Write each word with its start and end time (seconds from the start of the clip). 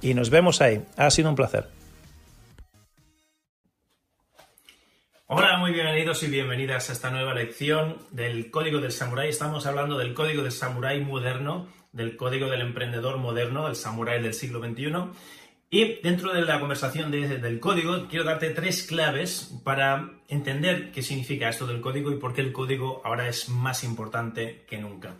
y 0.00 0.14
nos 0.14 0.30
vemos 0.30 0.60
ahí. 0.60 0.82
Ha 0.96 1.10
sido 1.10 1.28
un 1.28 1.36
placer. 1.36 1.68
Hola, 5.28 5.58
muy 5.58 5.72
bienvenidos 5.72 6.22
y 6.22 6.28
bienvenidas 6.28 6.88
a 6.88 6.92
esta 6.92 7.10
nueva 7.10 7.34
lección 7.34 7.98
del 8.12 8.50
Código 8.52 8.80
del 8.80 8.92
Samurái. 8.92 9.28
Estamos 9.28 9.66
hablando 9.66 9.98
del 9.98 10.14
Código 10.14 10.44
del 10.44 10.52
Samurái 10.52 11.00
moderno, 11.00 11.66
del 11.90 12.16
Código 12.16 12.48
del 12.48 12.60
Emprendedor 12.60 13.16
moderno, 13.16 13.66
el 13.66 13.74
Samurái 13.74 14.22
del 14.22 14.34
siglo 14.34 14.60
XXI. 14.60 14.92
Y 15.68 16.00
dentro 16.00 16.32
de 16.32 16.42
la 16.42 16.60
conversación 16.60 17.10
del 17.10 17.58
código, 17.58 18.06
quiero 18.08 18.24
darte 18.24 18.50
tres 18.50 18.84
claves 18.84 19.52
para 19.64 20.12
entender 20.28 20.92
qué 20.92 21.02
significa 21.02 21.48
esto 21.48 21.66
del 21.66 21.80
código 21.80 22.12
y 22.12 22.18
por 22.18 22.32
qué 22.32 22.42
el 22.42 22.52
código 22.52 23.02
ahora 23.04 23.28
es 23.28 23.48
más 23.48 23.82
importante 23.82 24.64
que 24.68 24.78
nunca. 24.78 25.16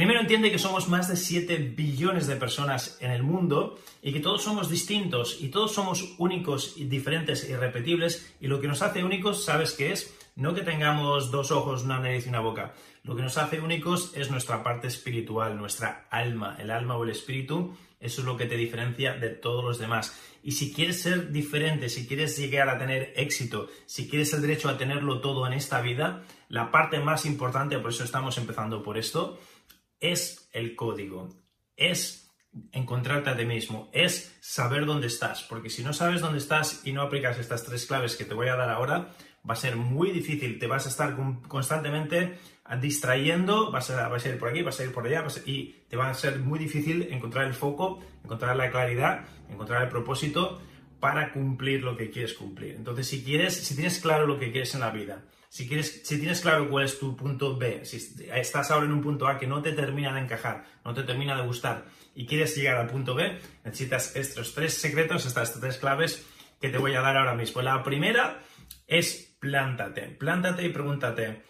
Primero 0.00 0.22
entiende 0.22 0.50
que 0.50 0.58
somos 0.58 0.88
más 0.88 1.08
de 1.08 1.16
7 1.16 1.74
billones 1.76 2.26
de 2.26 2.36
personas 2.36 2.96
en 3.02 3.10
el 3.10 3.22
mundo 3.22 3.78
y 4.00 4.14
que 4.14 4.20
todos 4.20 4.42
somos 4.42 4.70
distintos 4.70 5.36
y 5.42 5.48
todos 5.48 5.74
somos 5.74 6.14
únicos, 6.16 6.78
y 6.78 6.84
diferentes, 6.84 7.44
e 7.44 7.52
irrepetibles 7.52 8.34
y 8.40 8.46
lo 8.46 8.62
que 8.62 8.66
nos 8.66 8.80
hace 8.80 9.04
únicos, 9.04 9.44
¿sabes 9.44 9.74
qué 9.74 9.92
es? 9.92 10.16
No 10.36 10.54
que 10.54 10.62
tengamos 10.62 11.30
dos 11.30 11.50
ojos, 11.50 11.82
una 11.82 12.00
nariz 12.00 12.24
y 12.24 12.30
una 12.30 12.40
boca. 12.40 12.72
Lo 13.02 13.14
que 13.14 13.20
nos 13.20 13.36
hace 13.36 13.60
únicos 13.60 14.12
es 14.16 14.30
nuestra 14.30 14.62
parte 14.62 14.86
espiritual, 14.86 15.58
nuestra 15.58 16.06
alma, 16.10 16.56
el 16.58 16.70
alma 16.70 16.96
o 16.96 17.04
el 17.04 17.10
espíritu. 17.10 17.76
Eso 18.00 18.22
es 18.22 18.26
lo 18.26 18.38
que 18.38 18.46
te 18.46 18.56
diferencia 18.56 19.12
de 19.12 19.28
todos 19.28 19.62
los 19.62 19.78
demás. 19.78 20.18
Y 20.42 20.52
si 20.52 20.72
quieres 20.72 21.02
ser 21.02 21.30
diferente, 21.30 21.90
si 21.90 22.06
quieres 22.06 22.38
llegar 22.38 22.70
a 22.70 22.78
tener 22.78 23.12
éxito, 23.16 23.68
si 23.84 24.08
quieres 24.08 24.32
el 24.32 24.40
derecho 24.40 24.70
a 24.70 24.78
tenerlo 24.78 25.20
todo 25.20 25.46
en 25.46 25.52
esta 25.52 25.82
vida, 25.82 26.22
la 26.48 26.70
parte 26.70 27.00
más 27.00 27.26
importante, 27.26 27.78
por 27.78 27.90
eso 27.90 28.02
estamos 28.02 28.38
empezando 28.38 28.82
por 28.82 28.96
esto, 28.96 29.38
es 30.00 30.48
el 30.52 30.74
código, 30.74 31.28
es 31.76 32.30
encontrarte 32.72 33.30
a 33.30 33.36
ti 33.36 33.44
mismo, 33.44 33.88
es 33.92 34.36
saber 34.40 34.86
dónde 34.86 35.06
estás, 35.06 35.42
porque 35.44 35.70
si 35.70 35.84
no 35.84 35.92
sabes 35.92 36.20
dónde 36.20 36.38
estás 36.38 36.82
y 36.84 36.92
no 36.92 37.02
aplicas 37.02 37.38
estas 37.38 37.64
tres 37.64 37.86
claves 37.86 38.16
que 38.16 38.24
te 38.24 38.34
voy 38.34 38.48
a 38.48 38.56
dar 38.56 38.70
ahora, 38.70 39.14
va 39.48 39.54
a 39.54 39.56
ser 39.56 39.76
muy 39.76 40.10
difícil, 40.10 40.58
te 40.58 40.66
vas 40.66 40.86
a 40.86 40.88
estar 40.88 41.16
constantemente 41.48 42.38
distrayendo, 42.80 43.70
vas 43.70 43.90
a, 43.90 44.28
ir 44.28 44.38
por 44.38 44.48
aquí, 44.48 44.62
vas 44.62 44.78
a 44.80 44.84
ir 44.84 44.92
por 44.92 45.06
allá, 45.06 45.24
y 45.44 45.84
te 45.88 45.96
va 45.96 46.10
a 46.10 46.14
ser 46.14 46.38
muy 46.38 46.58
difícil 46.58 47.08
encontrar 47.10 47.46
el 47.46 47.54
foco, 47.54 48.00
encontrar 48.22 48.56
la 48.56 48.70
claridad, 48.70 49.24
encontrar 49.48 49.82
el 49.82 49.88
propósito 49.88 50.60
para 51.00 51.32
cumplir 51.32 51.82
lo 51.82 51.96
que 51.96 52.10
quieres 52.10 52.34
cumplir. 52.34 52.74
Entonces, 52.76 53.08
si 53.08 53.24
quieres, 53.24 53.54
si 53.54 53.74
tienes 53.74 53.98
claro 53.98 54.26
lo 54.26 54.38
que 54.38 54.52
quieres 54.52 54.74
en 54.74 54.80
la 54.80 54.90
vida, 54.90 55.24
si, 55.50 55.66
quieres, 55.66 56.02
si 56.04 56.18
tienes 56.18 56.40
claro 56.42 56.70
cuál 56.70 56.84
es 56.84 57.00
tu 57.00 57.16
punto 57.16 57.56
B, 57.56 57.84
si 57.84 57.96
estás 58.32 58.70
ahora 58.70 58.86
en 58.86 58.92
un 58.92 59.02
punto 59.02 59.26
A 59.26 59.36
que 59.36 59.48
no 59.48 59.60
te 59.60 59.72
termina 59.72 60.14
de 60.14 60.20
encajar, 60.20 60.64
no 60.84 60.94
te 60.94 61.02
termina 61.02 61.36
de 61.36 61.42
gustar 61.42 61.86
y 62.14 62.24
quieres 62.24 62.56
llegar 62.56 62.76
al 62.76 62.86
punto 62.86 63.16
B, 63.16 63.36
necesitas 63.64 64.14
estos 64.14 64.54
tres 64.54 64.74
secretos, 64.74 65.26
estas 65.26 65.58
tres 65.58 65.76
claves 65.78 66.24
que 66.60 66.68
te 66.68 66.78
voy 66.78 66.94
a 66.94 67.00
dar 67.00 67.16
ahora 67.16 67.34
mismo. 67.34 67.62
La 67.62 67.82
primera 67.82 68.40
es 68.86 69.34
plántate, 69.40 70.02
plántate 70.02 70.64
y 70.64 70.68
pregúntate, 70.68 71.42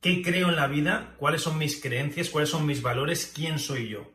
¿qué 0.00 0.22
creo 0.22 0.48
en 0.48 0.56
la 0.56 0.68
vida? 0.68 1.16
¿Cuáles 1.18 1.42
son 1.42 1.58
mis 1.58 1.82
creencias? 1.82 2.30
¿Cuáles 2.30 2.50
son 2.50 2.64
mis 2.64 2.80
valores? 2.80 3.32
¿Quién 3.34 3.58
soy 3.58 3.88
yo? 3.88 4.12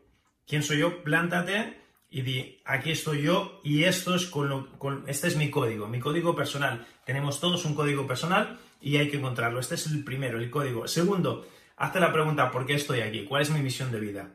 ¿Quién 0.48 0.64
soy 0.64 0.80
yo? 0.80 1.04
Plántate 1.04 1.83
y 2.14 2.22
di, 2.22 2.62
aquí 2.64 2.92
estoy 2.92 3.24
yo 3.24 3.60
y 3.64 3.86
esto 3.86 4.14
es 4.14 4.28
con, 4.28 4.48
lo, 4.48 4.70
con 4.78 5.04
este 5.08 5.28
es 5.28 5.36
mi 5.36 5.50
código, 5.50 5.88
mi 5.88 6.00
código 6.00 6.36
personal. 6.36 6.86
Tenemos 7.08 7.40
todos 7.40 7.66
un 7.66 7.74
código 7.74 8.06
personal 8.06 8.60
y 8.80 8.98
hay 8.98 9.10
que 9.10 9.18
encontrarlo. 9.18 9.60
Este 9.60 9.74
es 9.74 9.88
el 9.88 10.04
primero, 10.04 10.38
el 10.38 10.52
código. 10.52 10.88
Segundo, 10.88 11.48
hazte 11.76 12.00
la 12.00 12.14
pregunta, 12.14 12.52
¿por 12.52 12.68
qué 12.68 12.76
estoy 12.76 13.02
aquí? 13.02 13.26
¿Cuál 13.26 13.42
es 13.42 13.50
mi 13.50 13.62
misión 13.62 13.92
de 13.92 14.00
vida? 14.00 14.30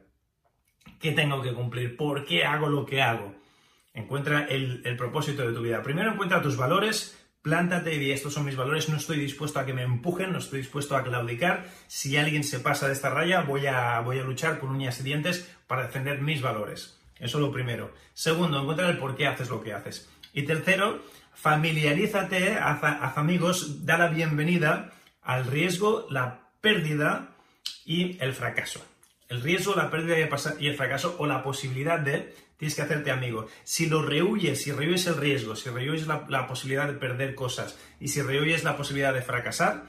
¿Qué 0.98 1.12
tengo 1.12 1.40
que 1.40 1.54
cumplir? 1.54 1.96
¿Por 1.96 2.24
qué 2.24 2.42
hago 2.44 2.68
lo 2.68 2.84
que 2.84 3.00
hago? 3.00 3.36
Encuentra 3.94 4.46
el, 4.46 4.82
el 4.84 4.96
propósito 4.96 5.46
de 5.46 5.54
tu 5.54 5.62
vida. 5.62 5.80
Primero 5.80 6.10
encuentra 6.10 6.42
tus 6.42 6.56
valores, 6.56 7.16
plántate 7.42 7.94
y 7.94 7.98
di, 8.00 8.10
estos 8.10 8.34
son 8.34 8.44
mis 8.44 8.56
valores, 8.56 8.88
no 8.88 8.96
estoy 8.96 9.20
dispuesto 9.20 9.60
a 9.60 9.64
que 9.64 9.72
me 9.72 9.82
empujen, 9.82 10.32
no 10.32 10.38
estoy 10.38 10.62
dispuesto 10.62 10.96
a 10.96 11.04
claudicar. 11.04 11.70
Si 11.86 12.16
alguien 12.16 12.42
se 12.42 12.58
pasa 12.58 12.88
de 12.88 12.94
esta 12.94 13.10
raya, 13.10 13.42
voy 13.42 13.68
a, 13.68 14.00
voy 14.00 14.18
a 14.18 14.24
luchar 14.24 14.58
con 14.58 14.70
uñas 14.70 14.98
y 14.98 15.04
dientes 15.04 15.48
para 15.68 15.84
defender 15.84 16.20
mis 16.20 16.42
valores. 16.42 16.97
Eso 17.20 17.38
es 17.38 17.42
lo 17.42 17.52
primero. 17.52 17.92
Segundo, 18.14 18.60
encuentra 18.60 18.88
el 18.88 18.98
por 18.98 19.16
qué 19.16 19.26
haces 19.26 19.48
lo 19.48 19.62
que 19.62 19.72
haces. 19.72 20.08
Y 20.32 20.42
tercero, 20.42 21.02
familiarízate, 21.34 22.54
haz, 22.54 23.16
amigos, 23.16 23.84
da 23.84 23.98
la 23.98 24.08
bienvenida 24.08 24.92
al 25.22 25.46
riesgo, 25.46 26.06
la 26.10 26.50
pérdida 26.60 27.30
y 27.84 28.16
el 28.20 28.34
fracaso. 28.34 28.84
El 29.28 29.42
riesgo, 29.42 29.74
la 29.74 29.90
pérdida 29.90 30.16
y 30.58 30.66
el 30.66 30.76
fracaso 30.76 31.16
o 31.18 31.26
la 31.26 31.42
posibilidad 31.42 31.98
de, 31.98 32.34
tienes 32.56 32.74
que 32.74 32.82
hacerte 32.82 33.10
amigo. 33.10 33.46
Si 33.64 33.86
lo 33.86 34.02
rehuyes, 34.02 34.62
si 34.62 34.72
rehuyes 34.72 35.06
el 35.06 35.16
riesgo, 35.16 35.54
si 35.54 35.70
rehuyes 35.70 36.06
la, 36.06 36.24
la 36.28 36.46
posibilidad 36.46 36.86
de 36.86 36.94
perder 36.94 37.34
cosas 37.34 37.78
y 38.00 38.08
si 38.08 38.22
rehuyes 38.22 38.64
la 38.64 38.76
posibilidad 38.76 39.12
de 39.12 39.22
fracasar, 39.22 39.84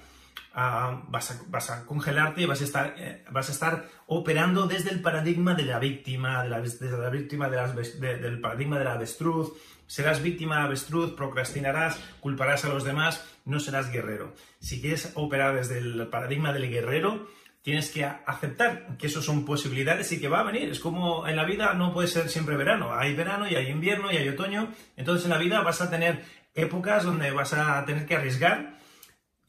vas, 0.53 1.69
a, 1.69 1.85
congelarte 1.85 2.41
y 2.41 2.45
vas 2.45 2.61
a, 2.61 2.63
estar, 2.63 2.95
eh, 2.97 3.23
vas 3.31 3.49
a 3.49 3.51
estar 3.51 3.85
operando 4.07 4.67
desde 4.67 4.91
el 4.91 5.01
paradigma 5.01 5.53
de 5.53 5.63
la 5.63 5.79
víctima, 5.79 6.43
de 6.43 6.49
la, 6.49 6.61
desde 6.61 6.97
la 6.97 7.09
víctima 7.09 7.49
del 7.49 8.41
paradigma 8.41 8.77
de 8.77 8.85
la 8.85 8.93
avestruz. 8.93 9.53
Serás 9.87 10.21
víctima 10.21 10.57
de 10.57 10.63
avestruz, 10.63 11.13
procrastinarás, 11.13 11.99
culparás 12.19 12.65
a 12.65 12.69
los 12.69 12.83
demás, 12.83 13.25
no 13.45 13.59
serás 13.59 13.91
guerrero. 13.91 14.35
Si 14.59 14.81
quieres 14.81 15.13
operar 15.15 15.55
desde 15.55 15.79
el 15.79 16.07
paradigma 16.07 16.53
del 16.53 16.69
guerrero, 16.69 17.27
tienes 17.63 17.89
que 17.89 18.05
aceptar 18.05 18.97
que 18.97 19.07
eso 19.07 19.21
son 19.21 19.45
posibilidades 19.45 20.11
y 20.11 20.19
que 20.19 20.27
va 20.27 20.41
a 20.41 20.43
venir. 20.43 20.69
Es 20.69 20.79
como 20.79 21.27
en 21.27 21.35
la 21.35 21.43
vida 21.43 21.73
no 21.73 21.93
puede 21.93 22.07
ser 22.07 22.29
siempre 22.29 22.55
verano. 22.55 22.93
Hay 22.93 23.15
verano 23.15 23.47
y 23.47 23.55
hay 23.55 23.69
invierno 23.69 24.11
y 24.11 24.17
hay 24.17 24.29
otoño. 24.29 24.71
Entonces 24.95 25.25
en 25.25 25.31
la 25.31 25.37
vida 25.37 25.61
vas 25.61 25.81
a 25.81 25.89
tener 25.89 26.23
épocas 26.53 27.03
donde 27.03 27.31
vas 27.31 27.53
a 27.53 27.83
tener 27.85 28.05
que 28.05 28.15
arriesgar 28.15 28.78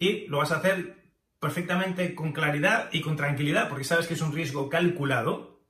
y 0.00 0.26
lo 0.26 0.38
vas 0.38 0.50
a 0.50 0.56
hacer 0.56 0.96
perfectamente 1.38 2.14
con 2.14 2.32
claridad 2.32 2.88
y 2.90 3.00
con 3.00 3.16
tranquilidad, 3.16 3.68
porque 3.68 3.84
sabes 3.84 4.08
que 4.08 4.14
es 4.14 4.20
un 4.20 4.32
riesgo 4.32 4.68
calculado 4.68 5.60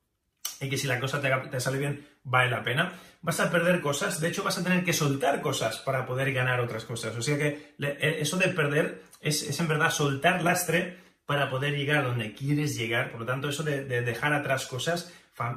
y 0.60 0.68
que 0.70 0.78
si 0.78 0.86
la 0.86 1.00
cosa 1.00 1.20
te, 1.20 1.60
sale 1.60 1.78
bien, 1.78 2.06
vale 2.22 2.50
la 2.50 2.62
pena. 2.62 2.92
Vas 3.22 3.40
a 3.40 3.50
perder 3.50 3.80
cosas, 3.80 4.20
de 4.20 4.28
hecho 4.28 4.42
vas 4.42 4.56
a 4.56 4.62
tener 4.64 4.84
que 4.84 4.92
soltar 4.92 5.40
cosas 5.42 5.78
para 5.78 6.06
poder 6.06 6.32
ganar 6.32 6.60
otras 6.60 6.84
cosas. 6.84 7.16
O 7.16 7.22
sea 7.22 7.36
que 7.36 7.74
e, 7.78 8.18
eso 8.20 8.36
de 8.36 8.48
perder 8.48 9.02
es, 9.20 9.58
en 9.58 9.68
verdad 9.68 9.90
soltar 9.90 10.42
lastre 10.42 10.98
para 11.26 11.50
poder 11.50 11.76
llegar 11.76 12.04
donde 12.04 12.34
quieres 12.34 12.76
llegar. 12.76 13.10
Por 13.10 13.20
lo 13.20 13.26
tanto, 13.26 13.48
eso 13.48 13.62
de, 13.62 13.84
dejar 13.84 14.32
atrás 14.32 14.66
cosas 14.66 15.12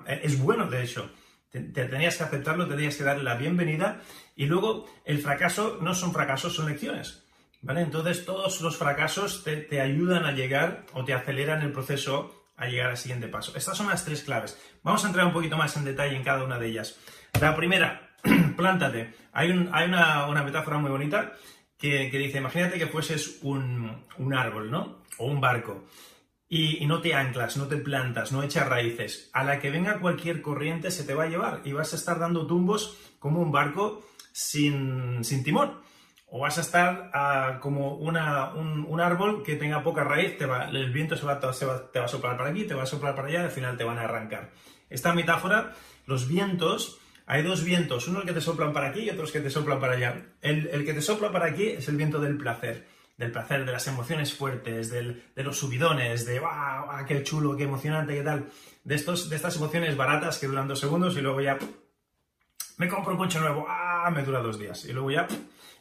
e, 0.07 0.21
es 0.23 0.39
bueno, 0.39 0.69
de 0.69 0.83
hecho. 0.83 1.09
Te, 1.49 1.61
tenías 1.61 2.17
que 2.17 2.23
aceptarlo, 2.23 2.67
tenías 2.67 2.95
que 2.95 3.03
darle 3.03 3.23
la 3.23 3.35
bienvenida. 3.35 4.01
Y 4.35 4.47
luego, 4.47 4.89
el 5.05 5.19
fracaso 5.19 5.77
no 5.81 5.93
son 5.93 6.11
fracasos, 6.11 6.55
son 6.55 6.67
lecciones. 6.67 7.22
Entonces 7.67 8.25
todos 8.25 8.61
los 8.61 8.77
fracasos 8.77 9.43
te, 9.43 9.81
ayudan 9.81 10.25
a 10.25 10.33
llegar 10.33 10.85
o 10.93 11.05
te 11.05 11.13
aceleran 11.13 11.61
el 11.61 11.71
proceso 11.71 12.49
a 12.57 12.67
llegar 12.67 12.91
al 12.91 12.97
siguiente 12.97 13.27
paso. 13.27 13.53
Estas 13.55 13.77
son 13.77 13.87
las 13.87 14.03
tres 14.03 14.23
claves. 14.23 14.59
Vamos 14.83 15.03
a 15.03 15.07
entrar 15.07 15.25
un 15.25 15.33
poquito 15.33 15.57
más 15.57 15.75
en 15.77 15.85
detalle 15.85 16.15
en 16.15 16.23
cada 16.23 16.43
una 16.43 16.59
de 16.59 16.67
ellas. 16.67 16.99
La 17.39 17.55
primera, 17.55 18.15
plántate. 18.57 19.13
Hay, 19.31 19.49
una, 19.51 20.43
metáfora 20.43 20.77
muy 20.77 20.91
bonita 20.91 21.33
que, 21.77 22.09
dice, 22.11 22.37
imagínate 22.37 22.77
que 22.77 22.87
fueses 22.87 23.39
un, 23.41 24.03
árbol, 24.35 24.69
¿no? 24.69 25.03
O 25.17 25.27
un 25.27 25.39
barco. 25.39 25.85
Y, 26.49 26.85
no 26.85 27.01
te 27.01 27.15
anclas, 27.15 27.57
no 27.57 27.67
te 27.67 27.77
plantas, 27.77 28.31
no 28.31 28.43
echas 28.43 28.67
raíces. 28.67 29.29
A 29.33 29.43
la 29.43 29.59
que 29.59 29.71
venga 29.71 29.99
cualquier 29.99 30.41
corriente 30.41 30.91
se 30.91 31.05
te 31.05 31.13
va 31.13 31.23
a 31.23 31.29
llevar 31.29 31.61
y 31.63 31.71
vas 31.71 31.93
a 31.93 31.95
estar 31.95 32.19
dando 32.19 32.45
tumbos 32.45 32.97
como 33.19 33.41
un 33.41 33.51
barco 33.51 34.05
sin 34.31 35.21
timón 35.43 35.81
o 36.35 36.39
vas 36.39 36.57
a 36.57 36.61
estar 36.61 37.11
ah, 37.13 37.59
como 37.61 37.93
una, 37.93 38.55
un, 38.55 38.99
árbol 38.99 39.43
que 39.43 39.55
tenga 39.55 39.83
poca 39.83 40.03
raíz, 40.03 40.35
te 40.35 40.47
va, 40.47 40.67
el 40.67 40.91
viento 40.91 41.15
se 41.15 41.27
va, 41.27 41.39
te 41.39 41.45
va 41.99 42.05
a 42.05 42.07
soplar 42.07 42.37
para 42.37 42.49
aquí, 42.49 42.63
te 42.63 42.73
va 42.73 42.83
a 42.83 42.87
soplar 42.87 43.13
para 43.13 43.27
allá 43.27 43.41
y 43.41 43.43
al 43.43 43.51
final 43.51 43.77
te 43.77 43.83
van 43.83 43.99
a 43.99 44.05
arrancar. 44.05 44.49
Esta 44.89 45.13
metáfora, 45.13 45.75
los 46.07 46.27
vientos, 46.27 46.99
hay 47.27 47.43
dos 47.43 47.63
vientos, 47.63 48.07
uno 48.07 48.21
el 48.21 48.25
que 48.25 48.33
te 48.33 48.41
soplan 48.41 48.73
para 48.73 48.87
aquí 48.87 49.01
y 49.01 49.11
otros 49.11 49.31
que 49.31 49.41
te 49.41 49.51
soplan 49.51 49.79
para 49.79 49.93
allá. 49.93 50.25
El, 50.41 50.83
que 50.83 50.95
te 50.95 51.03
sopla 51.03 51.31
para 51.31 51.45
aquí 51.45 51.67
es 51.67 51.87
el 51.87 51.97
viento 51.97 52.19
del 52.19 52.35
placer, 52.35 52.87
del 53.15 53.31
placer, 53.31 53.63
de 53.63 53.71
las 53.71 53.85
emociones 53.85 54.33
fuertes, 54.33 54.89
de 54.89 55.43
los 55.43 55.55
subidones, 55.55 56.25
de 56.25 56.39
¡wow! 56.39 57.05
¡Qué 57.07 57.21
chulo, 57.21 57.55
qué 57.55 57.65
emocionante, 57.65 58.15
qué 58.15 58.23
tal! 58.23 58.49
De, 58.83 58.95
estos, 58.95 59.29
de 59.29 59.35
estas 59.35 59.55
emociones 59.57 59.95
baratas 59.95 60.39
que 60.39 60.47
duran 60.47 60.67
dos 60.67 60.79
segundos 60.79 61.15
y 61.15 61.21
luego 61.21 61.41
ya 61.41 61.59
me 62.77 62.87
compro 62.87 63.11
un 63.11 63.19
coche 63.19 63.39
nuevo, 63.39 63.67
¡ah! 63.69 64.09
Me 64.11 64.23
dura 64.23 64.39
dos 64.39 64.57
días 64.57 64.83
y 64.85 64.93
luego 64.93 65.11
ya 65.11 65.27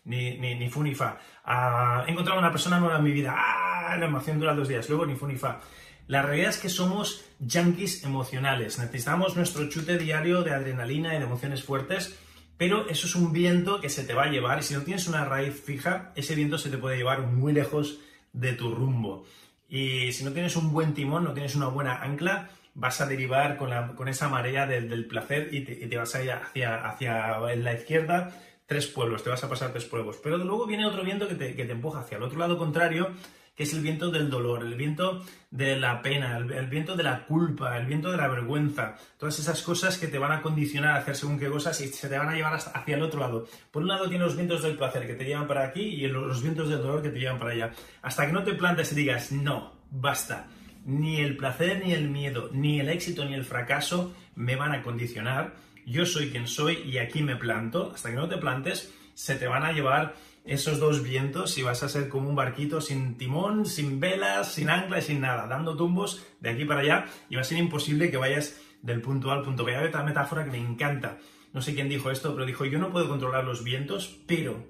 ni, 0.05 0.39
ni, 0.39 0.55
ni 0.55 0.69
fu 0.69 0.83
ni 0.83 0.95
fa. 0.95 1.19
Ah, 1.45 2.05
he 2.07 2.11
encontrado 2.11 2.39
una 2.39 2.51
persona 2.51 2.79
nueva 2.79 2.99
en 2.99 3.05
mi 3.05 3.13
vida, 3.13 3.35
¡ah! 3.37 3.97
La 3.97 4.07
emoción 4.07 4.39
dura 4.39 4.55
dos 4.55 4.69
días, 4.69 4.89
luego 4.89 5.07
ni 5.07 5.15
fu 5.15 5.27
ni 5.27 5.37
fa. 5.37 5.61
La 6.07 6.23
realidad 6.23 6.51
es 6.51 6.59
que 6.59 6.69
somos 6.69 7.25
junkies 7.41 8.05
emocionales. 8.05 8.79
Necesitamos 8.79 9.37
nuestro 9.37 9.69
chute 9.69 9.99
diario 9.99 10.43
de 10.43 10.53
adrenalina 10.53 11.15
y 11.15 11.19
de 11.19 11.25
emociones 11.25 11.63
fuertes, 11.63 12.19
pero 12.57 12.89
eso 12.89 13.07
es 13.07 13.15
un 13.15 13.33
viento 13.33 13.81
que 13.81 13.89
se 13.89 14.05
te 14.05 14.15
va 14.15 14.25
a 14.25 14.31
llevar 14.31 14.59
y 14.59 14.63
si 14.63 14.75
no 14.75 14.83
tienes 14.83 15.07
una 15.07 15.25
raíz 15.25 15.63
fija, 15.63 16.13
ese 16.17 16.35
viento 16.35 16.59
se 16.59 16.71
te 16.71 16.79
puede 16.79 16.97
llevar 16.97 17.23
muy 17.23 17.53
lejos 17.53 18.01
de 18.33 18.53
tu 18.53 18.75
rumbo. 18.75 19.25
Y 19.69 20.13
si 20.13 20.25
no 20.25 20.33
tienes 20.33 20.57
un 20.57 20.73
buen 20.73 20.93
timón, 20.93 21.25
no 21.25 21.33
tienes 21.33 21.55
una 21.55 21.69
buena 21.69 22.03
ancla, 22.03 22.51
vas 22.75 23.01
a 23.01 23.07
derivar 23.07 23.57
con, 23.57 24.09
esa 24.09 24.29
marea 24.29 24.67
del, 24.67 25.07
placer 25.07 25.49
y 25.53 25.61
te, 25.63 25.97
vas 25.97 26.15
a 26.15 26.23
ir 26.23 26.33
hacia, 26.33 26.87
hacia 26.87 27.39
la 27.39 27.75
izquierda 27.75 28.35
tres 28.67 28.87
pueblos, 28.87 29.23
te 29.23 29.31
vas 29.31 29.43
a 29.45 29.49
pasar 29.49 29.71
tres 29.73 29.85
pueblos. 29.85 30.19
Pero 30.23 30.39
luego 30.39 30.67
viene 30.67 30.87
otro 30.87 31.05
viento 31.05 31.29
que 31.29 31.35
te, 31.35 31.71
empuja 31.71 32.01
hacia 32.01 32.17
el 32.17 32.23
otro 32.23 32.39
lado 32.39 32.59
contrario 32.59 33.13
que 33.55 33.65
es 33.65 33.75
el 33.75 33.83
viento 33.83 34.11
del 34.11 34.31
dolor, 34.31 34.65
el 34.65 34.75
viento 34.77 35.23
de 35.51 35.79
la 35.79 36.01
pena, 36.01 36.39
el, 36.39 36.67
viento 36.69 36.97
de 36.97 37.03
la 37.03 37.27
culpa, 37.27 37.77
el 37.77 37.85
viento 37.85 38.11
de 38.11 38.17
la 38.17 38.27
vergüenza, 38.27 38.97
todas 39.19 39.39
esas 39.39 39.61
cosas 39.61 39.99
que 39.99 40.09
te 40.09 40.19
van 40.19 40.33
a 40.33 40.41
condicionar 40.41 40.97
a 40.97 41.01
hacer 41.01 41.17
según 41.17 41.39
qué 41.39 41.51
cosas 41.51 41.79
y 41.83 41.89
se 41.89 42.09
te 42.09 42.17
van 42.17 42.31
a 42.31 42.35
llevar 42.35 42.55
hacia 42.55 42.97
el 42.97 43.03
otro 43.03 43.21
lado. 43.21 43.47
Por 43.71 43.83
un 43.83 43.89
lado 43.89 44.09
tienes 44.09 44.27
los 44.27 44.37
vientos 44.37 44.63
del 44.63 44.79
placer 44.79 45.07
que 45.07 45.15
te 45.15 45.27
llevan 45.27 45.47
para 45.47 45.65
aquí 45.65 45.83
y 45.83 46.07
los 46.07 46.43
vientos 46.43 46.71
del 46.71 46.79
dolor 46.79 47.03
que 47.03 47.11
te 47.11 47.19
llevan 47.19 47.39
para 47.39 47.51
allá. 47.51 47.73
Hasta 48.01 48.27
que 48.27 48.33
no 48.33 48.43
te 48.43 48.55
plantes 48.55 48.91
y 48.93 48.95
digas, 48.95 49.33
no, 49.33 49.75
basta. 49.91 50.49
Ni 50.87 51.21
el 51.21 51.37
placer, 51.37 51.83
ni 51.85 51.93
el 51.93 52.09
miedo, 52.09 52.49
ni 52.53 52.81
el 52.81 52.89
éxito, 52.89 53.25
ni 53.25 53.35
el 53.35 53.45
fracaso 53.45 54.15
me 54.35 54.57
van 54.57 54.73
a 54.73 54.83
condicionar. 54.83 55.55
Yo 55.87 56.07
soy 56.07 56.31
quien 56.31 56.47
soy 56.47 56.79
y 56.85 56.99
aquí 56.99 57.23
me 57.23 57.37
planto. 57.37 57.93
Hasta 57.95 58.11
que 58.11 58.17
no 58.17 58.29
te 58.29 58.39
plantes, 58.39 58.93
se 59.15 59.37
te 59.37 59.47
van 59.47 59.65
a 59.65 59.73
llevar 59.73 60.15
esos 60.45 60.81
dos 60.81 61.03
vientos 61.03 61.57
y 61.59 61.63
vas 61.63 61.83
a 61.83 61.89
ser 61.89 62.09
como 62.09 62.29
un 62.29 62.35
barquito 62.35 62.81
sin 62.81 63.17
timón, 63.17 63.67
sin 63.67 64.01
velas, 64.01 64.53
sin 64.53 64.71
ancla 64.71 64.99
y 64.99 65.03
sin 65.03 65.21
nada, 65.21 65.47
dando 65.47 65.77
tumbos 65.77 66.27
de 66.41 66.51
aquí 66.51 66.65
para 66.65 66.81
allá 66.81 67.07
y 67.29 67.37
va 67.37 67.43
a 67.43 67.45
ser 67.45 67.59
imposible 67.59 68.11
que 68.11 68.17
vayas 68.17 68.61
del 68.83 69.01
punto 69.01 69.31
A 69.31 69.35
al 69.35 69.43
punto 69.43 69.65
B. 69.65 69.77
Hay 69.77 69.87
otra 69.87 70.03
metáfora 70.03 70.45
que 70.45 70.51
me 70.51 70.59
encanta. 70.59 71.19
No 71.53 71.61
sé 71.61 71.75
quién 71.75 71.89
dijo 71.89 72.11
esto, 72.11 72.33
pero 72.33 72.47
dijo, 72.47 72.65
yo 72.65 72.79
no 72.79 72.91
puedo 72.91 73.09
controlar 73.09 73.45
los 73.45 73.63
vientos, 73.63 74.19
pero 74.27 74.67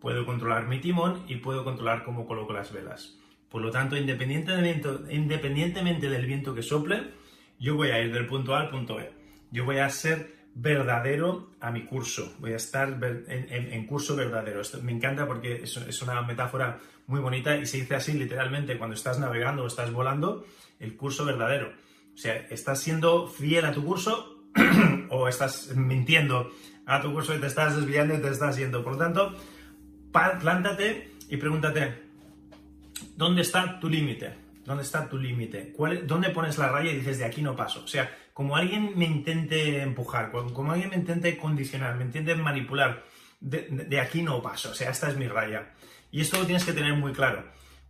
puedo 0.00 0.24
controlar 0.24 0.68
mi 0.68 0.80
timón 0.80 1.24
y 1.26 1.36
puedo 1.36 1.64
controlar 1.64 2.04
cómo 2.04 2.26
coloco 2.26 2.52
las 2.52 2.72
velas. 2.72 3.18
Por 3.48 3.62
lo 3.62 3.70
tanto, 3.70 3.96
independientemente, 3.96 4.88
independientemente 5.10 6.10
del 6.10 6.26
viento 6.26 6.54
que 6.54 6.62
sople, 6.62 7.10
yo 7.58 7.76
voy 7.76 7.90
a 7.90 8.00
ir 8.00 8.12
del 8.12 8.26
punto 8.26 8.54
A 8.54 8.60
al 8.60 8.70
punto 8.70 8.96
B. 8.96 9.10
Yo 9.50 9.64
voy 9.64 9.78
a 9.78 9.88
ser 9.88 10.36
verdadero 10.54 11.50
a 11.60 11.70
mi 11.70 11.84
curso. 11.84 12.34
Voy 12.38 12.52
a 12.52 12.56
estar 12.56 12.98
en, 13.28 13.86
curso 13.86 14.16
verdadero. 14.16 14.60
Esto 14.60 14.82
me 14.82 14.92
encanta 14.92 15.26
porque 15.26 15.62
es, 15.62 16.02
una 16.02 16.22
metáfora 16.22 16.78
muy 17.06 17.20
bonita 17.20 17.56
y 17.56 17.66
se 17.66 17.78
dice 17.78 17.94
así 17.94 18.12
literalmente 18.14 18.78
cuando 18.78 18.94
estás 18.94 19.18
navegando 19.18 19.64
o 19.64 19.66
estás 19.66 19.92
volando, 19.92 20.46
el 20.80 20.96
curso 20.96 21.24
verdadero. 21.24 21.72
O 22.14 22.18
sea, 22.18 22.34
¿estás 22.50 22.80
siendo 22.80 23.28
fiel 23.28 23.66
a 23.66 23.72
tu 23.72 23.84
curso 23.84 24.44
o 25.10 25.28
estás 25.28 25.76
mintiendo 25.76 26.50
a 26.86 27.02
tu 27.02 27.12
curso 27.12 27.34
y 27.34 27.38
te 27.38 27.46
estás 27.46 27.76
desviando 27.76 28.14
y 28.14 28.22
te 28.22 28.30
estás 28.30 28.56
yendo? 28.56 28.82
Por 28.82 28.94
lo 28.94 28.98
tanto, 28.98 29.34
plántate 30.12 31.12
y 31.28 31.36
pregúntate, 31.36 32.02
¿dónde 33.14 33.42
está 33.42 33.78
tu 33.78 33.90
límite? 33.90 34.45
¿Dónde 34.66 34.82
está 34.82 35.08
tu 35.08 35.16
límite? 35.16 35.72
¿Dónde 36.04 36.30
pones 36.30 36.58
la 36.58 36.68
raya 36.68 36.90
y 36.90 36.96
dices 36.96 37.18
de 37.18 37.24
aquí 37.24 37.40
no 37.40 37.54
paso? 37.54 37.84
O 37.84 37.86
sea, 37.86 38.10
como 38.32 38.56
alguien 38.56 38.92
me 38.96 39.04
intente 39.04 39.80
empujar, 39.80 40.32
como 40.32 40.72
alguien 40.72 40.90
me 40.90 40.96
intente 40.96 41.38
condicionar, 41.38 41.94
me 41.96 42.04
intente 42.04 42.34
manipular, 42.34 43.04
de, 43.40 44.00
aquí 44.00 44.22
no 44.22 44.42
paso. 44.42 44.70
O 44.70 44.74
sea, 44.74 44.90
esta 44.90 45.08
es 45.08 45.16
mi 45.16 45.28
raya. 45.28 45.72
Y 46.10 46.20
esto 46.20 46.38
lo 46.38 46.46
tienes 46.46 46.64
que 46.64 46.72
tener 46.72 46.94
muy 46.94 47.12
claro, 47.12 47.44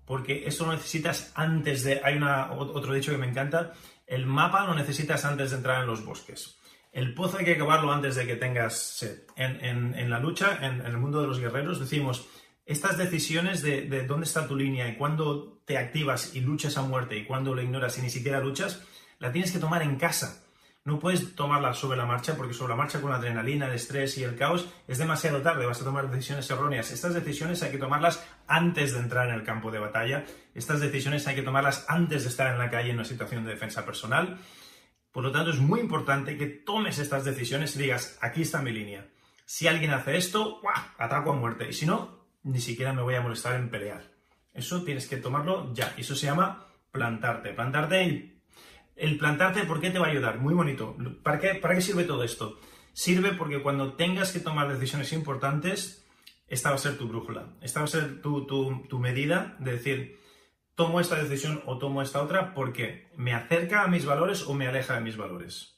porque 0.05 0.47
esto 0.47 0.67
lo 0.67 0.73
necesitas 0.73 1.33
antes 1.35 1.83
de... 1.83 2.01
Hay 2.05 2.17
una, 2.17 2.53
otro 2.53 2.93
dicho 2.93 3.11
que 3.11 3.19
me 3.19 3.29
encanta, 3.29 3.73
el 4.07 4.27
mapa 4.27 4.67
lo 4.67 4.75
necesitas 4.75 5.25
antes 5.25 5.51
de 5.51 5.57
entrar 5.57 5.81
en 5.81 5.87
los 5.87 6.05
bosques. 6.05 6.59
El 6.93 7.13
pozo 7.15 7.39
hay 7.39 7.45
que 7.45 7.55
acabarlo 7.55 7.93
antes 7.93 8.17
de 8.17 8.27
que 8.27 8.37
tengas 8.37 8.79
sed. 8.79 9.23
En, 9.37 10.11
la 10.11 10.19
lucha, 10.19 10.59
en, 10.63 10.81
el 10.81 10.97
mundo 10.97 11.21
de 11.21 11.27
los 11.27 11.41
guerreros, 11.41 11.79
decimos, 11.79 12.27
estas 12.67 12.99
decisiones 12.99 13.63
de, 13.63 14.05
dónde 14.07 14.27
está 14.27 14.49
tu 14.49 14.57
línea 14.57 14.89
y 14.89 14.97
cuándo 14.97 15.63
te 15.65 15.79
activas 15.79 16.35
y 16.35 16.41
luchas 16.41 16.77
a 16.77 16.83
muerte 16.83 17.17
y 17.17 17.25
cuándo 17.25 17.55
lo 17.55 17.63
ignoras 17.63 17.97
y 17.99 18.03
ni 18.03 18.11
siquiera 18.11 18.41
luchas, 18.41 18.83
la 19.21 19.31
tienes 19.31 19.53
que 19.53 19.61
tomar 19.61 19.83
en 19.83 19.97
casa. 19.97 20.43
No 20.85 20.99
puedes 20.99 21.35
tomarla 21.35 21.75
sobre 21.75 21.97
la 21.97 22.07
marcha 22.07 22.37
porque 22.37 22.55
sobre 22.55 22.71
la 22.71 22.77
marcha 22.77 23.01
con 23.01 23.11
la 23.11 23.17
adrenalina, 23.17 23.67
el 23.67 23.75
estrés 23.75 24.19
y 24.19 24.25
el 24.25 24.37
caos 24.37 24.69
es 24.87 24.99
demasiado 24.99 25.43
tarde, 25.43 25.67
vas 25.67 25.81
a 25.81 25.85
tomar 25.85 26.11
decisiones 26.11 26.49
erróneas. 26.51 26.91
Estas 26.91 27.15
decisiones 27.15 27.63
hay 27.63 27.71
que 27.71 27.79
tomarlas 27.79 28.25
antes 28.47 28.93
de 28.93 29.01
entrar 29.01 29.29
en 29.29 29.35
el 29.35 29.45
campo 29.45 29.71
de 29.71 29.79
batalla. 29.79 30.25
Estas 30.55 30.81
decisiones 30.81 31.27
hay 31.27 31.37
que 31.37 31.43
tomarlas 31.43 31.85
antes 31.89 32.25
de 32.25 32.29
estar 32.29 32.53
en 32.53 32.59
la 32.59 32.71
calle 32.71 32.91
en 32.91 32.97
una 32.97 33.05
situación 33.05 33.45
de 33.45 33.51
defensa 33.51 33.85
personal. 33.85 34.39
Por 35.13 35.25
lo 35.25 35.33
tanto, 35.33 35.51
es 35.51 35.59
muy 35.59 35.81
importante 35.81 36.37
que 36.37 36.47
tomes 36.47 36.99
estas 36.99 37.25
decisiones 37.25 37.75
y 37.75 37.79
digas, 37.79 38.19
aquí 38.21 38.43
está 38.43 38.61
mi 38.61 38.71
línea. 38.71 39.07
Si 39.45 39.67
alguien 39.67 39.93
hace 39.93 40.17
esto, 40.17 40.61
ataco 40.99 41.31
a 41.31 41.37
muerte. 41.37 41.69
Y 41.69 41.73
si 41.73 41.87
no, 41.87 42.26
ni 42.47 42.61
siquiera 42.61 42.93
me 42.93 43.03
voy 43.03 43.17
a 43.17 43.21
molestar 43.21 43.57
en 43.57 43.71
pelear. 43.71 44.05
Eso 44.55 44.85
tienes 44.85 45.09
que 45.09 45.17
tomarlo 45.17 45.75
ya. 45.75 45.93
Eso 45.97 46.15
se 46.15 46.27
llama 46.27 46.69
plantarte. 46.93 47.53
Plantarte 47.53 48.05
y 48.05 48.41
el 48.95 49.19
plantarte, 49.19 49.65
¿por 49.65 49.81
qué 49.81 49.91
te 49.91 49.99
va 49.99 50.07
a 50.07 50.11
ayudar? 50.11 50.39
Muy 50.39 50.55
bonito. 50.55 50.97
¿Para 51.25 51.41
qué, 51.41 51.57
¿Para 51.57 51.75
qué 51.75 51.81
sirve 51.81 52.05
todo 52.05 52.23
esto? 52.23 52.61
Sirve 52.93 53.33
porque 53.33 53.63
cuando 53.63 53.95
tengas 53.95 54.33
que 54.33 54.39
tomar 54.39 54.73
decisiones 54.73 55.13
importantes, 55.13 56.07
esta 56.47 56.71
va 56.71 56.77
a 56.77 56.79
ser 56.79 56.97
tu 56.97 57.09
brújula. 57.09 57.57
Esta 57.61 57.81
va 57.81 57.87
a 57.87 57.89
ser 57.89 58.23
tu, 58.23 58.47
tu 58.47 58.99
medida 59.01 59.57
de 59.59 59.73
decir, 59.73 60.21
tomo 60.77 61.01
esta 61.01 61.17
decisión 61.17 61.63
o 61.67 61.79
tomo 61.79 62.01
esta 62.01 62.23
otra 62.23 62.55
porque 62.55 63.11
me 63.17 63.35
acerca 63.35 63.83
a 63.83 63.89
mis 63.89 64.07
valores 64.07 64.45
o 64.45 64.55
me 64.55 64.69
aleja 64.69 64.95
de 64.95 65.01
mis 65.01 65.17
valores. 65.17 65.76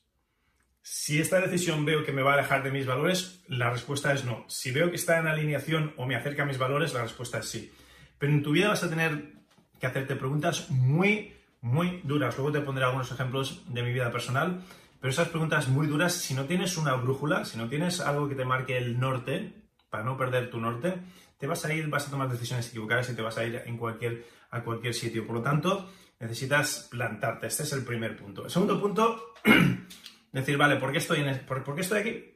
Si 0.90 1.20
esta 1.20 1.38
decisión 1.38 1.84
veo 1.84 2.03
que 2.03 2.13
me 2.13 2.22
va 2.22 2.31
a 2.31 2.34
alejar 2.39 2.63
de 2.63 2.70
mis 2.70 2.86
valores, 2.86 3.43
la 3.46 3.69
respuesta 3.69 4.15
es 4.15 4.24
no. 4.24 4.46
Si 4.48 4.70
veo 4.70 4.89
que 4.89 4.96
está 4.96 5.19
en 5.19 5.27
alineación 5.27 5.93
o 5.98 6.06
me 6.06 6.17
acerca 6.17 6.44
a 6.44 6.46
mis 6.46 6.56
valores, 6.56 6.94
la 6.94 7.03
respuesta 7.03 7.41
es 7.41 7.48
sí. 7.51 7.70
Pero 8.19 8.32
en 8.32 8.43
tu 8.43 8.53
vida 8.53 8.69
vas 8.69 8.82
a 8.82 8.89
tener 8.89 9.34
que 9.79 9.86
hacerte 9.86 10.17
preguntas 10.17 10.70
muy, 10.70 11.34
muy 11.60 12.01
duras. 12.05 12.39
Luego 12.39 12.53
te 12.53 12.60
pondré 12.63 12.86
algunos 12.86 13.13
ejemplos 13.13 13.65
de 13.69 13.82
mi 13.82 13.93
vida 13.93 14.10
personal. 14.10 14.63
Pero 14.98 15.10
esas 15.10 15.29
preguntas 15.29 15.69
muy 15.69 15.86
duras, 15.89 16.15
si 16.15 16.32
no 16.32 16.46
tienes 16.46 16.79
una 16.79 16.94
brújula, 16.94 17.44
si 17.44 17.58
no 17.58 17.69
tienes 17.69 18.01
algo 18.01 18.27
que 18.27 18.34
te 18.34 18.46
marque 18.46 18.79
el 18.79 18.98
norte, 18.98 19.53
para 19.91 20.05
no 20.05 20.17
perder 20.17 20.48
tu 20.48 20.58
norte, 20.58 20.94
te 21.36 21.46
vas 21.46 21.67
a 21.67 21.74
ir, 21.74 21.89
vas 21.89 22.08
a 22.08 22.10
tomar 22.10 22.31
decisiones 22.31 22.69
equivocadas 22.69 23.10
y 23.10 23.15
te 23.15 23.20
vas 23.20 23.36
a 23.36 23.44
ir 23.44 23.63
en 23.67 23.77
cualquier, 23.77 24.24
a 24.51 24.63
cualquier 24.63 24.94
sitio. 24.94 25.27
Por 25.27 25.36
lo 25.36 25.43
tanto, 25.43 25.91
necesitas 26.19 26.89
plantarte. 26.91 27.46
Este 27.46 27.65
es 27.65 27.72
el 27.74 27.84
primer 27.84 28.17
punto. 28.17 28.46
El 28.46 28.51
segundo 28.51 28.81
punto 28.81 29.34
decir, 30.32 30.56
vale, 30.56 30.77
¿por 30.77 30.93
qué 30.93 30.99
estoy, 30.99 31.20
en, 31.20 31.29
estoy 31.29 32.01
aquí? 32.01 32.35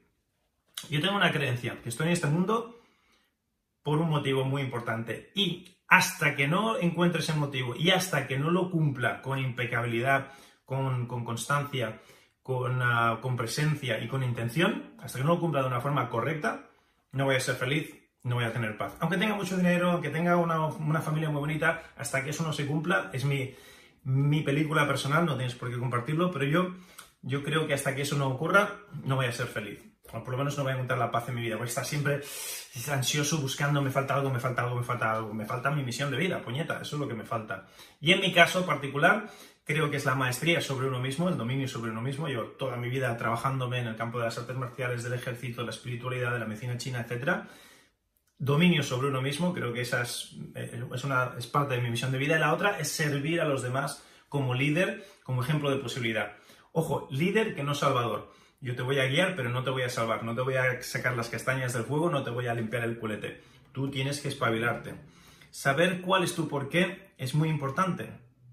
Yo 0.90 1.00
tengo 1.00 1.16
una 1.16 1.32
creencia, 1.32 1.80
que 1.82 1.88
estoy 1.88 2.08
en 2.08 2.12
este 2.12 2.26
mundo 2.26 2.80
por 3.82 3.98
un 3.98 4.10
motivo 4.10 4.44
muy 4.44 4.62
importante. 4.62 5.30
Y 5.34 5.76
hasta 5.88 6.34
que 6.34 6.48
no 6.48 6.78
encuentre 6.78 7.20
ese 7.20 7.34
motivo 7.34 7.74
y 7.76 7.90
hasta 7.90 8.26
que 8.26 8.38
no 8.38 8.50
lo 8.50 8.70
cumpla 8.70 9.20
con 9.20 9.38
impecabilidad, 9.38 10.28
con, 10.64 11.06
constancia, 11.06 12.00
ah, 12.46 13.18
con, 13.20 13.36
presencia 13.36 14.02
y 14.02 14.08
con 14.08 14.22
intención, 14.22 14.94
hasta 15.00 15.18
que 15.18 15.24
no 15.24 15.34
lo 15.34 15.40
cumpla 15.40 15.60
de 15.60 15.66
una 15.66 15.80
forma 15.80 16.08
correcta, 16.08 16.70
no 17.12 17.26
voy 17.26 17.36
a 17.36 17.40
ser 17.40 17.56
feliz, 17.56 17.94
no 18.22 18.36
voy 18.36 18.44
a 18.44 18.52
tener 18.52 18.78
paz. 18.78 18.96
Aunque 19.00 19.18
tenga 19.18 19.34
mucho 19.34 19.56
dinero, 19.56 19.90
aunque 19.90 20.08
tenga 20.08 20.36
una, 20.36 20.66
una 20.66 21.02
familia 21.02 21.28
muy 21.28 21.40
bonita, 21.40 21.82
hasta 21.96 22.24
que 22.24 22.30
eso 22.30 22.42
no 22.42 22.52
se 22.52 22.66
cumpla, 22.66 23.10
es 23.12 23.24
mi, 23.24 23.54
mi 24.04 24.40
película 24.40 24.86
personal, 24.86 25.26
no 25.26 25.36
tienes 25.36 25.54
por 25.54 25.70
qué 25.70 25.78
compartirlo, 25.78 26.30
pero 26.30 26.46
yo 26.46 26.74
yo 27.22 27.42
creo 27.42 27.66
que 27.66 27.74
hasta 27.74 27.94
que 27.94 28.02
eso 28.02 28.16
no 28.16 28.28
ocurra, 28.28 28.80
no 29.04 29.16
voy 29.16 29.26
a 29.26 29.32
ser 29.32 29.46
feliz. 29.46 29.80
O 30.12 30.22
por 30.22 30.32
lo 30.32 30.38
menos 30.38 30.58
no 30.58 30.64
voy 30.64 30.72
a 30.72 30.74
encontrar 30.74 30.98
la 30.98 31.10
paz 31.10 31.28
en 31.28 31.36
mi 31.36 31.42
vida. 31.42 31.56
Voy 31.56 31.66
a 31.66 31.68
estar 31.68 31.86
siempre 31.86 32.20
ansioso 32.90 33.38
buscando, 33.38 33.80
me 33.80 33.90
falta 33.90 34.14
algo, 34.14 34.30
me 34.30 34.40
falta 34.40 34.62
algo, 34.62 34.76
me 34.76 34.82
falta 34.82 35.12
algo. 35.12 35.32
Me 35.32 35.46
falta 35.46 35.70
mi 35.70 35.82
misión 35.82 36.10
de 36.10 36.16
vida, 36.16 36.42
puñeta, 36.42 36.80
eso 36.82 36.96
es 36.96 37.00
lo 37.00 37.08
que 37.08 37.14
me 37.14 37.24
falta. 37.24 37.66
Y 38.00 38.12
en 38.12 38.20
mi 38.20 38.32
caso 38.32 38.66
particular, 38.66 39.30
creo 39.64 39.90
que 39.90 39.96
es 39.96 40.04
la 40.04 40.14
maestría 40.14 40.60
sobre 40.60 40.88
uno 40.88 40.98
mismo, 41.00 41.28
el 41.28 41.38
dominio 41.38 41.68
sobre 41.68 41.92
uno 41.92 42.02
mismo. 42.02 42.28
Yo 42.28 42.42
toda 42.58 42.76
mi 42.76 42.88
vida 42.88 43.16
trabajándome 43.16 43.78
en 43.78 43.86
el 43.86 43.96
campo 43.96 44.18
de 44.18 44.24
las 44.24 44.38
artes 44.38 44.56
marciales, 44.56 45.04
del 45.04 45.14
ejército, 45.14 45.60
de 45.60 45.66
la 45.66 45.72
espiritualidad, 45.72 46.32
de 46.32 46.40
la 46.40 46.46
medicina 46.46 46.76
china, 46.76 47.06
etc. 47.08 47.44
dominio 48.36 48.82
sobre 48.82 49.08
uno 49.08 49.22
mismo, 49.22 49.54
creo 49.54 49.72
que 49.72 49.82
esa 49.82 50.02
es, 50.02 50.36
eh, 50.56 50.82
es, 50.92 51.04
una, 51.04 51.34
es 51.38 51.46
parte 51.46 51.76
de 51.76 51.80
mi 51.80 51.90
misión 51.90 52.10
de 52.10 52.18
vida, 52.18 52.36
y 52.36 52.40
la 52.40 52.52
otra 52.52 52.78
es 52.80 52.90
servir 52.90 53.40
a 53.40 53.44
los 53.44 53.62
demás 53.62 54.04
como 54.28 54.54
líder, 54.54 55.06
como 55.22 55.42
ejemplo 55.42 55.70
de 55.70 55.76
posibilidad. 55.76 56.36
Ojo, 56.72 57.06
líder 57.10 57.54
que 57.54 57.62
no 57.62 57.74
salvador. 57.74 58.32
Yo 58.62 58.74
te 58.74 58.82
voy 58.82 58.98
a 58.98 59.06
guiar, 59.06 59.36
pero 59.36 59.50
no 59.50 59.62
te 59.62 59.70
voy 59.70 59.82
a 59.82 59.90
salvar, 59.90 60.24
no 60.24 60.34
te 60.34 60.40
voy 60.40 60.54
a 60.54 60.82
sacar 60.82 61.16
las 61.16 61.28
castañas 61.28 61.74
del 61.74 61.84
fuego, 61.84 62.08
no 62.08 62.22
te 62.22 62.30
voy 62.30 62.46
a 62.46 62.54
limpiar 62.54 62.84
el 62.84 62.98
culete. 62.98 63.42
Tú 63.72 63.90
tienes 63.90 64.20
que 64.20 64.28
espabilarte. 64.28 64.94
Saber 65.50 66.00
cuál 66.00 66.24
es 66.24 66.34
tu 66.34 66.48
porqué 66.48 67.10
es 67.18 67.34
muy 67.34 67.50
importante. 67.50 68.08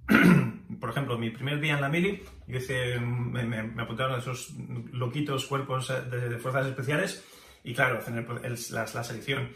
Por 0.80 0.90
ejemplo, 0.90 1.18
mi 1.18 1.30
primer 1.30 1.62
día 1.62 1.76
en 1.76 1.82
la 1.82 1.90
mili, 1.90 2.24
yo 2.48 2.58
hice, 2.58 3.00
me, 3.00 3.44
me, 3.46 3.82
apuntaron 3.82 4.16
a 4.16 4.20
esos 4.20 4.52
loquitos 4.92 5.46
cuerpos 5.46 5.88
de, 5.88 6.38
fuerzas 6.40 6.68
especiales 6.68 7.26
y 7.64 7.74
claro, 7.74 8.00
hacen 8.00 8.26
la 8.72 8.88
selección. 8.88 9.50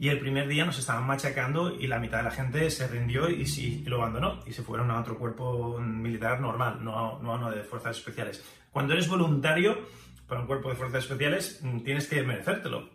Y 0.00 0.08
el 0.08 0.18
primer 0.18 0.48
día 0.48 0.64
nos 0.64 0.78
estaban 0.78 1.06
machacando 1.06 1.74
y 1.74 1.86
la 1.86 1.98
mitad 1.98 2.16
de 2.16 2.24
la 2.24 2.30
gente 2.30 2.70
se 2.70 2.88
rindió 2.88 3.28
y, 3.28 3.44
sí, 3.44 3.84
lo 3.86 3.96
abandonó 3.96 4.40
y 4.46 4.52
se 4.54 4.62
fueron 4.62 4.90
a 4.90 4.98
otro 4.98 5.18
cuerpo 5.18 5.78
militar 5.78 6.40
normal, 6.40 6.82
no 6.82 7.18
no 7.20 7.32
a 7.32 7.34
uno 7.34 7.50
de 7.50 7.62
fuerzas 7.64 7.98
especiales. 7.98 8.42
Cuando 8.70 8.94
eres 8.94 9.08
voluntario 9.08 9.78
para 10.26 10.40
un 10.40 10.46
cuerpo 10.46 10.70
de 10.70 10.76
fuerzas 10.76 11.04
especiales, 11.04 11.60
mm, 11.62 11.80
tienes 11.80 12.06
que 12.06 12.22
merecértelo. 12.22 12.88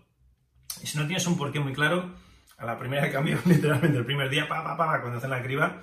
Y 0.81 0.87
si 0.87 0.97
no 0.97 1.05
tienes 1.05 1.27
un 1.27 1.37
porqué 1.37 1.59
muy 1.59 1.73
claro, 1.73 2.11
a 2.57 2.65
la 2.65 2.79
primera 2.79 3.03
de 3.03 3.11
cambio, 3.11 3.37
literalmente 3.45 3.99
el 3.99 4.05
primer 4.05 4.27
día, 4.27 4.47
pa, 4.47 4.63
pa, 4.63 4.75
pa, 4.75 4.99
cuando 4.99 5.19
hacen 5.19 5.29
la 5.29 5.43
criba, 5.43 5.79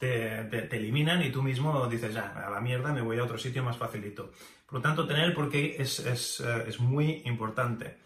te, 0.00 0.46
te, 0.46 0.76
eliminan 0.78 1.22
y 1.22 1.30
tú 1.30 1.44
mismo 1.44 1.86
dices, 1.86 2.12
ya, 2.12 2.32
a 2.44 2.50
la 2.50 2.60
mierda, 2.60 2.92
me 2.92 3.02
voy 3.02 3.20
a 3.20 3.22
otro 3.22 3.38
sitio 3.38 3.62
más 3.62 3.76
facilito. 3.76 4.32
Por 4.66 4.80
lo 4.80 4.80
tanto, 4.80 5.06
tener 5.06 5.26
el 5.26 5.32
porqué 5.32 5.76
es, 5.78 6.00
es, 6.00 6.40
eh, 6.40 6.64
es 6.66 6.80
muy 6.80 7.22
importante. 7.24 7.98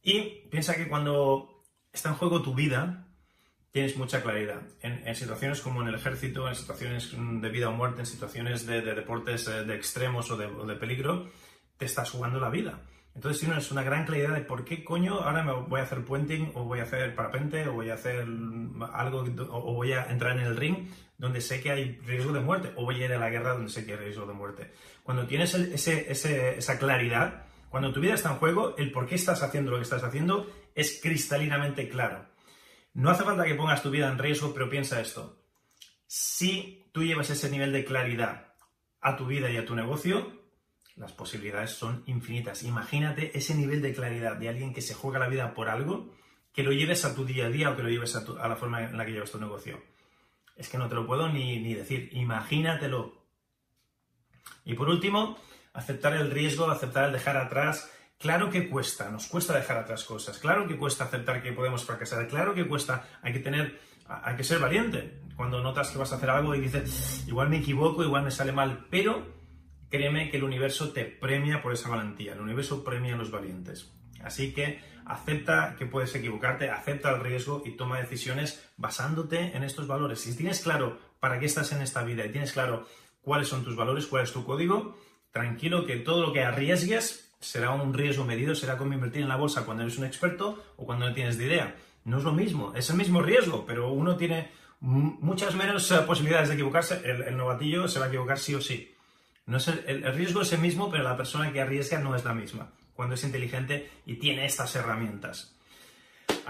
Y 0.00 0.46
piensa 0.48 0.76
que 0.76 0.86
cuando 0.86 1.57
está 1.92 2.10
en 2.10 2.14
juego 2.16 2.42
tu 2.42 2.54
vida, 2.54 3.06
tienes 3.70 3.96
mucha 3.96 4.22
claridad. 4.22 4.62
En, 4.80 5.14
situaciones 5.14 5.60
como 5.60 5.82
en 5.82 5.88
el 5.88 5.94
ejército, 5.94 6.48
en 6.48 6.54
situaciones 6.54 7.12
de 7.12 7.48
vida 7.48 7.68
o 7.68 7.72
muerte, 7.72 8.00
en 8.00 8.06
situaciones 8.06 8.66
de, 8.66 8.82
deportes 8.82 9.48
eh, 9.48 9.64
de 9.64 9.74
extremos 9.74 10.30
o 10.30 10.36
de, 10.36 10.74
peligro, 10.76 11.28
te 11.76 11.84
estás 11.84 12.10
jugando 12.10 12.40
la 12.40 12.50
vida. 12.50 12.80
Entonces 13.14 13.40
tienes 13.40 13.70
una 13.72 13.82
gran 13.82 14.04
claridad 14.04 14.34
de 14.34 14.42
por 14.42 14.64
qué 14.64 14.84
coño 14.84 15.14
ahora 15.14 15.42
me 15.42 15.52
voy 15.52 15.80
a 15.80 15.84
hacer 15.84 16.04
puenting 16.04 16.52
o 16.54 16.64
voy 16.64 16.80
a 16.80 16.84
hacer 16.84 17.14
parapente 17.16 17.66
o 17.66 17.72
voy 17.72 17.90
a 17.90 17.94
hacer 17.94 18.26
algo 18.92 19.24
o 19.50 19.74
voy 19.74 19.92
a 19.92 20.06
entrar 20.10 20.38
en 20.38 20.44
el 20.44 20.56
ring 20.56 20.88
donde 21.16 21.40
sé 21.40 21.60
que 21.60 21.72
hay 21.72 21.98
riesgo 22.06 22.32
de 22.32 22.38
muerte 22.38 22.72
o 22.76 22.84
voy 22.84 23.02
a 23.02 23.06
ir 23.06 23.12
a 23.12 23.18
la 23.18 23.28
guerra 23.28 23.54
donde 23.54 23.70
sé 23.70 23.84
que 23.84 23.92
hay 23.92 23.98
riesgo 23.98 24.24
de 24.24 24.34
muerte. 24.34 24.72
Cuando 25.02 25.26
tienes 25.26 25.52
ese, 25.54 26.12
esa 26.12 26.78
claridad, 26.78 27.47
cuando 27.68 27.92
tu 27.92 28.00
vida 28.00 28.14
está 28.14 28.30
en 28.30 28.38
juego, 28.38 28.76
el 28.76 28.90
por 28.90 29.06
qué 29.06 29.14
estás 29.14 29.42
haciendo 29.42 29.70
lo 29.70 29.76
que 29.76 29.82
estás 29.82 30.02
haciendo 30.02 30.50
es 30.74 31.00
cristalinamente 31.02 31.88
claro. 31.88 32.26
No 32.94 33.10
hace 33.10 33.24
falta 33.24 33.44
que 33.44 33.54
pongas 33.54 33.82
tu 33.82 33.90
vida 33.90 34.08
en 34.08 34.18
riesgo, 34.18 34.52
pero 34.52 34.70
piensa 34.70 35.00
esto. 35.00 35.42
Si 36.06 36.88
tú 36.92 37.02
llevas 37.02 37.30
ese 37.30 37.50
nivel 37.50 37.72
de 37.72 37.84
claridad 37.84 38.54
a 39.00 39.16
tu 39.16 39.26
vida 39.26 39.50
y 39.50 39.56
a 39.56 39.66
tu 39.66 39.74
negocio, 39.74 40.38
las 40.96 41.12
posibilidades 41.12 41.70
son 41.70 42.02
infinitas. 42.06 42.62
Imagínate 42.62 43.36
ese 43.36 43.54
nivel 43.54 43.82
de 43.82 43.94
claridad 43.94 44.36
de 44.36 44.48
alguien 44.48 44.72
que 44.72 44.82
se 44.82 44.94
juega 44.94 45.18
la 45.18 45.28
vida 45.28 45.54
por 45.54 45.68
algo, 45.68 46.12
que 46.52 46.62
lo 46.62 46.72
lleves 46.72 47.04
a 47.04 47.14
tu 47.14 47.24
día 47.24 47.46
a 47.46 47.50
día 47.50 47.70
o 47.70 47.76
que 47.76 47.82
lo 47.82 47.90
lleves 47.90 48.16
a, 48.16 48.48
la 48.48 48.56
forma 48.56 48.82
en 48.82 48.96
la 48.96 49.04
que 49.04 49.12
llevas 49.12 49.30
tu 49.30 49.38
negocio. 49.38 49.80
Es 50.56 50.68
que 50.68 50.78
no 50.78 50.88
te 50.88 50.96
lo 50.96 51.06
puedo 51.06 51.28
ni, 51.28 51.60
ni 51.60 51.74
decir. 51.74 52.08
Imagínatelo. 52.12 53.26
Y 54.64 54.74
por 54.74 54.88
último, 54.88 55.38
aceptar 55.78 56.14
el 56.14 56.30
riesgo, 56.30 56.70
aceptar 56.70 57.04
el 57.04 57.12
dejar 57.12 57.36
atrás. 57.36 57.90
Claro 58.18 58.50
que 58.50 58.68
cuesta, 58.68 59.10
nos 59.10 59.28
cuesta 59.28 59.54
dejar 59.54 59.78
atrás 59.78 60.04
cosas, 60.04 60.38
claro 60.38 60.66
que 60.66 60.76
cuesta 60.76 61.04
aceptar 61.04 61.40
que 61.40 61.52
podemos 61.52 61.84
fracasar, 61.84 62.26
claro 62.26 62.52
que 62.52 62.66
cuesta, 62.66 63.06
hay 63.22 63.32
que 63.32 63.38
tener, 63.38 63.78
hay 64.08 64.34
que 64.36 64.42
ser 64.42 64.58
valiente. 64.58 65.20
Cuando 65.36 65.62
notas 65.62 65.90
que 65.90 65.98
vas 65.98 66.12
a 66.12 66.16
hacer 66.16 66.30
algo 66.30 66.52
y 66.56 66.60
dices, 66.60 67.24
igual 67.28 67.48
me 67.48 67.58
equivoco, 67.58 68.02
igual 68.02 68.24
me 68.24 68.32
sale 68.32 68.50
mal, 68.50 68.86
pero 68.90 69.24
créeme 69.88 70.30
que 70.30 70.36
el 70.36 70.42
universo 70.42 70.90
te 70.90 71.04
premia 71.04 71.62
por 71.62 71.72
esa 71.72 71.88
valentía, 71.88 72.32
el 72.32 72.40
universo 72.40 72.82
premia 72.82 73.14
a 73.14 73.18
los 73.18 73.30
valientes. 73.30 73.92
Así 74.24 74.52
que 74.52 74.80
acepta 75.06 75.76
que 75.78 75.86
puedes 75.86 76.12
equivocarte, 76.16 76.70
acepta 76.70 77.10
el 77.14 77.20
riesgo 77.20 77.62
y 77.64 77.76
toma 77.76 78.00
decisiones 78.00 78.68
basándote 78.76 79.56
en 79.56 79.62
estos 79.62 79.86
valores. 79.86 80.20
Si 80.20 80.36
tienes 80.36 80.60
claro 80.60 80.98
para 81.20 81.38
qué 81.38 81.46
estás 81.46 81.70
en 81.70 81.82
esta 81.82 82.02
vida 82.02 82.26
y 82.26 82.32
tienes 82.32 82.52
claro 82.52 82.84
cuáles 83.20 83.46
son 83.46 83.62
tus 83.62 83.76
valores, 83.76 84.08
cuál 84.08 84.24
es 84.24 84.32
tu 84.32 84.44
código, 84.44 84.96
tranquilo 85.38 85.86
que 85.86 85.96
todo 85.96 86.26
lo 86.26 86.32
que 86.32 86.42
arriesgues 86.42 87.30
será 87.38 87.70
un 87.70 87.94
riesgo 87.94 88.24
medido, 88.24 88.56
será 88.56 88.76
como 88.76 88.94
invertir 88.94 89.22
en 89.22 89.28
la 89.28 89.36
bolsa 89.36 89.64
cuando 89.64 89.84
eres 89.84 89.96
un 89.96 90.04
experto 90.04 90.64
o 90.76 90.84
cuando 90.84 91.08
no 91.08 91.14
tienes 91.14 91.38
de 91.38 91.46
idea. 91.46 91.76
No 92.04 92.18
es 92.18 92.24
lo 92.24 92.32
mismo, 92.32 92.72
es 92.74 92.90
el 92.90 92.96
mismo 92.96 93.22
riesgo, 93.22 93.64
pero 93.64 93.92
uno 93.92 94.16
tiene 94.16 94.50
muchas 94.80 95.54
menos 95.54 95.88
eh, 95.92 95.98
posibilidades 96.06 96.48
de 96.48 96.54
equivocarse. 96.54 97.00
El, 97.04 97.36
novatillo 97.36 97.86
se 97.86 98.00
va 98.00 98.06
a 98.06 98.08
equivocar 98.08 98.38
sí 98.38 98.54
o 98.56 98.60
sí. 98.60 98.92
No 99.46 99.58
es 99.58 99.68
el, 99.68 100.02
riesgo 100.12 100.42
es 100.42 100.52
el 100.52 100.60
mismo, 100.60 100.90
pero 100.90 101.04
la 101.04 101.16
persona 101.16 101.52
que 101.52 101.60
arriesga 101.60 102.00
no 102.00 102.16
es 102.16 102.24
la 102.24 102.34
misma. 102.34 102.72
Cuando 102.94 103.14
es 103.14 103.22
inteligente 103.22 103.88
y 104.06 104.16
tiene 104.16 104.44
estas 104.44 104.74
herramientas. 104.74 105.54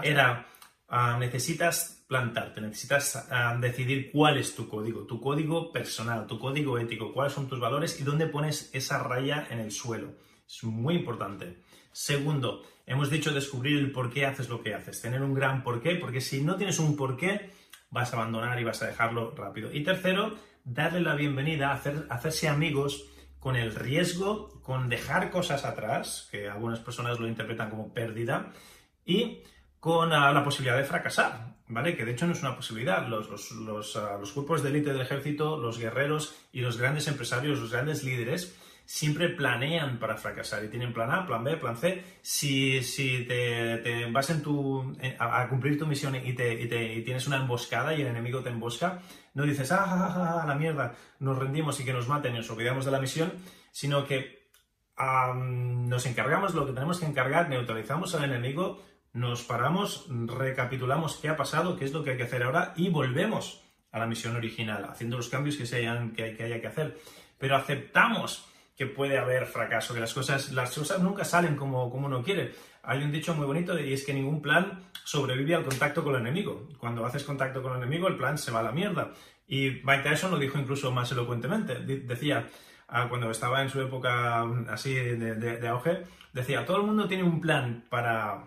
Era, 0.01 0.47
ah, 0.89 1.17
necesitas 1.19 2.03
plantarte, 2.07 2.61
necesitas 2.61 3.27
ah, 3.29 3.57
decidir 3.59 4.11
cuál 4.11 4.37
es 4.37 4.55
tu 4.55 4.67
código, 4.67 5.05
tu 5.05 5.21
código 5.21 5.71
personal, 5.71 6.27
tu 6.27 6.39
código 6.39 6.77
ético, 6.79 7.13
cuáles 7.13 7.33
son 7.33 7.47
tus 7.47 7.59
valores 7.59 7.99
y 7.99 8.03
dónde 8.03 8.27
pones 8.27 8.69
esa 8.73 9.01
raya 9.03 9.47
en 9.49 9.59
el 9.59 9.71
suelo. 9.71 10.13
Es 10.47 10.63
muy 10.63 10.95
importante. 10.95 11.61
Segundo, 11.91 12.63
hemos 12.85 13.09
dicho 13.09 13.31
descubrir 13.31 13.77
el 13.77 13.91
por 13.91 14.11
qué 14.11 14.25
haces 14.25 14.49
lo 14.49 14.61
que 14.61 14.73
haces, 14.73 15.01
tener 15.01 15.21
un 15.21 15.33
gran 15.33 15.63
porqué, 15.63 15.95
porque 15.95 16.21
si 16.21 16.41
no 16.41 16.55
tienes 16.55 16.79
un 16.79 16.95
porqué, 16.95 17.51
vas 17.91 18.13
a 18.13 18.17
abandonar 18.17 18.59
y 18.59 18.63
vas 18.63 18.81
a 18.81 18.87
dejarlo 18.87 19.31
rápido. 19.35 19.71
Y 19.71 19.83
tercero, 19.83 20.35
darle 20.63 21.01
la 21.01 21.15
bienvenida, 21.15 21.71
hacer, 21.71 22.05
hacerse 22.09 22.47
amigos 22.47 23.05
con 23.39 23.55
el 23.55 23.73
riesgo, 23.73 24.61
con 24.61 24.89
dejar 24.89 25.31
cosas 25.31 25.65
atrás, 25.65 26.27
que 26.31 26.49
algunas 26.49 26.79
personas 26.79 27.19
lo 27.19 27.27
interpretan 27.27 27.69
como 27.69 27.93
pérdida, 27.93 28.51
y 29.05 29.43
con 29.79 30.11
ah, 30.13 30.31
la 30.31 30.43
posibilidad 30.43 30.77
de 30.77 30.83
fracasar, 30.83 31.55
¿vale? 31.67 31.95
Que 31.95 32.05
de 32.05 32.11
hecho 32.11 32.27
no 32.27 32.33
es 32.33 32.41
una 32.41 32.55
posibilidad. 32.55 33.07
Los, 33.07 33.51
los, 33.51 33.95
ah, 33.95 34.17
los 34.19 34.33
grupos 34.33 34.63
de 34.63 34.69
élite 34.69 34.91
del 34.91 35.01
ejército, 35.01 35.57
los 35.57 35.79
guerreros 35.79 36.35
y 36.51 36.61
los 36.61 36.77
grandes 36.77 37.07
empresarios, 37.07 37.59
los 37.59 37.71
grandes 37.71 38.03
líderes, 38.03 38.57
siempre 38.89 39.29
planean 39.29 39.99
para 39.99 40.17
fracasar 40.17 40.63
y 40.63 40.67
tienen 40.67 40.93
plan 40.93 41.11
A, 41.11 41.23
plan 41.25 41.43
B, 41.43 41.57
plan 41.57 41.77
C. 41.77 42.03
Si, 42.23 42.81
si 42.81 43.23
te, 43.25 44.07
vas 44.11 44.31
en 44.31 44.41
tu, 44.41 44.97
a, 45.19 45.47
cumplir 45.47 45.77
tu 45.77 45.85
misión 45.85 46.15
y, 46.15 46.33
te, 46.33 46.67
tienes 47.05 47.27
una 47.27 47.37
emboscada 47.37 47.93
y 47.93 48.01
el 48.01 48.07
enemigo 48.07 48.41
te 48.41 48.49
embosca, 48.49 48.99
no 49.35 49.43
dices, 49.43 49.71
ah, 49.71 49.85
ah, 49.87 50.41
ah, 50.41 50.47
la 50.47 50.55
mierda, 50.55 50.95
nos 51.19 51.37
rendimos 51.37 51.79
y 51.79 51.85
que 51.85 51.93
nos 51.93 52.07
maten 52.07 52.33
y 52.33 52.37
nos 52.39 52.49
olvidamos 52.49 52.83
de 52.83 52.91
la 52.91 52.99
misión, 52.99 53.31
sino 53.71 54.07
que 54.07 54.49
nos 54.97 56.05
encargamos 56.07 56.55
lo 56.55 56.65
que 56.65 56.73
tenemos 56.73 56.99
que 56.99 57.05
encargar, 57.05 57.47
neutralizamos 57.47 58.15
al 58.15 58.23
enemigo, 58.23 58.83
nos 59.19 59.43
paramos, 59.43 60.07
recapitulamos 60.09 61.17
qué 61.17 61.29
ha 61.29 61.35
pasado, 61.35 61.75
qué 61.77 61.85
es 61.85 61.91
lo 61.91 62.03
que 62.03 62.11
hay 62.11 62.17
que 62.17 62.23
hacer 62.23 62.43
ahora 62.43 62.73
y 62.77 62.89
volvemos 62.89 63.61
a 63.91 63.99
la 63.99 64.07
misión 64.07 64.35
original, 64.35 64.85
haciendo 64.89 65.17
los 65.17 65.29
cambios 65.29 65.57
que, 65.57 65.65
se 65.65 65.77
hayan, 65.77 66.11
que, 66.11 66.35
que 66.35 66.43
haya 66.43 66.61
que 66.61 66.67
hacer. 66.67 66.97
Pero 67.37 67.55
aceptamos 67.55 68.47
que 68.77 68.85
puede 68.85 69.17
haber 69.17 69.45
fracaso, 69.45 69.93
que 69.93 69.99
las 69.99 70.13
cosas, 70.13 70.53
las 70.53 70.73
cosas 70.73 71.01
nunca 71.01 71.25
salen 71.25 71.57
como, 71.57 71.89
como 71.91 72.07
uno 72.07 72.23
quiere. 72.23 72.53
Hay 72.83 73.03
un 73.03 73.11
dicho 73.11 73.35
muy 73.35 73.45
bonito 73.45 73.77
y 73.77 73.91
es 73.91 74.05
que 74.05 74.13
ningún 74.13 74.41
plan 74.41 74.85
sobrevive 75.03 75.55
al 75.55 75.65
contacto 75.65 76.01
con 76.01 76.15
el 76.15 76.21
enemigo. 76.21 76.69
Cuando 76.77 77.05
haces 77.05 77.25
contacto 77.25 77.61
con 77.61 77.73
el 77.73 77.79
enemigo, 77.79 78.07
el 78.07 78.15
plan 78.15 78.37
se 78.37 78.51
va 78.51 78.61
a 78.61 78.63
la 78.63 78.71
mierda. 78.71 79.11
Y 79.47 79.81
Mike 79.83 80.03
Tyson 80.03 80.31
lo 80.31 80.39
dijo 80.39 80.57
incluso 80.57 80.91
más 80.91 81.11
elocuentemente. 81.11 81.79
Decía, 81.79 82.47
ah, 82.87 83.07
cuando 83.09 83.29
estaba 83.31 83.61
en 83.61 83.69
su 83.69 83.81
época 83.81 84.45
mm, 84.45 84.67
así 84.69 84.93
de, 84.93 85.35
de 85.35 85.67
auge, 85.67 86.03
decía, 86.31 86.65
todo 86.65 86.77
el 86.77 86.83
mundo 86.83 87.05
tiene 87.05 87.23
un 87.23 87.41
plan 87.41 87.83
para 87.89 88.45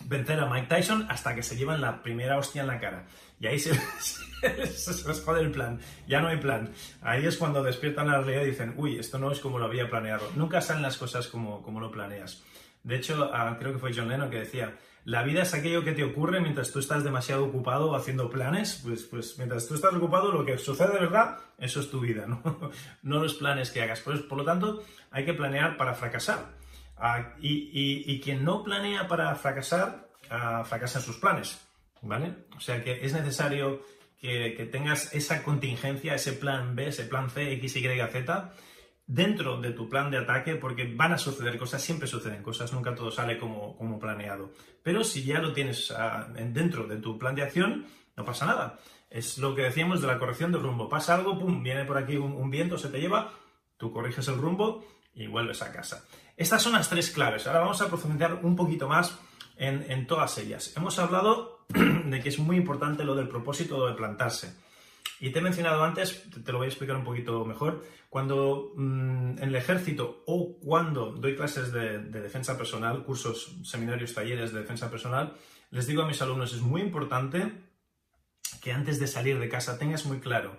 vencer 0.00 0.40
a 0.40 0.46
Mike 0.46 0.66
Tyson 0.68 1.06
hasta 1.08 1.34
que 1.34 1.42
se 1.42 1.56
llevan 1.56 1.80
la 1.80 2.02
primera 2.02 2.38
hostia 2.38 2.62
en 2.62 2.68
la 2.68 2.80
cara. 2.80 3.06
Y 3.40 3.46
ahí 3.46 3.58
se, 3.58 3.74
se, 4.00 5.08
les 5.08 5.20
jode 5.20 5.40
el 5.40 5.50
plan. 5.50 5.80
Ya 6.06 6.20
no 6.20 6.28
hay 6.28 6.38
plan. 6.38 6.72
Ahí 7.00 7.26
es 7.26 7.36
cuando 7.36 7.62
despiertan 7.62 8.08
la 8.08 8.20
realidad 8.20 8.42
y 8.42 8.50
dicen, 8.50 8.74
uy, 8.76 8.98
esto 8.98 9.18
no 9.18 9.30
es 9.32 9.40
como 9.40 9.58
lo 9.58 9.66
había 9.66 9.90
planeado. 9.90 10.30
Nunca 10.36 10.60
salen 10.60 10.82
las 10.82 10.96
cosas 10.96 11.28
como, 11.28 11.62
como 11.62 11.80
lo 11.80 11.90
planeas. 11.90 12.42
De 12.84 12.96
hecho, 12.96 13.30
ah, 13.32 13.56
creo 13.58 13.72
que 13.72 13.78
fue 13.78 13.92
John 13.94 14.08
Lennon 14.08 14.30
que 14.30 14.40
decía, 14.40 14.76
la 15.04 15.24
vida 15.24 15.42
es 15.42 15.54
aquello 15.54 15.82
que 15.82 15.92
te 15.92 16.04
ocurre 16.04 16.40
mientras 16.40 16.70
tú 16.70 16.78
estás 16.78 17.02
demasiado 17.02 17.44
ocupado 17.44 17.94
haciendo 17.96 18.30
planes. 18.30 18.80
Pues, 18.84 19.02
pues 19.02 19.36
mientras 19.38 19.66
tú 19.66 19.74
estás 19.74 19.92
ocupado, 19.94 20.30
lo 20.30 20.44
que 20.44 20.58
sucede 20.58 20.92
de 20.92 21.00
verdad, 21.00 21.38
eso 21.58 21.80
es 21.80 21.90
tu 21.90 22.00
vida, 22.00 22.26
no, 22.26 22.42
no 23.02 23.20
los 23.20 23.34
planes 23.34 23.70
que 23.70 23.82
hagas. 23.82 24.00
Por, 24.00 24.28
por 24.28 24.38
lo 24.38 24.44
tanto, 24.44 24.82
hay 25.10 25.24
que 25.24 25.34
planear 25.34 25.76
para 25.76 25.94
fracasar. 25.94 26.61
Ah, 27.04 27.34
y, 27.40 28.20
quien 28.20 28.44
no 28.44 28.62
planea 28.62 29.08
para 29.08 29.34
fracasar, 29.34 30.08
uh, 30.30 30.64
fracasa 30.64 31.00
en 31.00 31.04
sus 31.04 31.16
planes. 31.16 31.60
¿vale? 32.02 32.34
O 32.56 32.60
sea 32.60 32.82
que 32.82 33.04
es 33.04 33.12
necesario 33.12 33.82
que, 34.20 34.68
tengas 34.70 35.12
esa 35.14 35.42
contingencia, 35.42 36.14
ese 36.14 36.32
plan 36.32 36.76
B, 36.76 36.88
ese 36.88 37.04
plan 37.04 37.30
C, 37.30 37.52
X, 37.54 37.76
Y, 37.76 37.82
Z, 37.82 38.52
dentro 39.06 39.60
de 39.60 39.72
tu 39.72 39.88
plan 39.88 40.10
de 40.10 40.18
ataque, 40.18 40.54
porque 40.54 40.92
van 40.94 41.12
a 41.12 41.18
suceder 41.18 41.58
cosas, 41.58 41.82
siempre 41.82 42.06
suceden 42.06 42.42
cosas, 42.42 42.72
nunca 42.72 42.94
todo 42.94 43.10
sale 43.10 43.38
como, 43.38 43.98
planeado. 43.98 44.52
Pero 44.82 45.02
si 45.02 45.24
ya 45.24 45.40
lo 45.40 45.52
tienes 45.52 45.90
ah, 45.90 46.28
dentro 46.32 46.86
de 46.86 46.98
tu 46.98 47.18
plan 47.18 47.34
de 47.34 47.42
acción, 47.42 47.86
no 48.16 48.24
pasa 48.24 48.46
nada. 48.46 48.78
Es 49.10 49.38
lo 49.38 49.54
que 49.54 49.62
decíamos 49.62 50.00
de 50.00 50.06
la 50.06 50.18
corrección 50.18 50.52
de 50.52 50.58
rumbo. 50.58 50.88
Pasa 50.88 51.14
algo, 51.14 51.38
pum, 51.38 51.62
viene 51.62 51.84
por 51.84 51.98
aquí 51.98 52.16
un, 52.16 52.50
viento, 52.50 52.78
se 52.78 52.88
te 52.88 53.00
lleva, 53.00 53.32
tú 53.76 53.92
corriges 53.92 54.26
el 54.28 54.38
rumbo 54.38 54.86
y 55.14 55.26
vuelves 55.26 55.62
a 55.62 55.72
casa. 55.72 56.04
Estas 56.36 56.62
son 56.62 56.72
las 56.72 56.88
tres 56.88 57.10
claves. 57.10 57.46
Ahora 57.46 57.60
vamos 57.60 57.80
a 57.82 57.88
profundizar 57.88 58.40
un 58.42 58.56
poquito 58.56 58.88
más 58.88 59.18
en, 59.56 60.06
todas 60.06 60.38
ellas. 60.38 60.72
Hemos 60.76 60.98
hablado 60.98 61.66
de 61.68 62.20
que 62.20 62.28
es 62.28 62.38
muy 62.38 62.56
importante 62.56 63.04
lo 63.04 63.14
del 63.14 63.28
propósito 63.28 63.86
de 63.86 63.94
plantarse. 63.94 64.56
Y 65.20 65.30
te 65.30 65.38
he 65.38 65.42
mencionado 65.42 65.84
antes, 65.84 66.28
te 66.44 66.52
lo 66.52 66.58
voy 66.58 66.64
a 66.64 66.68
explicar 66.68 66.96
un 66.96 67.04
poquito 67.04 67.44
mejor, 67.44 67.84
cuando 68.08 68.72
mm, 68.74 69.38
en 69.38 69.42
el 69.42 69.54
ejército 69.54 70.24
o 70.26 70.58
cuando 70.58 71.12
doy 71.12 71.36
clases 71.36 71.70
de, 71.72 71.98
defensa 72.00 72.58
personal, 72.58 73.04
cursos, 73.04 73.56
seminarios, 73.62 74.14
talleres 74.14 74.52
de 74.52 74.60
defensa 74.60 74.90
personal, 74.90 75.34
les 75.70 75.86
digo 75.86 76.02
a 76.02 76.08
mis 76.08 76.20
alumnos, 76.22 76.52
es 76.52 76.60
muy 76.60 76.80
importante 76.80 77.52
que 78.60 78.72
antes 78.72 78.98
de 78.98 79.06
salir 79.06 79.38
de 79.38 79.48
casa 79.48 79.78
tengas 79.78 80.06
muy 80.06 80.18
claro 80.18 80.56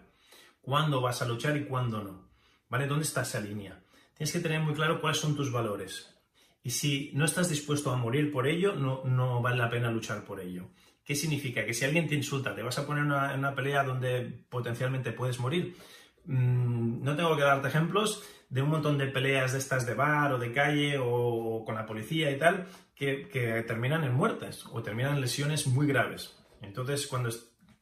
cuándo 0.61 1.01
vas 1.01 1.21
a 1.21 1.27
luchar 1.27 1.57
y 1.57 1.65
cuándo 1.65 2.01
no. 2.01 2.29
¿Vale? 2.69 2.87
¿Dónde 2.87 3.03
está 3.03 3.21
esa 3.21 3.39
línea? 3.39 3.82
Tienes 4.23 4.41
que 4.41 4.47
tener 4.47 4.61
muy 4.61 4.73
claro 4.73 5.01
cuáles 5.01 5.19
son 5.19 5.35
tus 5.35 5.51
valores. 5.51 6.15
Y 6.63 6.69
si 6.69 7.11
no 7.13 7.25
estás 7.25 7.49
dispuesto 7.49 7.91
a 7.91 7.97
morir 7.97 8.31
por 8.31 8.47
ello, 8.47 8.73
no, 8.73 9.03
no 9.03 9.41
vale 9.41 9.57
la 9.57 9.69
pena 9.69 9.91
luchar 9.91 10.23
por 10.23 10.39
ello. 10.39 10.69
¿Qué 11.03 11.13
significa? 11.13 11.65
Que 11.65 11.73
si 11.73 11.83
alguien 11.83 12.07
te 12.07 12.15
insulta, 12.15 12.55
te 12.55 12.63
vas 12.63 12.79
a 12.79 12.87
poner 12.87 13.03
en 13.03 13.11
una, 13.11 13.53
pelea 13.53 13.83
donde 13.83 14.21
potencialmente 14.47 15.11
puedes 15.11 15.41
morir. 15.41 15.75
Mm, 16.23 17.03
no 17.03 17.17
tengo 17.17 17.35
que 17.35 17.41
darte 17.41 17.67
ejemplos 17.67 18.23
de 18.47 18.61
un 18.61 18.69
montón 18.69 18.97
de 18.97 19.07
peleas 19.07 19.51
de 19.51 19.57
estas 19.57 19.85
de 19.85 19.93
bar 19.93 20.31
o 20.31 20.39
de 20.39 20.53
calle 20.53 20.97
o, 21.01 21.65
con 21.65 21.75
la 21.75 21.85
policía 21.85 22.31
y 22.31 22.37
tal, 22.37 22.65
que, 22.95 23.27
terminan 23.67 24.05
en 24.05 24.13
muertes 24.13 24.65
o 24.71 24.81
terminan 24.81 25.15
en 25.15 25.19
lesiones 25.19 25.67
muy 25.67 25.85
graves. 25.85 26.33
Entonces, 26.61 27.07
cuando 27.07 27.29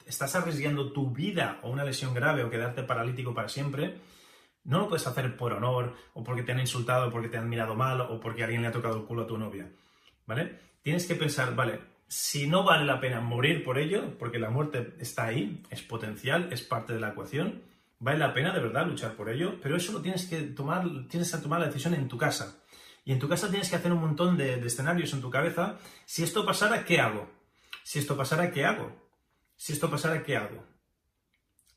estás 0.08 0.34
arriesgando 0.34 0.92
tu 0.92 1.12
vida 1.12 1.60
o 1.62 1.70
una 1.70 1.84
lesión 1.84 2.16
grave 2.16 2.44
o 2.44 2.50
quedarte 2.50 2.82
paralítico 2.82 3.36
para 3.36 3.48
siempre, 3.48 4.00
no 4.64 4.80
lo 4.80 4.88
puedes 4.88 5.08
hacer 5.08 5.36
por 5.36 5.54
honor 5.54 5.96
o 6.14 6.24
porque 6.24 6.44
te 6.44 6.52
han 6.52 6.60
insultado, 6.60 7.08
o 7.08 7.12
porque 7.12 7.30
te 7.30 7.38
han 7.38 7.50
mirado 7.50 7.76
mal 7.76 8.02
o 8.02 8.20
porque 8.20 8.44
alguien 8.44 8.62
le 8.62 8.68
ha 8.68 8.72
tocado 8.72 8.98
el 8.98 9.06
culo 9.06 9.24
a 9.24 9.28
tu 9.28 9.38
novia. 9.38 9.72
¿Vale? 10.26 10.60
Tienes 10.82 11.06
que 11.06 11.16
pensar, 11.16 11.56
vale, 11.56 11.80
si 12.08 12.48
no 12.48 12.64
vale 12.64 12.86
la 12.86 13.00
pena 13.00 13.22
morir 13.22 13.64
por 13.64 13.78
ello, 13.78 14.18
porque 14.18 14.40
la 14.40 14.50
muerte 14.50 14.96
está 15.00 15.26
ahí, 15.26 15.64
es 15.70 15.82
potencial, 15.82 16.52
es 16.52 16.62
parte 16.62 16.94
de 16.94 17.00
la 17.00 17.10
ecuación, 17.10 17.62
vale 18.00 18.20
la 18.20 18.34
pena 18.34 18.52
de 18.52 18.60
verdad 18.60 18.86
luchar 18.86 19.14
por 19.14 19.30
ello, 19.30 19.60
pero 19.62 19.78
eso 19.78 19.94
lo 19.94 20.02
tienes 20.02 20.26
que 20.26 20.42
tomar, 20.42 20.84
tienes 21.08 21.32
que 21.32 21.38
tomar 21.38 21.60
la 21.60 21.68
decisión 21.68 21.94
en 21.94 22.08
tu 22.08 22.18
casa. 22.18 22.62
Y 23.04 23.14
en 23.14 23.20
tu 23.20 23.30
casa 23.30 23.50
tienes 23.50 23.70
que 23.70 23.76
hacer 23.76 23.92
un 23.92 24.02
montón 24.02 24.38
de, 24.38 24.56
escenarios 24.56 25.14
en 25.14 25.22
tu 25.22 25.30
cabeza. 25.30 25.80
Si 26.06 26.24
esto 26.24 26.46
pasara, 26.46 26.86
¿qué 26.86 27.00
hago? 27.00 27.30
Si 27.84 28.00
esto 28.00 28.16
pasara, 28.16 28.52
¿qué 28.52 28.66
hago? 28.66 28.92
Si 29.56 29.74
esto 29.74 29.90
pasara, 29.90 30.22
¿qué 30.22 30.36
hago? 30.36 30.66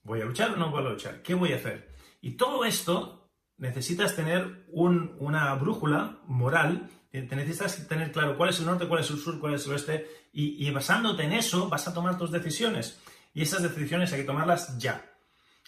¿Voy 0.02 0.20
a 0.20 0.24
luchar 0.24 0.50
o 0.50 0.56
no 0.56 0.70
voy 0.70 0.84
a 0.84 0.90
luchar? 0.90 1.22
¿Qué 1.22 1.34
voy 1.34 1.52
a 1.52 1.56
hacer? 1.56 1.93
Y 2.24 2.38
todo 2.38 2.64
esto 2.64 3.30
necesitas 3.58 4.16
tener 4.16 4.64
una 4.72 5.54
brújula 5.56 6.20
moral 6.26 6.88
te 7.10 7.36
necesitas 7.36 7.86
tener 7.86 8.10
claro 8.12 8.36
cuál 8.38 8.48
es 8.48 8.58
el 8.60 8.66
norte, 8.66 8.88
cuál 8.88 9.02
es 9.02 9.10
el 9.10 9.18
sur, 9.18 9.38
cuál 9.38 9.54
es 9.54 9.66
el 9.66 9.72
oeste, 9.72 10.08
y, 10.32 10.68
basándote 10.70 11.22
en 11.22 11.34
eso 11.34 11.68
vas 11.68 11.86
a 11.86 11.92
tomar 11.92 12.16
tus 12.16 12.32
decisiones. 12.32 12.98
Y 13.34 13.42
esas 13.42 13.62
decisiones 13.62 14.10
hay 14.12 14.20
que 14.20 14.26
tomarlas 14.26 14.78
ya. 14.78 15.04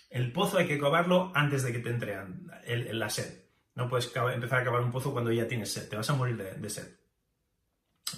El 0.08 0.32
pozo 0.32 0.56
hay 0.56 0.66
que 0.66 0.80
cavarlo 0.80 1.30
antes 1.34 1.62
de 1.62 1.72
que 1.72 1.78
te 1.78 1.90
entre 1.90 2.16
el, 2.64 2.98
la 2.98 3.10
sed. 3.10 3.44
No 3.74 3.88
puedes 3.88 4.10
empezar 4.16 4.60
a 4.60 4.64
cavar 4.64 4.80
un 4.80 4.90
pozo 4.90 5.12
cuando 5.12 5.30
ya 5.30 5.46
tienes 5.46 5.72
sed, 5.72 5.90
te 5.90 5.96
vas 5.96 6.08
a 6.08 6.14
morir 6.14 6.36
de, 6.36 6.70
sed. 6.70 6.88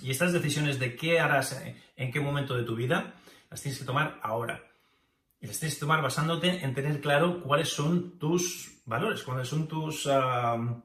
Y 0.01 0.13
estas 0.13 0.33
decisiones 0.33 0.79
de 0.79 0.95
qué 0.95 1.19
harás 1.19 1.61
en 1.97 2.13
qué 2.13 2.21
momento 2.21 2.57
de 2.57 2.63
tu 2.63 2.77
vida, 2.77 3.15
las 3.51 3.61
tienes 3.61 3.81
que 3.81 3.85
tomar 3.85 4.21
ahora. 4.23 4.68
Y 5.41 5.47
las 5.47 5.59
tienes 5.59 5.75
que 5.75 5.81
tomar 5.81 6.03
basándote 6.03 6.65
en 6.65 6.75
tener 6.75 7.01
claro 7.01 7.43
cuáles 7.43 7.69
son 7.69 8.19
tus 8.19 8.81
valores, 8.87 9.23
cuáles 9.23 9.49
son 9.49 9.69
tus... 9.69 10.07
Uh, 10.07 10.83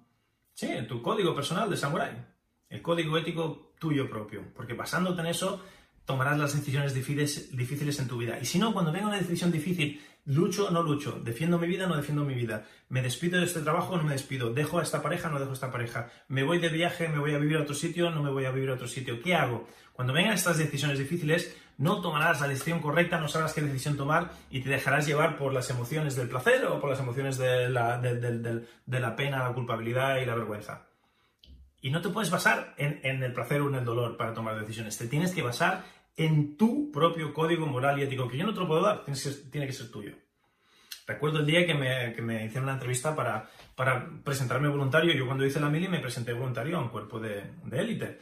sí, 0.54 0.68
tu 0.88 1.02
código 1.02 1.34
personal 1.34 1.70
de 1.70 1.78
samurái 1.78 2.34
el 2.74 2.82
código 2.82 3.20
ético 3.20 3.74
tuyo 3.78 4.10
propio, 4.10 4.52
porque 4.56 4.74
basándote 4.74 5.22
en 5.22 5.28
eso 5.28 5.62
tomarás 6.06 6.40
las 6.40 6.56
decisiones 6.56 6.96
difíciles, 6.96 8.00
en 8.00 8.08
tu 8.08 8.18
vida. 8.18 8.40
Y 8.42 8.46
si 8.46 8.58
no, 8.58 8.74
cuando 8.74 8.92
venga 8.92 9.08
una 9.08 9.20
decisión 9.20 9.52
difícil, 9.52 10.02
lucho 10.26 10.68
o 10.68 10.72
no 10.72 10.84
lucho, 10.84 11.20
defiendo 11.24 11.60
mi 11.60 11.68
vida 11.68 11.86
o 11.86 11.90
no 11.90 11.98
defiendo 11.98 12.24
mi 12.24 12.34
vida, 12.34 12.66
me 12.90 13.02
despido 13.02 13.40
de 13.40 13.46
este 13.46 13.62
trabajo 13.62 13.94
o 13.94 13.98
no 13.98 14.04
me 14.04 14.14
despido, 14.14 14.54
dejo 14.54 14.80
a 14.80 14.84
esta 14.84 15.02
pareja 15.02 15.28
o 15.28 15.32
no 15.32 15.40
dejo 15.40 15.52
a 15.52 15.56
esta 15.56 15.72
pareja, 15.72 16.10
me 16.28 16.44
voy 16.44 16.60
de 16.60 16.70
viaje, 16.70 17.10
me 17.10 17.20
voy 17.20 17.34
a 17.34 17.38
vivir 17.38 17.58
a 17.58 17.62
otro 17.62 17.76
sitio 17.76 18.10
no 18.10 18.24
me 18.24 18.32
voy 18.32 18.46
a 18.46 18.52
vivir 18.52 18.70
a 18.70 18.74
otro 18.74 18.88
sitio, 18.88 19.22
¿qué 19.22 19.36
hago? 19.36 19.68
Cuando 19.94 20.14
vengan 20.14 20.34
estas 20.34 20.58
decisiones 20.58 20.98
difíciles, 20.98 21.56
no 21.78 22.02
tomarás 22.02 22.42
la 22.42 22.48
decisión 22.48 22.80
correcta, 22.80 23.20
no 23.20 23.28
sabrás 23.28 23.54
qué 23.54 23.62
decisión 23.62 23.98
tomar 23.98 24.32
y 24.50 24.62
te 24.62 24.70
dejarás 24.70 25.08
llevar 25.08 25.38
por 25.38 25.54
las 25.54 25.70
emociones 25.70 26.16
del 26.16 26.30
placer 26.30 26.66
o 26.66 26.80
por 26.80 26.90
las 26.90 27.00
emociones 27.00 27.38
de 27.38 27.70
la, 27.70 28.00
pena, 29.16 29.44
la 29.44 29.54
culpabilidad 29.54 30.18
y 30.18 30.26
la 30.26 30.36
vergüenza. 30.36 30.88
Y 31.82 31.90
no 31.90 32.02
te 32.02 32.10
puedes 32.10 32.30
basar 32.30 32.74
en, 32.78 33.24
el 33.24 33.34
placer 33.34 33.62
o 33.62 33.70
en 33.70 33.76
el 33.76 33.86
dolor 33.86 34.16
para 34.18 34.34
tomar 34.34 34.60
decisiones. 34.60 34.98
Te 34.98 35.08
tienes 35.08 35.32
que 35.32 35.42
basar 35.42 35.84
en 36.16 36.58
tu 36.58 36.92
propio 36.92 37.34
código 37.34 37.66
moral 37.66 38.00
y 38.00 38.04
ético, 38.04 38.28
que 38.28 38.38
yo 38.38 38.46
no 38.46 38.54
te 38.54 38.60
lo 38.60 38.68
puedo 38.68 38.82
dar, 38.82 39.04
tiene 39.06 39.68
que 39.68 39.74
ser, 39.74 39.92
tuyo. 39.92 40.14
Recuerdo 41.06 41.40
el 41.40 41.46
día 41.46 41.66
que 41.66 41.74
me, 41.74 42.14
que 42.14 42.22
me 42.22 42.46
hicieron 42.46 42.64
una 42.64 42.74
entrevista 42.74 43.16
para, 43.16 43.50
para, 43.76 44.10
presentarme 44.24 44.70
voluntario. 44.70 45.14
Yo 45.14 45.26
cuando 45.26 45.46
hice 45.46 45.60
la 45.60 45.70
mili 45.70 45.88
me 45.88 46.00
presenté 46.00 46.32
voluntario 46.34 46.78
a 46.78 46.82
un 46.82 46.90
cuerpo 46.90 47.20
de 47.20 47.44
élite. 47.72 48.22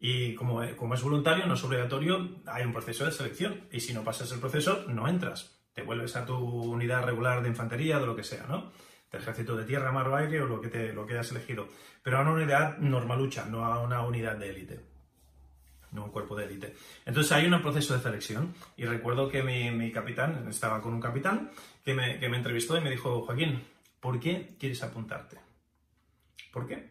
y 0.00 0.34
como, 0.34 0.60
como, 0.76 0.94
es 0.94 1.02
voluntario, 1.02 1.46
no 1.46 1.54
es 1.54 1.62
obligatorio, 1.62 2.40
hay 2.46 2.64
un 2.64 2.72
proceso 2.72 3.04
de 3.04 3.12
selección. 3.12 3.68
Y 3.70 3.80
si 3.80 3.92
no 3.94 4.02
pasas 4.02 4.32
el 4.32 4.40
proceso, 4.40 4.84
no 4.88 5.06
entras. 5.06 5.60
Te 5.72 5.82
vuelves 5.82 6.16
a 6.16 6.26
tu 6.26 6.36
unidad 6.36 7.04
regular 7.04 7.42
de 7.42 7.48
infantería, 7.48 8.00
de 8.00 8.06
lo 8.06 8.16
que 8.16 8.24
sea, 8.24 8.44
¿no? 8.48 8.72
del 9.10 9.22
ejército 9.22 9.56
de 9.56 9.64
tierra, 9.64 9.92
mar 9.92 10.08
o 10.08 10.16
aire 10.16 10.40
o 10.40 10.46
lo 10.46 10.60
que, 10.60 10.68
te, 10.68 10.92
lo 10.92 11.06
que 11.06 11.14
hayas 11.14 11.30
elegido, 11.32 11.68
pero 12.02 12.18
a 12.18 12.22
una 12.22 12.32
unidad 12.32 12.78
normalucha, 12.78 13.46
no 13.46 13.64
a 13.64 13.82
una 13.82 14.02
unidad 14.02 14.36
de 14.36 14.50
élite, 14.50 14.80
no 15.92 16.04
un 16.04 16.10
cuerpo 16.10 16.36
de 16.36 16.44
élite. 16.44 16.74
Entonces 17.06 17.32
hay 17.32 17.46
un 17.46 17.60
proceso 17.62 17.94
de 17.94 18.00
selección 18.00 18.54
y 18.76 18.84
recuerdo 18.84 19.28
que 19.28 19.42
mi, 19.42 19.90
capitán, 19.92 20.46
estaba 20.48 20.80
con 20.80 20.94
un 20.94 21.00
capitán 21.00 21.50
que 21.84 21.94
me, 21.94 22.18
que 22.18 22.28
me 22.28 22.36
entrevistó 22.36 22.76
y 22.76 22.80
me 22.80 22.90
dijo, 22.90 23.22
Joaquín, 23.22 23.62
¿por 24.00 24.20
qué 24.20 24.56
quieres 24.58 24.82
apuntarte? 24.82 25.38
¿Por 26.52 26.66
qué? 26.66 26.90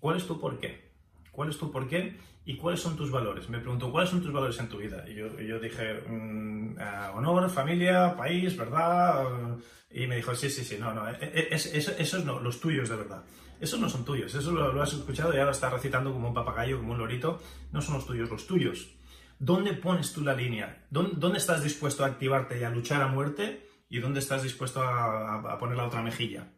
¿Cuál 0.00 0.16
es 0.16 0.26
tu 0.26 0.40
por 0.40 0.58
qué? 0.58 0.86
¿Cuál 1.32 1.50
es 1.50 1.58
tu 1.58 1.70
por 1.70 1.88
qué? 1.88 2.16
¿Y 2.46 2.56
cuáles 2.56 2.80
son 2.80 2.96
tus 2.96 3.10
valores? 3.10 3.48
Me 3.48 3.58
preguntó, 3.58 3.90
¿cuáles 3.90 4.08
son 4.08 4.22
tus 4.22 4.32
valores 4.32 4.58
en 4.60 4.68
tu 4.68 4.78
vida? 4.78 5.04
Y 5.08 5.14
yo, 5.14 5.38
yo 5.40 5.58
dije, 5.58 5.94
mm, 6.08 6.76
honor, 7.14 7.50
familia, 7.50 8.14
país, 8.16 8.56
¿verdad? 8.56 9.58
Y 9.90 10.06
me 10.06 10.16
dijo, 10.16 10.32
sí, 10.34 10.48
sí, 10.48 10.64
sí, 10.64 10.76
no, 10.78 10.94
no, 10.94 11.08
e, 11.08 11.16
e, 11.20 11.48
es, 11.50 11.66
esos 11.66 12.24
no, 12.24 12.38
los 12.38 12.60
tuyos 12.60 12.88
de 12.88 12.96
verdad. 12.96 13.24
Esos 13.60 13.80
no 13.80 13.88
son 13.88 14.04
tuyos, 14.04 14.34
eso 14.34 14.52
lo, 14.52 14.82
has 14.82 14.92
escuchado 14.92 15.34
y 15.34 15.38
ahora 15.38 15.52
estás 15.52 15.72
recitando 15.72 16.12
como 16.12 16.28
un 16.28 16.34
papagayo, 16.34 16.78
como 16.78 16.92
un 16.92 16.98
lorito. 16.98 17.40
No 17.72 17.80
son 17.80 17.94
los 17.94 18.06
tuyos, 18.06 18.30
los 18.30 18.46
tuyos. 18.46 18.94
¿Dónde 19.38 19.74
pones 19.74 20.12
tú 20.12 20.22
la 20.22 20.34
línea? 20.34 20.86
¿Dónde, 20.90 21.38
estás 21.38 21.62
dispuesto 21.62 22.04
a 22.04 22.08
activarte 22.08 22.58
y 22.58 22.64
a 22.64 22.70
luchar 22.70 23.02
a 23.02 23.08
muerte? 23.08 23.68
¿Y 23.88 24.00
dónde 24.00 24.20
estás 24.20 24.42
dispuesto 24.42 24.82
a, 24.82 25.58
poner 25.58 25.76
la 25.76 25.86
otra 25.86 26.02
mejilla? 26.02 26.48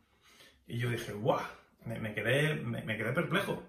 Y 0.66 0.78
yo 0.78 0.90
dije, 0.90 1.12
¡guau! 1.12 1.40
Me, 1.84 2.14
quedé, 2.14 2.54
me 2.54 2.96
quedé 2.96 3.12
perplejo. 3.12 3.62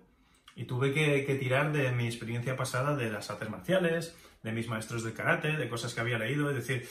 Y 0.60 0.66
tuve 0.66 0.94
que, 0.94 1.36
tirar 1.36 1.72
de 1.72 1.90
mi 1.94 2.06
experiencia 2.06 2.58
pasada 2.58 2.94
de 2.94 3.10
las 3.10 3.30
artes 3.30 3.50
marciales, 3.50 4.14
de 4.44 4.52
mis 4.52 4.68
maestros 4.68 5.06
de 5.06 5.14
karate, 5.14 5.56
de 5.56 5.70
cosas 5.70 5.94
que 5.94 6.02
había 6.02 6.18
leído, 6.18 6.50
es 6.50 6.56
decir, 6.58 6.86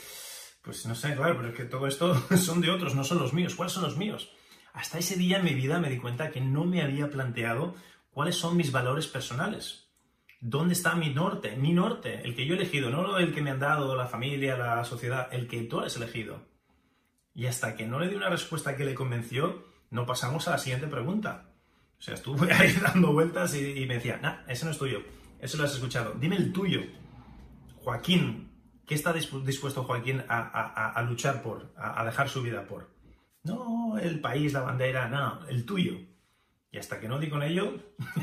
pues 0.62 0.86
no 0.86 0.94
sé, 0.94 1.14
claro, 1.14 1.36
pero 1.36 1.50
es 1.50 1.54
que 1.54 1.64
todo 1.64 1.86
esto 1.86 2.14
son 2.38 2.62
de 2.62 2.70
otros, 2.70 2.94
no 2.94 3.04
son 3.04 3.18
los 3.18 3.34
míos. 3.34 3.54
¿Cuáles 3.54 3.74
son 3.74 3.82
los 3.82 3.98
míos? 3.98 4.32
Hasta 4.72 4.98
ese 4.98 5.16
día 5.16 5.38
en 5.38 5.44
mi 5.44 5.54
vida 5.54 5.78
me 5.78 5.90
di 5.90 5.98
cuenta 5.98 6.30
que 6.30 6.40
no 6.40 6.64
me 6.64 6.82
había 6.82 7.10
planteado 7.10 7.74
cuáles 8.10 8.36
son 8.36 8.56
mis 8.56 8.72
valores 8.72 9.06
personales. 9.06 9.88
¿Dónde 10.40 10.74
está 10.74 10.94
mi 10.94 11.10
norte? 11.10 11.56
Mi 11.56 11.72
norte, 11.72 12.22
el 12.24 12.34
que 12.34 12.46
yo 12.46 12.54
he 12.54 12.56
elegido, 12.56 12.90
no 12.90 13.18
el 13.18 13.34
que 13.34 13.42
me 13.42 13.50
han 13.50 13.58
dado 13.58 13.96
la 13.96 14.06
familia, 14.06 14.56
la 14.56 14.84
sociedad, 14.84 15.28
el 15.32 15.48
que 15.48 15.62
tú 15.62 15.80
has 15.80 15.96
elegido. 15.96 16.46
Y 17.34 17.46
hasta 17.46 17.74
que 17.74 17.86
no 17.86 17.98
le 17.98 18.08
di 18.08 18.14
una 18.14 18.28
respuesta 18.28 18.76
que 18.76 18.84
le 18.84 18.94
convenció, 18.94 19.64
no 19.90 20.06
pasamos 20.06 20.46
a 20.46 20.52
la 20.52 20.58
siguiente 20.58 20.86
pregunta. 20.86 21.50
O 21.98 22.02
sea, 22.02 22.14
estuve 22.14 22.52
ahí 22.52 22.72
dando 22.74 23.12
vueltas 23.12 23.54
y, 23.54 23.84
me 23.86 23.94
decía, 23.94 24.18
nah, 24.22 24.44
ese 24.46 24.64
no 24.64 24.70
es 24.70 24.78
tuyo, 24.78 25.02
eso 25.40 25.56
lo 25.56 25.64
has 25.64 25.74
escuchado, 25.74 26.14
dime 26.18 26.36
el 26.36 26.52
tuyo. 26.52 26.82
Joaquín, 27.82 28.50
¿qué 28.86 28.94
está 28.94 29.12
dispuesto 29.12 29.84
Joaquín 29.84 30.22
a, 30.28 31.02
luchar 31.08 31.42
por, 31.42 31.72
a, 31.76 32.04
dejar 32.04 32.28
su 32.28 32.42
vida 32.42 32.66
por? 32.66 32.90
No, 33.48 33.98
el 33.98 34.20
país, 34.20 34.52
la 34.52 34.60
bandera, 34.60 35.08
no, 35.08 35.46
el 35.48 35.64
tuyo. 35.64 35.98
Y 36.70 36.78
hasta 36.78 37.00
que 37.00 37.08
no 37.08 37.18
di 37.18 37.28
con 37.28 37.42
ello, 37.42 37.74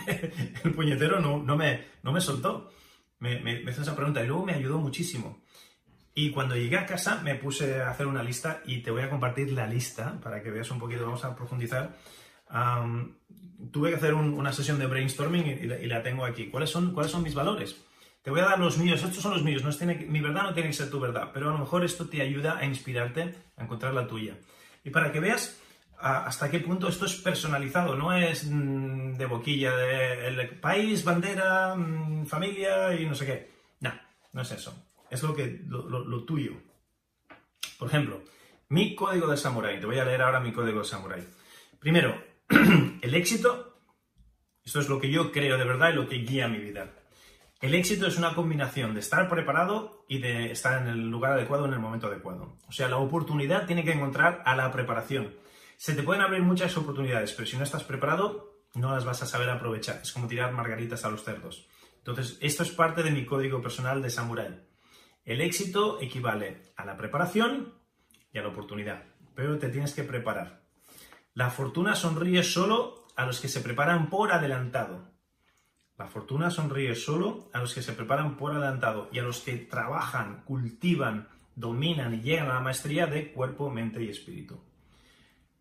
el 0.64 0.74
puñetero 0.74 1.20
no, 1.20 1.42
no, 1.42 1.58
me, 1.58 1.86
no 2.04 2.12
me 2.12 2.22
soltó. 2.22 2.72
Me, 3.20 3.40
me, 3.40 3.62
hizo 3.62 3.82
esa 3.82 3.96
pregunta 3.96 4.24
y 4.24 4.28
luego 4.28 4.46
me 4.46 4.54
ayudó 4.54 4.78
muchísimo. 4.78 5.42
Y 6.14 6.32
cuando 6.32 6.56
llegué 6.56 6.78
a 6.78 6.86
casa 6.86 7.22
me 7.24 7.36
puse 7.36 7.82
a 7.82 7.90
hacer 7.90 8.08
una 8.08 8.24
lista 8.24 8.62
y 8.66 8.82
te 8.82 8.92
voy 8.92 9.02
a 9.02 9.10
compartir 9.10 9.52
la 9.52 9.68
lista 9.68 10.20
para 10.22 10.42
que 10.42 10.52
veas 10.52 10.72
un 10.72 10.80
poquito, 10.80 11.04
vamos 11.04 11.26
a 11.26 11.36
profundizar. 11.36 11.98
tuve 13.72 13.90
que 13.90 13.96
hacer 13.96 14.14
una 14.14 14.54
sesión 14.54 14.80
de 14.80 14.86
brainstorming 14.86 15.46
y, 15.46 15.88
la, 15.88 16.04
tengo 16.04 16.24
aquí. 16.24 16.48
¿Cuáles 16.48 16.70
son, 16.70 16.94
¿Cuáles 16.94 17.12
son 17.12 17.24
mis 17.24 17.34
valores? 17.34 17.76
Te 18.22 18.30
voy 18.30 18.40
a 18.40 18.46
dar 18.46 18.60
los 18.60 18.78
míos, 18.78 19.04
estos 19.04 19.22
son 19.22 19.34
los 19.34 19.44
míos, 19.44 19.64
mi 20.08 20.20
verdad 20.20 20.44
no 20.44 20.54
tiene 20.54 20.70
que 20.70 20.74
ser 20.74 20.90
tu 20.90 21.00
verdad, 21.00 21.30
pero 21.32 21.50
a 21.50 21.54
lo 21.54 21.60
mejor 21.60 21.86
esto 21.86 22.08
te 22.08 22.22
ayuda 22.22 22.58
a 22.58 22.66
inspirarte 22.66 23.36
a 23.56 23.64
encontrar 23.64 23.94
la 23.94 24.08
tuya. 24.08 24.36
Y 24.86 24.92
para 24.92 25.12
que 25.12 25.20
veas 25.20 25.60
hasta 25.98 26.52
qué 26.52 26.60
punto 26.60 26.88
esto 26.88 27.06
es 27.06 27.16
personalizado, 27.16 27.96
no 27.96 28.14
es 28.14 28.46
mm, 28.46 29.14
de 29.14 29.26
boquilla, 29.26 29.76
de 29.76 30.28
el 30.28 30.50
país, 30.60 31.04
bandera, 31.04 31.76
mm, 31.76 32.28
familia 32.28 32.94
y 32.94 33.06
no 33.06 33.16
sé 33.16 33.26
qué. 33.26 33.52
No, 33.80 33.92
no 34.32 34.42
es 34.42 34.52
eso. 34.52 34.90
Es 35.10 35.24
lo, 35.24 35.36
que, 35.36 35.62
lo, 35.68 36.24
tuyo. 36.24 36.54
Por 37.80 37.88
ejemplo, 37.88 38.24
mi 38.70 38.96
código 38.96 39.28
de 39.28 39.38
samurái. 39.38 39.80
Te 39.80 39.86
voy 39.86 39.98
a 39.98 40.06
leer 40.06 40.22
ahora 40.22 40.40
mi 40.40 40.52
código 40.52 40.80
de 40.80 40.86
samurái. 40.86 41.28
Primero, 41.80 42.24
el 43.02 43.16
éxito, 43.16 43.80
esto 44.64 44.80
es 44.80 44.90
lo 44.90 45.00
que 45.00 45.10
yo 45.10 45.32
creo 45.32 45.58
de 45.58 45.66
verdad 45.66 45.90
y 45.92 45.96
lo 45.96 46.08
que 46.08 46.18
guía 46.18 46.48
mi 46.48 46.60
vida. 46.60 46.92
El 47.62 47.74
éxito 47.74 48.06
es 48.08 48.18
una 48.18 48.36
combinación 48.36 48.94
de 48.94 49.00
estar 49.00 49.30
preparado 49.30 50.06
y 50.10 50.20
de 50.20 50.52
estar 50.52 50.82
en 50.82 50.90
el 50.90 51.10
lugar 51.10 51.34
adecuado 51.34 51.66
en 51.66 51.74
el 51.74 51.80
momento 51.80 52.08
adecuado. 52.08 52.58
O 52.68 52.72
sea, 52.72 52.90
la 52.90 52.98
oportunidad 52.98 53.66
tiene 53.66 53.84
que 53.84 53.94
encontrar 53.94 54.44
a 54.46 54.56
la 54.56 54.72
preparación. 54.72 55.34
Se 55.78 55.96
te 55.96 56.04
pueden 56.04 56.22
abrir 56.22 56.42
muchas 56.42 56.76
oportunidades, 56.78 57.32
pero 57.34 57.48
si 57.48 57.58
no 57.58 57.64
estás 57.64 57.84
preparado, 57.84 58.56
no 58.76 58.94
las 58.94 59.06
vas 59.06 59.24
a 59.24 59.26
saber 59.26 59.50
aprovechar. 59.50 60.02
Es 60.04 60.12
como 60.12 60.28
tirar 60.28 60.52
margaritas 60.52 61.06
a 61.06 61.10
los 61.10 61.24
cerdos. 61.24 61.68
Entonces, 61.98 62.38
esto 62.42 62.64
es 62.64 62.72
parte 62.72 63.04
de 63.04 63.12
mi 63.12 63.26
código 63.26 63.62
personal 63.62 64.02
de 64.02 64.10
Samurai. 64.10 64.62
El 65.24 65.42
éxito 65.42 66.00
equivale 66.02 66.62
a 66.76 66.86
la 66.86 66.98
preparación 66.98 67.74
y 68.32 68.38
a 68.38 68.44
la 68.44 68.50
oportunidad, 68.50 69.06
pero 69.34 69.58
te 69.58 69.70
tienes 69.70 69.94
que 69.94 70.04
preparar. 70.04 70.62
La 71.34 71.50
fortuna 71.50 71.96
sonríe 71.96 72.44
solo 72.44 73.08
a 73.16 73.26
los 73.26 73.40
que 73.40 73.48
se 73.48 73.62
preparan 73.62 74.10
por 74.10 74.32
adelantado. 74.32 75.15
La 75.98 76.08
fortuna 76.08 76.52
sonríe 76.52 76.94
solo 76.94 77.50
a 77.54 77.60
los 77.60 77.74
que 77.74 77.82
se 77.82 77.94
preparan 77.94 78.36
por 78.36 78.52
adelantado 78.52 79.10
y 79.14 79.20
a 79.20 79.24
los 79.24 79.40
que 79.40 79.56
trabajan, 79.56 80.44
cultivan, 80.44 81.30
dominan 81.56 82.14
y 82.16 82.22
llegan 82.22 82.50
a 82.50 82.56
la 82.56 82.60
maestría 82.60 83.08
de 83.08 83.32
cuerpo, 83.32 83.70
mente 83.70 84.04
y 84.04 84.10
espíritu. 84.10 84.60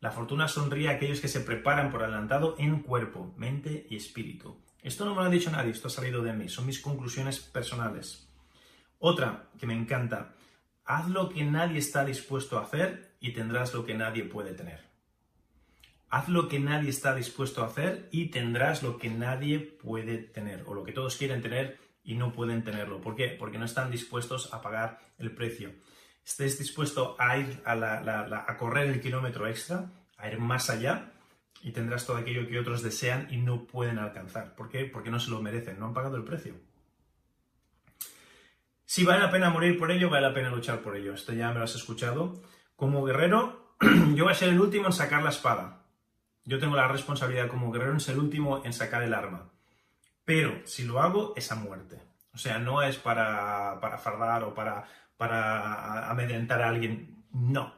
La 0.00 0.10
fortuna 0.10 0.48
sonríe 0.48 0.88
a 0.88 0.92
aquellos 0.92 1.20
que 1.20 1.28
se 1.28 1.40
preparan 1.40 1.90
por 1.90 2.02
adelantado 2.02 2.56
en 2.58 2.80
cuerpo, 2.80 3.32
mente 3.36 3.86
y 3.88 3.96
espíritu. 3.96 4.60
Esto 4.82 5.04
no 5.04 5.14
me 5.14 5.22
lo 5.22 5.28
ha 5.28 5.30
dicho 5.30 5.50
nadie, 5.50 5.70
esto 5.70 5.88
ha 5.88 5.90
salido 5.90 6.22
de 6.22 6.32
mí, 6.32 6.48
son 6.48 6.66
mis 6.66 6.80
conclusiones 6.80 7.38
personales. 7.38 8.28
Otra 8.98 9.50
que 9.58 9.66
me 9.66 9.74
encanta, 9.74 10.34
haz 10.84 11.08
lo 11.08 11.28
que 11.28 11.44
nadie 11.44 11.78
está 11.78 12.04
dispuesto 12.04 12.58
a 12.58 12.64
hacer 12.64 13.16
y 13.20 13.32
tendrás 13.32 13.72
lo 13.72 13.86
que 13.86 13.94
nadie 13.94 14.24
puede 14.24 14.52
tener. 14.52 14.93
Haz 16.08 16.28
lo 16.28 16.48
que 16.48 16.60
nadie 16.60 16.90
está 16.90 17.14
dispuesto 17.14 17.62
a 17.62 17.66
hacer 17.66 18.08
y 18.12 18.26
tendrás 18.26 18.82
lo 18.82 18.98
que 18.98 19.10
nadie 19.10 19.58
puede 19.58 20.18
tener, 20.18 20.62
o 20.66 20.74
lo 20.74 20.84
que 20.84 20.92
todos 20.92 21.16
quieren 21.16 21.42
tener 21.42 21.78
y 22.02 22.14
no 22.14 22.32
pueden 22.32 22.62
tenerlo. 22.62 23.00
¿Por 23.00 23.16
qué? 23.16 23.28
Porque 23.28 23.58
no 23.58 23.64
están 23.64 23.90
dispuestos 23.90 24.52
a 24.52 24.62
pagar 24.62 25.00
el 25.18 25.32
precio 25.32 25.72
estés 26.24 26.58
dispuesto 26.58 27.16
a 27.18 27.36
ir 27.36 27.62
a, 27.64 28.56
correr 28.58 28.88
el 28.88 29.00
kilómetro 29.00 29.46
extra, 29.46 29.90
a 30.16 30.28
ir 30.28 30.38
más 30.38 30.70
allá, 30.70 31.12
y 31.62 31.72
tendrás 31.72 32.06
todo 32.06 32.16
aquello 32.16 32.46
que 32.48 32.58
otros 32.58 32.82
desean 32.82 33.28
y 33.30 33.38
no 33.38 33.66
pueden 33.66 33.98
alcanzar. 33.98 34.54
¿Por 34.54 34.68
qué? 34.68 34.84
Porque 34.84 35.10
no 35.10 35.20
se 35.20 35.30
lo 35.30 35.40
merecen, 35.40 35.78
no 35.78 35.86
han 35.86 35.94
pagado 35.94 36.16
el 36.16 36.24
precio. 36.24 36.54
Si 38.84 39.04
vale 39.04 39.20
la 39.20 39.30
pena 39.30 39.50
morir 39.50 39.78
por 39.78 39.90
ello, 39.90 40.10
vale 40.10 40.28
la 40.28 40.34
pena 40.34 40.50
luchar 40.50 40.80
por 40.80 40.96
ello. 40.96 41.14
Esto 41.14 41.32
ya 41.32 41.50
me 41.50 41.58
lo 41.58 41.64
has 41.64 41.74
escuchado. 41.74 42.42
Como 42.76 43.04
guerrero, 43.04 43.76
yo 44.14 44.24
voy 44.24 44.32
a 44.32 44.36
ser 44.36 44.50
el 44.50 44.60
último 44.60 44.86
en 44.86 44.92
sacar 44.92 45.22
la 45.22 45.30
espada. 45.30 45.83
Yo 46.44 46.58
tengo 46.58 46.76
la 46.76 46.88
responsabilidad 46.88 47.48
como 47.48 47.72
guerrero 47.72 47.92
en 47.92 48.00
ser 48.00 48.14
el 48.14 48.20
último 48.20 48.62
en 48.64 48.72
sacar 48.72 49.02
el 49.02 49.14
arma. 49.14 49.50
Pero 50.24 50.66
si 50.66 50.84
lo 50.84 51.00
hago, 51.00 51.34
es 51.36 51.50
a 51.52 51.56
muerte. 51.56 52.00
O 52.32 52.38
sea, 52.38 52.58
no 52.58 52.82
es 52.82 52.96
para, 52.96 53.78
para 53.80 53.98
fardar 53.98 54.42
o 54.44 54.54
para 54.54 54.84
para 55.16 56.10
amedrentar 56.10 56.62
a 56.62 56.68
alguien. 56.68 57.24
No. 57.32 57.74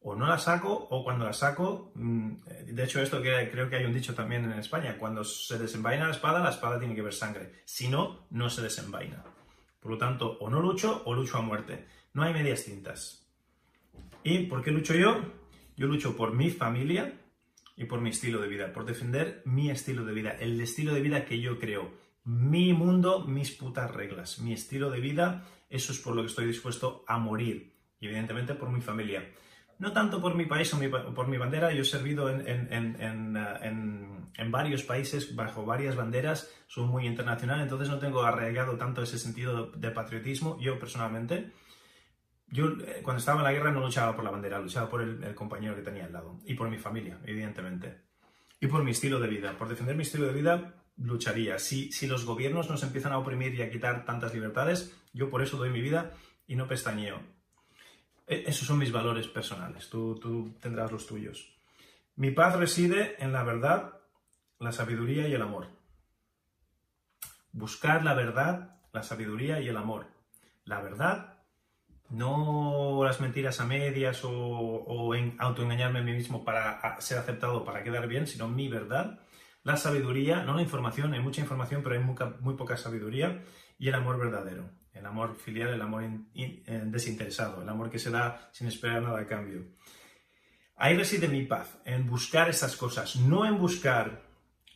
O 0.00 0.14
no 0.14 0.26
la 0.26 0.38
saco, 0.38 0.86
o 0.90 1.02
cuando 1.02 1.24
la 1.24 1.32
saco, 1.32 1.92
mm, 1.94 2.32
de 2.66 2.84
hecho 2.84 3.00
esto 3.00 3.22
creo 3.22 3.70
que 3.70 3.76
hay 3.76 3.86
un 3.86 3.94
dicho 3.94 4.14
también 4.14 4.44
en 4.44 4.58
España, 4.58 4.98
cuando 4.98 5.24
se 5.24 5.58
desenvaina 5.58 6.04
la 6.06 6.10
espada, 6.10 6.40
la 6.40 6.50
espada 6.50 6.78
tiene 6.78 6.94
que 6.94 7.02
ver 7.02 7.14
sangre. 7.14 7.62
Si 7.64 7.88
no, 7.88 8.26
no 8.30 8.50
se 8.50 8.60
desenvaina. 8.60 9.24
Por 9.80 9.92
lo 9.92 9.98
tanto, 9.98 10.36
o 10.40 10.50
no 10.50 10.60
lucho 10.60 11.02
o 11.06 11.14
lucho 11.14 11.38
a 11.38 11.42
muerte. 11.42 11.86
No 12.12 12.22
hay 12.22 12.34
medias 12.34 12.64
tintas. 12.64 13.26
¿Y 14.22 14.46
por 14.46 14.62
qué 14.62 14.70
lucho 14.70 14.94
yo? 14.94 15.20
Yo 15.76 15.86
lucho 15.86 16.16
por 16.16 16.32
mi 16.32 16.50
familia 16.50 17.20
y 17.76 17.84
por 17.84 18.00
mi 18.00 18.10
estilo 18.10 18.40
de 18.40 18.48
vida, 18.48 18.72
por 18.72 18.84
defender 18.84 19.42
mi 19.44 19.70
estilo 19.70 20.04
de 20.04 20.12
vida, 20.12 20.30
el 20.30 20.60
estilo 20.60 20.94
de 20.94 21.00
vida 21.00 21.24
que 21.24 21.40
yo 21.40 21.58
creo. 21.58 21.92
Mi 22.24 22.72
mundo, 22.72 23.26
mis 23.26 23.50
putas 23.50 23.90
reglas, 23.90 24.38
mi 24.38 24.52
estilo 24.52 24.90
de 24.90 25.00
vida 25.00 25.44
eso 25.74 25.92
es 25.92 25.98
por 25.98 26.14
lo 26.14 26.22
que 26.22 26.28
estoy 26.28 26.46
dispuesto 26.46 27.04
a 27.08 27.18
morir. 27.18 27.74
Y 27.98 28.06
evidentemente 28.06 28.54
por 28.54 28.70
mi 28.70 28.80
familia. 28.80 29.28
No 29.80 29.92
tanto 29.92 30.20
por 30.20 30.36
mi 30.36 30.46
país 30.46 30.72
o 30.72 31.14
por 31.14 31.26
mi 31.26 31.36
bandera, 31.36 31.72
yo 31.72 31.82
he 31.82 31.84
servido 31.84 32.26
uh, 32.26 32.28
en, 32.28 33.32
varios 34.52 34.84
países 34.84 35.34
bajo 35.34 35.66
varias 35.66 35.96
banderas, 35.96 36.48
soy 36.68 36.84
muy 36.84 37.08
internacional, 37.08 37.60
entonces 37.60 37.88
no 37.88 37.98
tengo 37.98 38.22
arraigado 38.22 38.76
tanto 38.76 39.02
ese 39.02 39.18
sentido 39.18 39.72
de, 39.72 39.90
patriotismo, 39.90 40.60
yo 40.60 40.78
personalmente. 40.78 41.50
Yo 42.46 42.66
eh, 42.66 43.00
cuando 43.02 43.18
estaba 43.18 43.40
en 43.40 43.44
la 43.44 43.52
guerra 43.52 43.72
no 43.72 43.80
luchaba 43.80 44.14
por 44.14 44.24
la 44.24 44.30
bandera, 44.30 44.58
luchaba 44.58 44.88
por 44.88 45.02
el, 45.02 45.34
compañero 45.34 45.74
que 45.74 45.82
tenía 45.82 46.04
al 46.04 46.12
lado 46.12 46.40
y 46.44 46.54
por 46.54 46.68
mi 46.68 46.78
familia, 46.78 47.18
evidentemente. 47.24 48.02
Y 48.60 48.66
por 48.66 48.84
mi 48.84 48.92
estilo 48.92 49.20
de 49.20 49.28
vida. 49.28 49.56
Por 49.58 49.68
defender 49.68 49.96
mi 49.96 50.02
estilo 50.02 50.26
de 50.26 50.32
vida 50.32 50.74
lucharía. 50.96 51.58
Si, 51.58 51.90
si 51.92 52.06
los 52.06 52.24
gobiernos 52.24 52.70
nos 52.70 52.82
empiezan 52.82 53.12
a 53.12 53.18
oprimir 53.18 53.54
y 53.54 53.62
a 53.62 53.70
quitar 53.70 54.04
tantas 54.04 54.32
libertades, 54.32 54.96
yo 55.12 55.30
por 55.30 55.42
eso 55.42 55.56
doy 55.56 55.70
mi 55.70 55.80
vida 55.80 56.12
y 56.46 56.56
no 56.56 56.68
pestañeo. 56.68 57.20
E, 58.26 58.44
esos 58.46 58.66
son 58.66 58.78
mis 58.78 58.92
valores 58.92 59.28
personales, 59.28 59.90
tú, 59.90 60.18
tú 60.20 60.54
tendrás 60.60 60.92
los 60.92 61.06
tuyos. 61.06 61.54
Mi 62.16 62.30
paz 62.30 62.56
reside 62.56 63.16
en 63.22 63.32
la 63.32 63.42
verdad, 63.42 64.00
la 64.60 64.72
sabiduría 64.72 65.28
y 65.28 65.34
el 65.34 65.42
amor. 65.42 65.68
Buscar 67.52 68.04
la 68.04 68.14
verdad, 68.14 68.80
la 68.92 69.02
sabiduría 69.02 69.60
y 69.60 69.68
el 69.68 69.76
amor. 69.76 70.06
La 70.64 70.80
verdad, 70.80 71.33
no 72.10 73.02
las 73.04 73.20
mentiras 73.20 73.60
a 73.60 73.66
medias 73.66 74.20
o, 74.24 75.14
en 75.14 75.36
autoengañarme 75.38 76.00
a 76.00 76.02
mí 76.02 76.12
mismo 76.12 76.44
para 76.44 77.00
ser 77.00 77.18
aceptado, 77.18 77.64
para 77.64 77.82
quedar 77.82 78.06
bien, 78.08 78.26
sino 78.26 78.48
mi 78.48 78.68
verdad 78.68 79.20
la 79.64 79.78
sabiduría, 79.78 80.42
no 80.42 80.54
la 80.54 80.62
información, 80.62 81.14
hay 81.14 81.20
mucha 81.20 81.40
información, 81.40 81.82
pero 81.82 81.96
hay 81.96 82.04
muy, 82.40 82.54
poca 82.54 82.76
sabiduría, 82.76 83.42
y 83.78 83.88
el 83.88 83.94
amor 83.94 84.18
verdadero, 84.18 84.70
el 84.92 85.06
amor 85.06 85.36
filial, 85.36 85.70
el 85.70 85.80
amor 85.80 86.04
eh, 86.34 86.82
desinteresado, 86.84 87.62
el 87.62 87.68
amor 87.68 87.90
que 87.90 87.98
se 87.98 88.10
da 88.10 88.50
sin 88.52 88.68
esperar 88.68 89.02
nada 89.02 89.18
a 89.20 89.26
cambio. 89.26 89.64
Ahí 90.76 90.96
reside 90.96 91.28
mi 91.28 91.46
paz, 91.46 91.78
en 91.86 92.06
buscar 92.06 92.50
esas 92.50 92.76
cosas, 92.76 93.16
no 93.16 93.46
en 93.46 93.58
buscar 93.58 94.22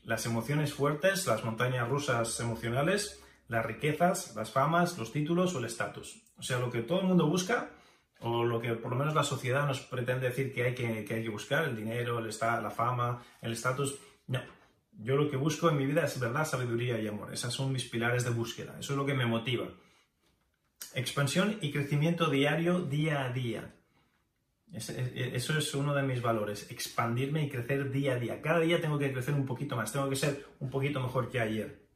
las 0.05 0.25
emociones 0.25 0.73
fuertes, 0.73 1.27
las 1.27 1.45
montañas 1.45 1.87
rusas 1.87 2.41
emocionales, 2.41 3.23
las 3.49 3.65
riquezas, 3.65 4.35
las 4.37 4.51
famas, 4.51 4.97
los 4.99 5.13
títulos 5.13 5.55
o 5.55 5.59
el 5.59 5.65
estatus. 5.65 6.23
O 6.39 6.43
sea, 6.43 6.59
lo 6.59 6.71
que 6.71 6.83
todo 6.83 7.01
el 7.01 7.07
mundo 7.07 7.27
busca, 7.27 7.71
o 8.21 8.45
lo 8.45 8.61
que 8.61 8.75
por 8.75 8.93
lo 8.93 8.99
menos 8.99 9.15
la 9.15 9.25
sociedad 9.25 9.67
nos 9.67 9.81
pretende 9.81 10.29
decir 10.29 10.53
que 10.53 10.65
hay 10.65 10.75
que, 10.75 10.87
hay 10.87 11.05
que 11.05 11.29
buscar, 11.29 11.65
el 11.65 11.77
dinero, 11.77 12.19
el 12.19 12.29
la 12.29 12.71
fama, 12.71 13.23
el 13.41 13.53
estatus, 13.53 13.99
no. 14.27 14.41
Yo 15.01 15.17
lo 15.17 15.31
que 15.31 15.37
busco 15.37 15.71
en 15.71 15.77
mi 15.77 15.87
vida 15.87 16.05
es 16.05 16.19
verdad, 16.19 16.45
sabiduría 16.45 17.01
y 17.01 17.07
amor. 17.07 17.33
Esas 17.33 17.55
son 17.55 17.73
mis 17.73 17.85
pilares 17.85 18.25
de 18.25 18.31
búsqueda. 18.31 18.77
Eso 18.81 18.93
es 18.93 18.97
lo 18.97 19.07
que 19.07 19.15
me 19.15 19.27
motiva. 19.27 19.69
Expansión 20.95 21.57
y 21.61 21.71
crecimiento 21.71 22.29
diario, 22.29 22.81
día 22.81 23.25
a 23.25 23.33
día. 23.33 23.75
Eso 24.73 25.57
es 25.57 25.75
uno 25.75 25.95
de 25.95 26.03
mis 26.03 26.21
valores. 26.21 26.69
Expandirme 26.71 27.45
y 27.45 27.49
crecer 27.49 27.93
día 27.93 28.15
a 28.15 28.19
día. 28.19 28.43
Cada 28.43 28.59
día 28.59 28.81
tengo 28.81 28.99
que 28.99 29.13
crecer 29.13 29.35
un 29.35 29.47
poquito 29.47 29.77
más. 29.77 29.93
Tengo 29.93 30.11
que 30.11 30.17
ser 30.17 30.47
un 30.59 30.69
poquito 30.69 31.01
mejor 31.01 31.31
que 31.31 31.41
ayer. 31.41 31.88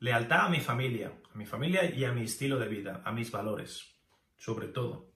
Lealtad 0.00 0.46
a 0.46 0.48
mi 0.48 0.60
familia. 0.60 1.12
A 1.30 1.36
mi 1.36 1.44
familia 1.44 1.84
y 1.84 2.04
a 2.06 2.12
mi 2.12 2.22
estilo 2.22 2.58
de 2.58 2.68
vida. 2.68 3.02
A 3.04 3.12
mis 3.12 3.30
valores. 3.30 3.94
Sobre 4.38 4.68
todo. 4.68 5.10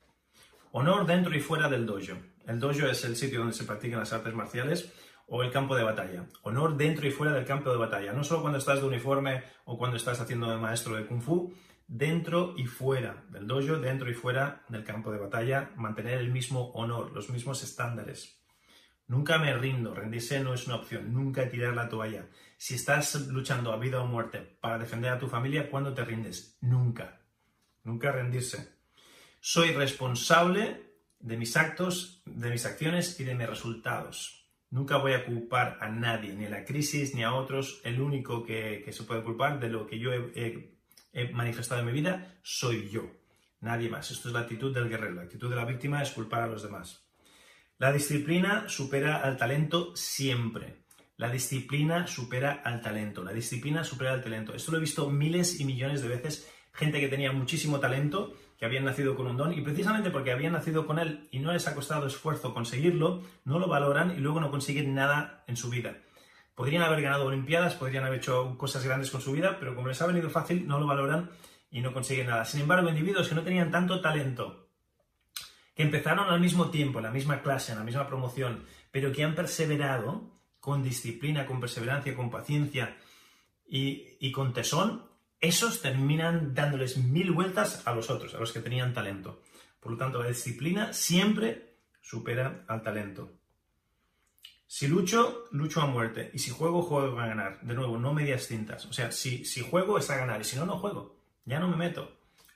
Honor 0.73 1.07
dentro 1.07 1.35
y 1.35 1.41
fuera 1.41 1.71
del 1.71 1.87
dojo. 1.87 2.19
El 2.47 2.61
dojo 2.61 2.87
es 2.87 3.03
el 3.07 3.17
sitio 3.17 3.39
donde 3.39 3.55
se 3.55 3.65
practican 3.65 4.01
las 4.01 4.13
artes 4.13 4.35
marciales 4.35 4.93
o 5.27 5.43
el 5.43 5.51
campo 5.51 5.75
de 5.75 5.85
batalla. 5.85 6.27
Honor 6.43 6.77
dentro 6.77 7.07
y 7.07 7.11
fuera 7.11 7.33
del 7.33 7.47
campo 7.47 7.71
de 7.71 7.79
batalla. 7.79 8.13
No 8.13 8.25
solo 8.25 8.43
cuando 8.43 8.59
estás 8.59 8.83
de 8.83 8.87
uniforme 8.87 9.45
o 9.65 9.79
cuando 9.79 9.97
estás 9.97 10.21
haciendo 10.21 10.51
de 10.51 10.59
maestro 10.59 10.97
de 10.97 11.07
kung 11.07 11.23
fu, 11.23 11.55
dentro 11.87 12.53
y 12.55 12.67
fuera 12.67 13.25
del 13.31 13.47
dojo, 13.47 13.79
dentro 13.79 14.11
y 14.11 14.15
fuera 14.15 14.67
del 14.69 14.85
campo 14.85 15.11
de 15.11 15.19
batalla, 15.19 15.71
mantener 15.77 16.19
el 16.19 16.31
mismo 16.31 16.73
honor, 16.73 17.11
los 17.13 17.31
mismos 17.31 17.63
estándares. 17.63 18.39
Nunca 19.07 19.39
me 19.39 19.57
rindo, 19.57 19.95
rendirse 19.95 20.41
no 20.41 20.53
es 20.53 20.67
una 20.67 20.77
opción, 20.77 21.13
nunca 21.13 21.49
tirar 21.49 21.75
la 21.75 21.89
toalla. 21.89 22.27
Si 22.57 22.75
estás 22.75 23.15
luchando 23.29 23.73
a 23.73 23.79
vida 23.79 24.01
o 24.01 24.07
muerte 24.07 24.39
para 24.61 24.79
defender 24.79 25.13
a 25.13 25.19
tu 25.19 25.29
familia, 25.29 25.71
¿cuándo 25.71 25.93
te 25.93 26.05
rindes? 26.05 26.57
Nunca. 26.61 27.21
Nunca 27.83 28.13
rendirse. 28.13 28.79
Soy 29.41 29.73
responsable 29.73 30.95
de 31.19 31.37
mis 31.37 31.57
actos, 31.57 32.23
de 32.25 32.51
mis 32.51 32.65
acciones 32.67 33.19
y 33.21 33.25
de 33.25 33.35
mis 33.35 33.49
resultados. 33.49 34.49
Nunca 34.71 34.97
voy 34.97 35.13
a 35.13 35.25
culpar 35.25 35.79
a 35.81 35.89
nadie, 35.89 36.35
ni 36.35 36.47
a 36.47 36.51
la 36.51 36.65
crisis, 36.65 37.15
ni 37.15 37.23
a 37.23 37.35
otros. 37.35 37.81
El 37.85 38.01
único 38.01 38.45
que, 38.45 38.85
se 38.91 39.05
puede 39.05 39.23
culpar 39.23 39.61
de 39.61 39.69
lo 39.69 39.87
que 39.87 39.99
yo 39.99 40.13
he, 40.13 40.75
he 41.15 41.33
manifestado 41.33 41.81
en 41.81 41.87
mi 41.87 41.93
vida 41.93 42.39
soy 42.43 42.91
yo, 42.91 43.11
nadie 43.61 43.89
más. 43.89 44.11
Esto 44.11 44.29
es 44.29 44.35
la 44.35 44.41
actitud 44.41 44.75
del 44.75 44.89
guerrero. 44.89 45.15
La 45.15 45.23
actitud 45.23 45.49
de 45.49 45.57
la 45.57 45.65
víctima 45.65 46.03
es 46.03 46.11
culpar 46.11 46.43
a 46.43 46.47
los 46.49 46.63
demás. 46.63 47.07
La 47.79 47.93
disciplina 47.93 48.69
supera 48.69 49.23
al 49.23 49.37
talento 49.37 49.97
siempre. 49.97 50.84
La 51.25 51.31
disciplina 51.31 52.07
supera 52.07 52.61
al 52.63 52.83
talento. 52.83 53.25
La 53.25 53.33
disciplina 53.33 53.83
supera 53.83 54.13
al 54.13 54.23
talento. 54.23 54.55
Esto 54.55 54.73
lo 54.73 54.77
he 54.77 54.81
visto 54.83 55.09
miles 55.09 55.59
y 55.59 55.65
millones 55.65 56.03
de 56.03 56.09
veces. 56.09 56.53
Gente 56.75 57.01
que 57.01 57.09
tenía 57.09 57.33
muchísimo 57.33 57.81
talento, 57.81 58.35
que 58.59 58.67
habían 58.67 58.85
nacido 58.85 59.17
con 59.17 59.29
un 59.29 59.39
don, 59.39 59.55
y 59.55 59.63
precisamente 59.63 60.11
porque 60.11 60.33
habían 60.33 60.53
nacido 60.53 60.87
con 60.87 60.99
él 60.99 61.27
y 61.33 61.39
no 61.39 61.51
les 61.51 61.67
ha 61.67 61.75
costado 61.75 62.07
esfuerzo 62.07 62.53
conseguirlo, 62.53 63.23
no 63.47 63.59
lo 63.59 63.69
valoran 63.69 64.11
y 64.11 64.21
luego 64.21 64.39
no 64.39 64.51
consiguen 64.51 64.95
nada 64.95 65.45
en 65.47 65.57
su 65.57 65.71
vida. 65.71 65.97
Podrían 66.55 66.83
haber 66.83 67.01
ganado 67.01 67.25
Olimpiadas, 67.25 67.75
podrían 67.75 68.05
haber 68.05 68.19
hecho 68.19 68.59
cosas 68.59 68.85
grandes 68.85 69.11
con 69.11 69.23
su 69.23 69.33
vida, 69.33 69.57
pero 69.59 69.75
como 69.75 69.89
les 69.89 70.03
ha 70.03 70.07
venido 70.07 70.29
fácil, 70.29 70.69
no 70.69 70.79
lo 70.79 70.87
valoran 70.87 71.31
y 71.71 71.81
no 71.81 71.95
consiguen 71.95 72.27
nada. 72.27 72.45
Sin 72.45 72.61
embargo, 72.61 72.91
individuos 72.91 73.31
que 73.31 73.35
no 73.35 73.43
tenían 73.43 73.71
tanto 73.71 74.03
talento, 74.03 74.69
que 75.75 75.85
empezaron 75.85 76.29
al 76.29 76.41
mismo 76.41 76.69
tiempo, 76.69 76.99
en 76.99 77.05
la 77.05 77.11
misma 77.11 77.41
clase, 77.41 77.73
en 77.73 77.79
la 77.79 77.85
misma 77.85 78.07
promoción, 78.07 78.67
pero 78.91 79.11
que 79.11 79.25
han 79.25 79.35
perseverado 79.35 80.35
con 80.65 80.83
disciplina, 80.83 81.45
con 81.45 81.61
perseverancia, 81.61 82.17
con 82.17 82.31
paciencia 82.31 82.97
y, 83.69 84.33
con 84.33 84.55
tesón, 84.55 85.03
esos 85.39 85.83
terminan 85.83 86.55
dándoles 86.55 86.97
mil 86.97 87.33
vueltas 87.33 87.87
a 87.87 87.95
los 87.95 88.09
otros, 88.09 88.35
a 88.35 88.39
los 88.39 88.51
que 88.51 88.61
tenían 88.61 88.95
talento. 88.95 89.43
Por 89.79 89.93
lo 89.93 89.99
tanto, 89.99 90.23
la 90.23 90.29
disciplina 90.29 90.95
siempre 90.95 91.75
supera 92.01 92.65
al 92.67 92.83
talento. 92.83 93.31
Si 94.67 94.89
lucho, 94.89 95.45
lucho 95.51 95.83
a 95.83 95.87
muerte. 95.87 96.31
Y 96.33 96.39
si 96.39 96.51
juego, 96.51 96.81
juego 96.81 97.21
a 97.21 97.27
ganar. 97.27 97.61
De 97.61 97.75
nuevo, 97.75 97.99
no 97.99 98.15
medias 98.15 98.49
tintas. 98.49 98.87
O 98.87 98.95
sea, 98.95 99.13
si, 99.13 99.45
si 99.45 99.61
juego 99.61 99.99
es 99.99 100.09
a 100.09 100.17
ganar. 100.17 100.41
Y 100.41 100.45
si 100.45 100.57
no, 100.57 100.65
no 100.65 100.79
juego. 100.79 101.15
Ya 101.45 101.61
no 101.61 101.69
me 101.69 101.77
meto. 101.77 102.11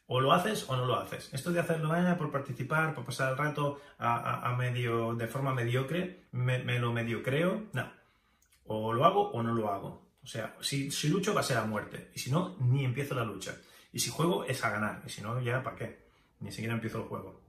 O 0.07 0.18
lo 0.23 0.33
haces 0.33 0.64
o 0.71 0.77
no 0.77 0.87
lo 0.87 0.99
haces. 0.99 1.29
Esto 1.35 1.53
de 1.53 1.61
hacerlo 1.61 1.94
eh, 1.94 2.14
por 2.16 2.33
participar, 2.33 2.94
por 2.94 3.05
pasar 3.05 3.33
el 3.33 3.37
rato 3.37 3.83
a, 3.99 4.57
medio, 4.59 5.14
de 5.14 5.29
forma 5.29 5.53
mediocre, 5.53 6.25
me, 6.33 6.79
lo 6.79 6.94
medio 6.94 7.23
creo, 7.23 7.64
no. 7.75 7.98
O 8.69 8.93
lo 8.93 9.05
hago 9.05 9.31
o 9.31 9.43
no 9.43 9.53
lo 9.55 9.71
hago. 9.71 10.09
O 10.23 10.27
sea, 10.27 10.57
si, 10.61 10.91
si 10.91 11.09
lucho 11.09 11.35
va 11.35 11.41
a 11.41 11.45
ser 11.45 11.57
a 11.57 11.65
muerte. 11.65 12.11
Y 12.15 12.19
si 12.19 12.31
no, 12.31 12.57
ni 12.61 12.85
empiezo 12.85 13.15
la 13.15 13.25
lucha. 13.25 13.57
Y 13.93 13.99
si 13.99 14.11
juego 14.11 14.45
es 14.45 14.65
a 14.65 14.71
ganar. 14.71 15.03
Y 15.07 15.11
si 15.11 15.21
no, 15.23 15.41
ya 15.41 15.63
¿para 15.63 15.77
qué? 15.77 16.09
Ni 16.41 16.53
siquiera 16.53 16.75
empiezo 16.75 16.99
el 16.99 17.05
juego. 17.05 17.41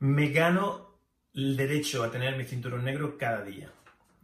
Me 0.00 0.28
gano 0.28 0.98
el 1.32 1.56
derecho 1.56 2.04
a 2.04 2.10
tener 2.10 2.36
mi 2.36 2.44
cinturón 2.44 2.84
negro 2.84 3.16
cada 3.16 3.42
día. 3.42 3.72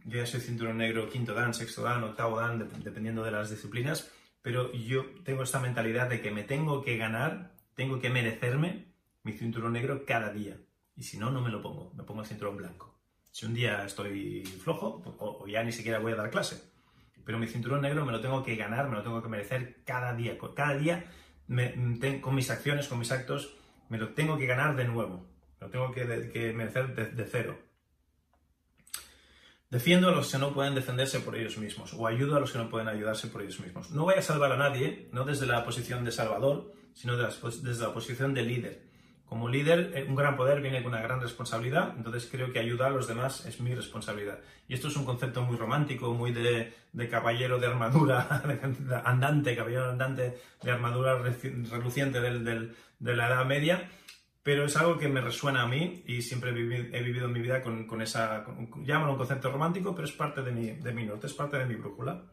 Yo 0.05 0.19
ya 0.19 0.25
soy 0.25 0.41
cinturón 0.41 0.77
negro 0.77 1.09
quinto 1.09 1.33
dan, 1.33 1.53
sexto 1.53 1.81
dan, 1.81 2.03
octavo 2.03 2.39
dan, 2.39 2.69
dependiendo 2.83 3.23
de 3.23 3.31
las 3.31 3.49
disciplinas 3.49 4.11
pero 4.43 4.71
yo 4.73 5.05
tengo 5.23 5.41
esta 5.41 5.59
mentalidad 5.59 6.09
de 6.09 6.21
que 6.21 6.29
me 6.29 6.43
tengo 6.43 6.83
que 6.83 6.97
ganar, 6.97 7.55
tengo 7.75 7.99
que 7.99 8.09
merecerme 8.09 8.93
mi 9.23 9.31
cinturón 9.31 9.71
negro 9.71 10.05
cada 10.05 10.31
día. 10.31 10.57
Y 10.97 11.03
si 11.03 11.17
no, 11.17 11.31
no 11.31 11.41
me 11.41 11.49
lo 11.49 11.61
pongo, 11.61 11.93
me 11.95 12.03
pongo 12.03 12.21
el 12.21 12.27
cinturón 12.27 12.57
blanco. 12.57 12.92
Si 13.33 13.47
un 13.47 13.55
día 13.55 13.83
estoy 13.83 14.43
flojo, 14.45 15.01
o, 15.17 15.47
ya 15.47 15.63
ni 15.63 15.71
siquiera 15.71 15.97
voy 15.97 16.11
a 16.11 16.17
dar 16.17 16.29
clase. 16.29 16.71
Pero 17.25 17.39
mi 17.39 17.47
cinturón 17.47 17.81
negro 17.81 18.05
me 18.05 18.11
lo 18.11 18.21
tengo 18.21 18.43
que 18.43 18.55
ganar, 18.55 18.87
me 18.87 18.95
lo 18.95 19.01
tengo 19.01 19.23
que 19.23 19.27
merecer 19.27 19.81
cada 19.85 20.13
día. 20.13 20.37
Cada 20.55 20.77
día, 20.77 21.05
con 22.21 22.35
mis 22.35 22.51
acciones, 22.51 22.87
con 22.87 22.99
mis 22.99 23.11
actos, 23.11 23.55
me 23.89 23.97
lo 23.97 24.09
tengo 24.13 24.37
que 24.37 24.45
ganar 24.45 24.75
de 24.75 24.85
nuevo. 24.85 25.25
Me 25.59 25.65
lo 25.65 25.71
tengo 25.71 25.91
que, 25.91 26.53
merecer 26.53 26.93
de 27.15 27.25
cero. 27.25 27.57
Defiendo 29.71 30.09
a 30.09 30.11
los 30.11 30.31
que 30.31 30.37
no 30.37 30.53
pueden 30.53 30.75
defenderse 30.75 31.19
por 31.19 31.35
ellos 31.35 31.57
mismos 31.57 31.95
o 31.95 32.05
ayudo 32.05 32.37
a 32.37 32.39
los 32.39 32.51
que 32.51 32.59
no 32.59 32.69
pueden 32.69 32.87
ayudarse 32.87 33.29
por 33.29 33.41
ellos 33.41 33.59
mismos. 33.59 33.89
No 33.89 34.03
voy 34.03 34.13
a 34.13 34.21
salvar 34.21 34.51
a 34.51 34.57
nadie, 34.57 35.09
no 35.11 35.25
desde 35.25 35.47
la 35.47 35.65
posición 35.65 36.05
de 36.05 36.11
salvador, 36.11 36.71
sino 36.93 37.17
desde 37.17 37.81
la 37.81 37.91
posición 37.91 38.35
de 38.35 38.43
líder. 38.43 38.92
Como 39.25 39.49
líder, 39.49 39.91
eh, 39.95 40.05
un 40.07 40.15
gran 40.15 40.37
poder 40.37 40.61
viene 40.61 40.83
con 40.83 40.93
una 40.93 41.01
gran 41.01 41.19
responsabilidad, 41.19 41.93
entonces 41.97 42.29
creo 42.31 42.51
que 42.51 42.59
ayudar 42.59 42.91
a 42.91 42.95
los 42.95 43.07
demás 43.07 43.45
es 43.45 43.59
mi 43.59 43.73
responsabilidad. 43.73 44.39
Y 44.67 44.73
esto 44.73 44.89
es 44.89 44.95
un 44.95 45.05
concepto 45.05 45.41
muy 45.41 45.57
romántico, 45.57 46.13
muy 46.13 46.31
de, 46.31 46.73
caballero 47.09 47.59
de 47.59 47.67
armadura 47.67 48.43
andante, 49.05 49.55
caballero 49.55 49.89
andante 49.89 50.37
de 50.61 50.71
armadura 50.71 51.17
reluciente 51.17 52.21
de 52.21 53.15
la 53.15 53.27
Edad 53.27 53.45
Media, 53.45 53.89
pero 54.43 54.65
es 54.65 54.75
algo 54.75 54.97
que 54.97 55.07
me 55.07 55.21
resuena 55.21 55.61
a 55.61 55.67
mí 55.67 56.03
y 56.05 56.21
siempre 56.21 56.51
he 56.51 56.53
vivido, 56.53 57.27
en 57.27 57.31
mi 57.31 57.39
vida 57.39 57.61
con, 57.61 58.01
esa, 58.01 58.45
llámalo 58.83 59.13
un 59.13 59.17
concepto 59.17 59.49
romántico, 59.49 59.95
pero 59.95 60.05
es 60.05 60.13
parte 60.13 60.41
de 60.41 60.51
mi, 60.51 60.71
de 60.71 60.91
mi 60.91 61.05
norte, 61.05 61.27
es 61.27 61.33
parte 61.33 61.57
de 61.57 61.65
mi 61.65 61.75
brújula. 61.75 62.25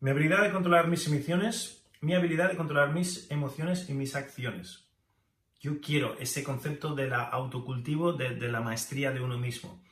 Mi 0.00 0.10
habilidad 0.10 0.42
de 0.42 0.52
controlar 0.52 0.86
mis 0.86 1.06
emociones, 1.06 1.82
mi 2.02 2.14
habilidad 2.14 2.50
de 2.50 2.58
controlar 2.58 2.92
mis 2.92 3.30
emociones 3.30 3.88
y 3.88 3.94
mis 3.94 4.14
acciones. 4.14 4.89
Yo 5.60 5.80
quiero 5.80 6.16
ese 6.18 6.42
concepto 6.42 6.94
de 6.94 7.08
la 7.08 7.22
autocultivo, 7.22 8.12
de, 8.12 8.34
de 8.34 8.48
la 8.50 8.60
maestría 8.60 9.12
de 9.12 9.20
uno 9.20 9.38
mismo. 9.38 9.82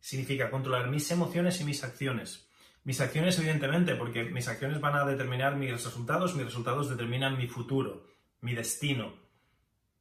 Significa 0.00 0.50
controlar 0.50 0.88
mis 0.88 1.10
emociones 1.10 1.60
y 1.60 1.64
mis 1.64 1.84
acciones. 1.84 2.48
Mis 2.84 3.00
acciones, 3.00 3.38
evidentemente, 3.38 3.96
porque 3.96 4.24
mis 4.24 4.48
acciones 4.48 4.80
van 4.80 4.94
a 4.94 5.04
determinar 5.04 5.56
mis 5.56 5.72
resultados, 5.72 6.34
mis 6.34 6.46
resultados 6.46 6.88
determinan 6.88 7.36
mi 7.36 7.48
futuro, 7.48 8.06
mi 8.40 8.54
destino, 8.54 9.12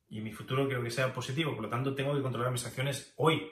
y 0.10 0.22
mi 0.22 0.32
futuro 0.32 0.68
quiero 0.68 0.84
que 0.84 0.92
sea 0.92 1.14
positivo, 1.14 1.54
por 1.54 1.64
lo 1.64 1.70
tanto 1.70 1.94
tengo 1.94 2.16
que 2.16 2.22
controlar 2.22 2.52
mis 2.52 2.66
acciones 2.66 3.14
hoy, 3.18 3.52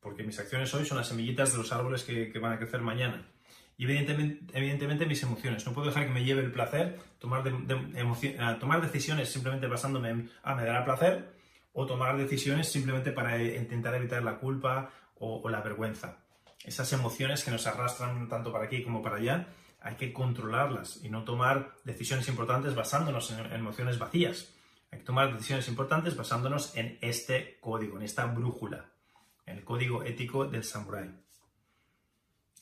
porque 0.00 0.24
mis 0.24 0.38
acciones 0.38 0.72
hoy 0.74 0.84
son 0.84 0.98
las 0.98 1.08
semillitas 1.08 1.52
de 1.52 1.58
los 1.58 1.72
árboles 1.72 2.02
que, 2.02 2.32
van 2.38 2.52
a 2.52 2.58
crecer 2.58 2.80
mañana. 2.80 3.30
Y 3.76 3.84
evidentemente, 3.84 5.06
mis 5.06 5.22
emociones. 5.22 5.66
No 5.66 5.72
puedo 5.72 5.88
dejar 5.88 6.06
que 6.06 6.12
me 6.12 6.24
lleve 6.24 6.42
el 6.42 6.52
placer, 6.52 7.00
tomar, 7.18 7.42
decisiones 8.82 9.32
simplemente 9.32 9.66
basándome 9.66 10.10
en, 10.10 10.30
ah, 10.42 10.54
me 10.54 10.64
dará 10.64 10.84
placer, 10.84 11.34
o 11.72 11.86
tomar 11.86 12.16
decisiones 12.16 12.70
simplemente 12.70 13.10
para 13.10 13.42
intentar 13.42 13.94
evitar 13.96 14.22
la 14.22 14.38
culpa 14.38 14.90
o, 15.16 15.48
la 15.48 15.60
vergüenza. 15.60 16.18
Esas 16.62 16.92
emociones 16.92 17.42
que 17.42 17.50
nos 17.50 17.66
arrastran 17.66 18.28
tanto 18.28 18.52
para 18.52 18.66
aquí 18.66 18.82
como 18.82 19.02
para 19.02 19.16
allá, 19.16 19.48
hay 19.80 19.96
que 19.96 20.12
controlarlas 20.12 21.00
y 21.02 21.10
no 21.10 21.24
tomar 21.24 21.74
decisiones 21.84 22.28
importantes 22.28 22.74
basándonos 22.74 23.32
en 23.32 23.52
emociones 23.52 23.98
vacías. 23.98 24.54
Hay 24.92 25.00
que 25.00 25.04
tomar 25.04 25.34
decisiones 25.34 25.68
importantes 25.68 26.16
basándonos 26.16 26.76
en 26.76 26.96
este 27.00 27.58
código, 27.60 27.96
en 27.96 28.04
esta 28.04 28.24
brújula, 28.26 28.92
el 29.46 29.64
código 29.64 30.04
ético 30.04 30.46
del 30.46 30.62
samurái. 30.62 31.23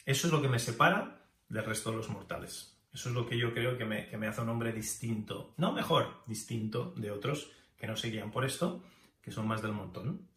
Eso 0.05 0.27
es 0.27 0.33
lo 0.33 0.43
que 0.43 0.49
me 0.49 0.59
separa 0.59 1.23
del 1.49 1.65
resto 1.65 1.91
de 1.91 1.97
los 1.97 2.09
mortales. 2.09 2.79
Eso 2.93 3.09
es 3.09 3.15
lo 3.15 3.27
que 3.27 3.38
yo 3.38 3.55
creo 3.55 3.79
que 3.79 3.85
me, 3.85 4.27
hace 4.27 4.41
un 4.41 4.49
hombre 4.49 4.73
distinto, 4.73 5.55
no 5.57 5.73
mejor, 5.73 6.23
distinto 6.27 6.93
de 6.97 7.11
otros 7.11 7.51
que 7.77 7.87
no 7.87 7.97
se 7.97 8.11
guían 8.11 8.31
por 8.31 8.45
esto, 8.45 8.83
que 9.23 9.31
son 9.31 9.47
más 9.47 9.62
del 9.62 9.73
montón. 9.73 10.29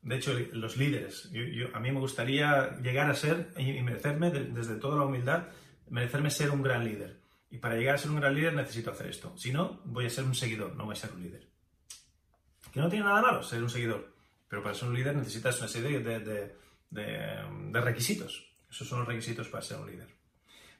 De 0.00 0.16
hecho, 0.16 0.32
los 0.52 0.76
líderes, 0.76 1.30
a 1.74 1.80
mí 1.80 1.92
me 1.92 2.00
gustaría 2.00 2.78
llegar 2.80 3.10
a 3.10 3.14
ser 3.14 3.52
y 3.56 3.82
merecerme, 3.82 4.30
desde 4.30 4.76
toda 4.76 4.96
la 4.96 5.04
humildad, 5.04 5.48
merecerme 5.88 6.30
ser 6.30 6.50
un 6.50 6.62
gran 6.62 6.84
líder. 6.84 7.20
Y 7.50 7.58
para 7.58 7.76
llegar 7.76 7.96
a 7.96 7.98
ser 7.98 8.10
un 8.10 8.20
gran 8.20 8.34
líder 8.34 8.54
necesito 8.54 8.90
hacer 8.90 9.08
esto. 9.08 9.36
Si 9.36 9.52
no, 9.52 9.80
voy 9.84 10.06
a 10.06 10.10
ser 10.10 10.24
un 10.24 10.34
seguidor, 10.34 10.74
no 10.74 10.86
voy 10.86 10.94
a 10.94 10.96
ser 10.96 11.12
un 11.12 11.22
líder. 11.22 11.46
Que 12.72 12.80
no 12.80 12.88
tiene 12.88 13.04
nada 13.04 13.20
malo 13.20 13.42
ser 13.42 13.62
un 13.62 13.68
seguidor. 13.68 14.14
Pero 14.48 14.62
para 14.62 14.74
ser 14.74 14.88
un 14.88 14.94
líder 14.94 15.14
necesitas 15.14 15.58
una 15.58 15.68
serie 15.68 16.00
de, 16.00 16.54
de, 16.90 17.80
requisitos. 17.80 18.51
Esos 18.72 18.88
son 18.88 18.98
los 18.98 19.08
requisitos 19.08 19.48
para 19.48 19.62
ser 19.62 19.78
un 19.78 19.86
líder. 19.86 20.08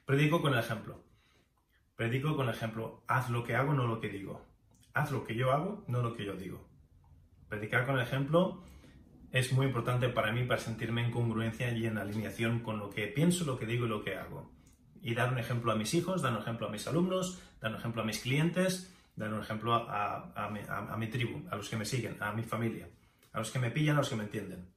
Predico 0.05 0.41
con 0.41 0.51
el 0.51 0.59
ejemplo. 0.59 1.01
Predico 1.95 2.35
con 2.35 2.49
el 2.49 2.53
ejemplo. 2.53 3.05
Haz 3.07 3.29
lo 3.29 3.45
que 3.45 3.55
hago, 3.55 3.73
no 3.73 3.87
lo 3.87 4.01
que 4.01 4.09
digo. 4.09 4.45
Haz 4.93 5.11
lo 5.11 5.23
que 5.23 5.35
yo 5.35 5.53
hago, 5.53 5.85
no 5.87 6.01
lo 6.01 6.13
que 6.13 6.25
yo 6.25 6.35
digo. 6.35 6.67
Predicar 7.47 7.85
con 7.85 7.95
el 7.95 8.01
ejemplo 8.01 8.61
es 9.31 9.53
muy 9.53 9.67
importante 9.67 10.09
para 10.09 10.33
mí 10.33 10.43
para 10.43 10.59
sentirme 10.59 11.05
en 11.05 11.11
congruencia 11.11 11.71
y 11.71 11.85
en 11.85 11.97
alineación 11.97 12.59
con 12.59 12.79
lo 12.79 12.89
que 12.89 13.07
pienso, 13.07 13.45
lo 13.45 13.57
que 13.57 13.65
digo 13.65 13.85
y 13.85 13.89
lo 13.89 14.03
que 14.03 14.17
hago 14.17 14.51
y 15.03 15.13
dar 15.13 15.31
un 15.31 15.37
ejemplo 15.37 15.71
a 15.73 15.75
mis 15.75 15.93
hijos, 15.93 16.21
dar 16.21 16.31
un 16.31 16.39
ejemplo 16.39 16.65
a 16.65 16.69
mis 16.71 16.87
alumnos, 16.87 17.39
dar 17.59 17.71
un 17.71 17.77
ejemplo 17.77 18.01
a 18.01 18.05
mis 18.05 18.19
clientes, 18.19 18.91
dar 19.17 19.33
un 19.33 19.41
ejemplo 19.41 19.75
a, 19.75 20.49
mi, 20.97 21.07
tribu, 21.07 21.45
a 21.51 21.57
los 21.57 21.69
que 21.69 21.75
me 21.75 21.85
siguen, 21.85 22.15
a 22.21 22.31
mi 22.31 22.43
familia, 22.43 22.87
a 23.33 23.39
los 23.39 23.51
que 23.51 23.59
me 23.59 23.69
pillan, 23.69 23.97
a 23.97 23.99
los 23.99 24.09
que 24.09 24.15
me 24.15 24.23
entienden. 24.23 24.73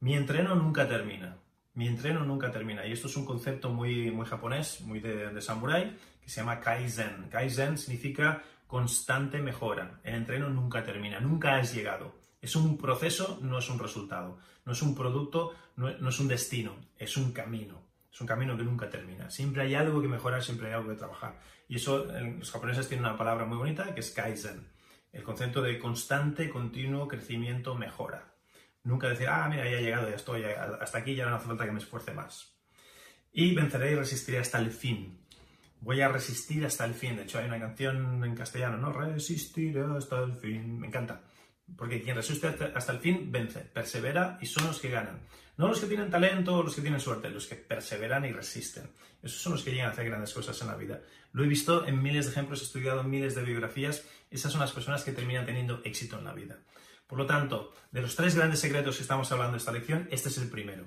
Mi 0.00 0.16
entreno 0.16 0.56
nunca 0.56 0.88
termina. 0.88 1.38
Mi 1.74 1.88
entreno 1.88 2.24
nunca 2.24 2.50
termina. 2.50 2.86
Y 2.86 2.92
esto 2.92 3.08
es 3.08 3.16
un 3.16 3.24
concepto 3.24 3.70
muy, 3.70 4.10
muy 4.10 4.26
japonés, 4.26 4.80
muy 4.80 5.00
de, 5.00 5.32
de 5.32 5.42
samurai, 5.42 5.96
que 6.22 6.30
se 6.30 6.40
llama 6.40 6.60
Kaizen. 6.60 7.28
Kaizen 7.30 7.78
significa 7.78 8.42
constante 8.66 9.40
mejora. 9.40 10.00
El 10.04 10.14
entreno 10.14 10.48
nunca 10.48 10.82
termina, 10.82 11.20
nunca 11.20 11.56
has 11.56 11.74
llegado. 11.74 12.14
Es 12.40 12.56
un 12.56 12.78
proceso, 12.78 13.38
no 13.42 13.58
es 13.58 13.68
un 13.68 13.78
resultado. 13.78 14.38
No 14.64 14.72
es 14.72 14.82
un 14.82 14.94
producto, 14.94 15.54
no 15.76 16.08
es 16.08 16.20
un 16.20 16.28
destino, 16.28 16.76
es 16.96 17.16
un 17.16 17.32
camino. 17.32 17.84
Es 18.14 18.20
un 18.20 18.28
camino 18.28 18.56
que 18.56 18.62
nunca 18.62 18.88
termina. 18.88 19.28
Siempre 19.28 19.62
hay 19.62 19.74
algo 19.74 20.00
que 20.00 20.06
mejorar, 20.06 20.40
siempre 20.40 20.68
hay 20.68 20.74
algo 20.74 20.90
que 20.90 20.96
trabajar. 20.96 21.40
Y 21.68 21.76
eso, 21.76 22.04
los 22.04 22.48
japoneses 22.48 22.86
tienen 22.86 23.04
una 23.04 23.18
palabra 23.18 23.44
muy 23.44 23.58
bonita 23.58 23.92
que 23.92 23.98
es 24.00 24.12
kaizen. 24.12 24.68
El 25.12 25.24
concepto 25.24 25.60
de 25.62 25.80
constante, 25.80 26.48
continuo 26.48 27.08
crecimiento, 27.08 27.74
mejora. 27.74 28.33
Nunca 28.84 29.08
decir, 29.08 29.28
ah, 29.28 29.48
mira, 29.48 29.64
ya 29.64 29.78
he 29.78 29.82
llegado, 29.82 30.08
ya 30.08 30.16
estoy, 30.16 30.44
hasta 30.44 30.98
aquí 30.98 31.14
ya 31.14 31.26
no 31.26 31.36
hace 31.36 31.46
falta 31.46 31.64
que 31.64 31.72
me 31.72 31.78
esfuerce 31.78 32.12
más. 32.12 32.54
Y 33.32 33.54
venceré 33.54 33.92
y 33.92 33.94
resistiré 33.96 34.38
hasta 34.38 34.58
el 34.58 34.70
fin. 34.70 35.18
Voy 35.80 36.00
a 36.00 36.08
resistir 36.08 36.64
hasta 36.64 36.84
el 36.84 36.94
fin. 36.94 37.16
De 37.16 37.22
hecho, 37.22 37.38
hay 37.38 37.46
una 37.46 37.58
canción 37.58 38.22
en 38.22 38.34
castellano, 38.34 38.76
¿no? 38.76 38.92
Resistiré 38.92 39.82
hasta 39.96 40.22
el 40.22 40.34
fin. 40.34 40.78
Me 40.78 40.86
encanta. 40.86 41.22
Porque 41.76 42.02
quien 42.02 42.16
resiste 42.16 42.46
hasta 42.46 42.92
el 42.92 42.98
fin 42.98 43.32
vence, 43.32 43.60
persevera 43.60 44.38
y 44.40 44.46
son 44.46 44.66
los 44.66 44.78
que 44.78 44.90
ganan. 44.90 45.20
No 45.56 45.68
los 45.68 45.80
que 45.80 45.86
tienen 45.86 46.10
talento 46.10 46.56
o 46.56 46.62
los 46.62 46.74
que 46.74 46.82
tienen 46.82 47.00
suerte, 47.00 47.30
los 47.30 47.46
que 47.46 47.54
perseveran 47.54 48.24
y 48.24 48.32
resisten. 48.32 48.90
Esos 49.22 49.40
son 49.40 49.52
los 49.52 49.62
que 49.62 49.70
llegan 49.70 49.88
a 49.88 49.92
hacer 49.92 50.06
grandes 50.06 50.34
cosas 50.34 50.60
en 50.60 50.68
la 50.68 50.76
vida. 50.76 51.00
Lo 51.32 51.44
he 51.44 51.48
visto 51.48 51.86
en 51.86 52.02
miles 52.02 52.26
de 52.26 52.32
ejemplos, 52.32 52.60
he 52.60 52.64
estudiado 52.64 53.02
miles 53.04 53.34
de 53.34 53.42
biografías. 53.44 54.04
Esas 54.30 54.52
son 54.52 54.60
las 54.60 54.72
personas 54.72 55.04
que 55.04 55.12
terminan 55.12 55.46
teniendo 55.46 55.80
éxito 55.84 56.18
en 56.18 56.24
la 56.24 56.34
vida. 56.34 56.58
Por 57.06 57.18
lo 57.18 57.26
tanto, 57.26 57.72
de 57.90 58.02
los 58.02 58.16
tres 58.16 58.34
grandes 58.34 58.60
secretos 58.60 58.96
que 58.96 59.02
estamos 59.02 59.30
hablando 59.32 59.54
en 59.54 59.58
esta 59.58 59.72
lección, 59.72 60.08
este 60.10 60.28
es 60.28 60.38
el 60.38 60.48
primero. 60.48 60.84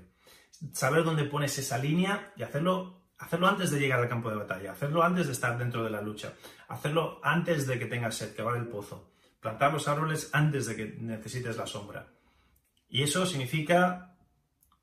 Saber 0.74 1.04
dónde 1.04 1.26
pones 1.26 1.58
esa 1.58 1.78
línea 1.78 2.34
y 2.36 2.44
hacerlo, 2.44 3.04
hacerlo 3.18 3.48
antes 3.48 3.72
de 3.72 3.80
llegar 3.80 4.00
al 4.00 4.10
campo 4.10 4.30
de 4.30 4.38
batalla, 4.38 4.72
hacerlo 4.72 5.04
antes 5.04 5.28
de 5.28 5.34
estar 5.34 5.58
dentro 5.58 5.84
de 5.84 5.92
la 5.92 6.02
lucha, 6.02 6.34
hacerlo 6.68 7.20
antes 7.24 7.68
de 7.68 7.78
que 7.78 7.86
tengas 7.86 8.16
sed, 8.16 8.36
que 8.36 8.42
va 8.42 8.54
del 8.54 8.68
pozo 8.68 9.12
plantar 9.40 9.72
los 9.72 9.88
árboles 9.88 10.30
antes 10.34 10.66
de 10.66 10.76
que 10.76 10.98
necesites 11.00 11.58
la 11.58 11.68
sombra. 11.68 12.08
Y 12.90 13.04
eso 13.04 13.26
significa 13.26 14.16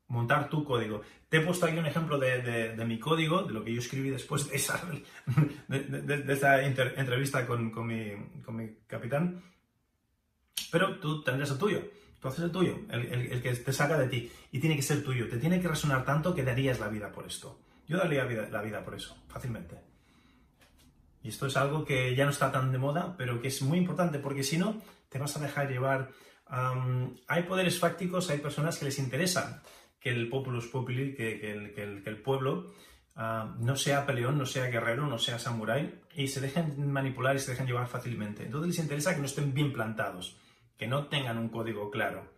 montar 0.07 0.49
tu 0.49 0.63
código. 0.63 1.01
Te 1.29 1.37
he 1.37 1.41
puesto 1.41 1.65
aquí 1.65 1.77
un 1.77 1.85
ejemplo 1.85 2.17
de, 2.17 2.75
mi 2.85 2.99
código, 2.99 3.43
de 3.43 3.53
lo 3.53 3.63
que 3.63 3.73
yo 3.73 3.79
escribí 3.79 4.09
después 4.09 4.49
de 4.49 4.55
esa, 4.55 4.81
de, 5.67 6.93
entrevista 6.95 7.45
con, 7.45 7.71
mi, 7.85 8.75
capitán, 8.87 9.43
pero 10.71 10.99
tú 10.99 11.23
tendrás 11.23 11.51
el 11.51 11.57
tuyo. 11.57 11.81
Tú 12.19 12.29
haces 12.29 12.45
el 12.45 12.51
tuyo, 12.51 12.79
el, 12.89 13.41
que 13.41 13.53
te 13.53 13.73
saca 13.73 13.97
de 13.97 14.07
ti. 14.07 14.31
Y 14.51 14.59
tiene 14.59 14.75
que 14.75 14.81
ser 14.81 15.03
tuyo. 15.03 15.29
Te 15.29 15.37
tiene 15.37 15.61
que 15.61 15.67
resonar 15.67 16.03
tanto 16.03 16.33
que 16.33 16.43
darías 16.43 16.79
la 16.79 16.87
vida 16.87 17.11
por 17.11 17.25
esto. 17.25 17.59
Yo 17.87 17.97
daría 17.97 18.25
la 18.25 18.61
vida 18.61 18.83
por 18.83 18.95
eso, 18.95 19.15
fácilmente. 19.27 19.79
Y 21.21 21.29
esto 21.29 21.47
es 21.47 21.57
algo 21.57 21.85
que 21.85 22.15
ya 22.15 22.25
no 22.25 22.31
está 22.31 22.51
tan 22.51 22.71
de 22.71 22.77
moda, 22.77 23.15
pero 23.17 23.41
que 23.41 23.47
es 23.47 23.61
muy 23.61 23.77
importante 23.77 24.19
porque 24.19 24.43
si 24.43 24.57
no, 24.57 24.81
te 25.09 25.17
vas 25.17 25.35
a 25.37 25.39
dejar 25.39 25.69
llevar. 25.69 26.11
hay 27.27 27.43
poderes 27.43 27.79
fácticos, 27.79 28.29
hay 28.29 28.37
personas 28.39 28.77
que 28.77 28.85
les 28.85 28.99
interesa 28.99 29.63
que 29.99 30.11
el 30.11 30.29
populus 30.29 30.67
populi, 30.67 31.15
que, 31.15 31.39
que, 31.39 31.81
el, 31.81 32.21
pueblo 32.21 32.75
no 33.15 33.75
sea 33.75 34.05
peleón, 34.05 34.37
no 34.37 34.45
sea 34.45 34.67
guerrero, 34.67 35.07
no 35.07 35.17
sea 35.17 35.39
samurái 35.39 36.01
y 36.15 36.27
se 36.27 36.41
dejen 36.41 36.91
manipular 36.91 37.35
y 37.35 37.39
se 37.39 37.51
dejen 37.51 37.65
llevar 37.65 37.87
fácilmente. 37.87 38.43
Entonces 38.43 38.75
les 38.75 38.79
interesa 38.79 39.15
que 39.15 39.21
no 39.21 39.25
estén 39.25 39.51
bien 39.51 39.73
plantados, 39.73 40.37
que 40.77 40.87
no 40.87 41.07
tengan 41.07 41.37
un 41.37 41.49
código 41.49 41.89
claro 41.89 42.29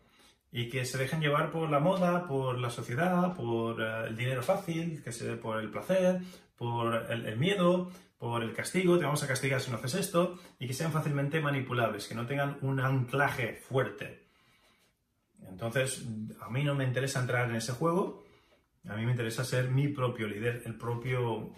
y 0.52 0.70
que 0.70 0.86
se 0.86 0.98
dejen 0.98 1.22
llevar 1.22 1.52
por 1.52 1.70
la 1.70 1.80
moda, 1.80 2.26
por 2.28 2.58
la 2.58 2.70
sociedad, 2.70 3.36
por 3.36 3.82
eh, 3.82 4.08
el 4.08 4.16
dinero 4.16 4.42
fácil, 4.42 5.04
que 5.04 5.12
se, 5.12 5.36
por 5.36 5.60
el 5.60 5.70
placer, 5.70 6.22
por 6.56 7.12
el 7.12 7.38
miedo, 7.38 7.92
por 8.18 8.44
el 8.44 8.54
castigo, 8.54 8.98
te 8.98 9.06
vamos 9.06 9.22
a 9.24 9.28
castigar 9.28 9.62
si 9.62 9.70
no 9.70 9.78
haces 9.78 9.96
esto, 9.96 10.40
y 10.60 10.68
que 10.68 10.74
sean 10.74 10.92
fácilmente 10.92 11.40
manipulables, 11.40 12.08
que 12.08 12.16
no 12.16 12.26
tengan 12.26 12.58
un 12.62 12.80
anclaje 12.80 13.54
fuerte. 13.54 14.28
Entonces, 15.48 16.06
a 16.42 16.50
mí 16.50 16.64
no 16.64 16.74
me 16.74 16.84
interesa 16.84 17.20
entrar 17.20 17.50
en 17.50 17.56
ese 17.56 17.74
juego, 17.74 18.26
a 18.88 18.96
mí 18.96 19.06
me 19.06 19.12
interesa 19.12 19.46
ser 19.46 19.70
mi 19.70 19.90
propio 19.90 20.28
líder, 20.28 20.64
el 20.66 20.76
propio 20.76 21.52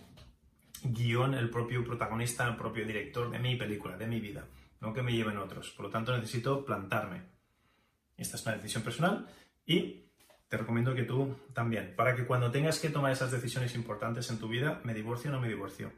guion, 0.84 1.34
el 1.34 1.50
propio 1.50 1.84
protagonista, 1.84 2.48
el 2.48 2.56
propio 2.56 2.86
director 2.86 3.30
de 3.30 3.40
mi 3.40 3.56
película, 3.56 3.98
de 3.98 4.08
mi 4.08 4.20
vida, 4.20 4.46
no 4.82 4.94
que 4.94 5.04
me 5.04 5.14
lleven 5.14 5.38
otros. 5.38 5.72
Por 5.72 5.86
lo 5.86 5.92
tanto, 5.92 6.16
necesito 6.16 6.66
plantarme. 6.66 7.24
Esta 8.18 8.38
es 8.38 8.46
una 8.46 8.56
decisión 8.56 8.84
personal 8.84 9.28
y 9.66 10.12
te 10.48 10.58
recomiendo 10.58 10.96
que 10.96 11.04
tú 11.04 11.38
también, 11.54 11.96
para 11.96 12.16
que 12.16 12.26
cuando 12.26 12.52
tengas 12.52 12.80
que 12.80 12.90
tomar 12.90 13.12
esas 13.12 13.32
decisiones 13.32 13.76
importantes 13.76 14.30
en 14.30 14.40
tu 14.40 14.48
vida, 14.48 14.82
me 14.84 14.94
divorcio 14.94 15.30
o 15.30 15.34
no 15.34 15.40
me 15.40 15.48
divorcio 15.48 15.92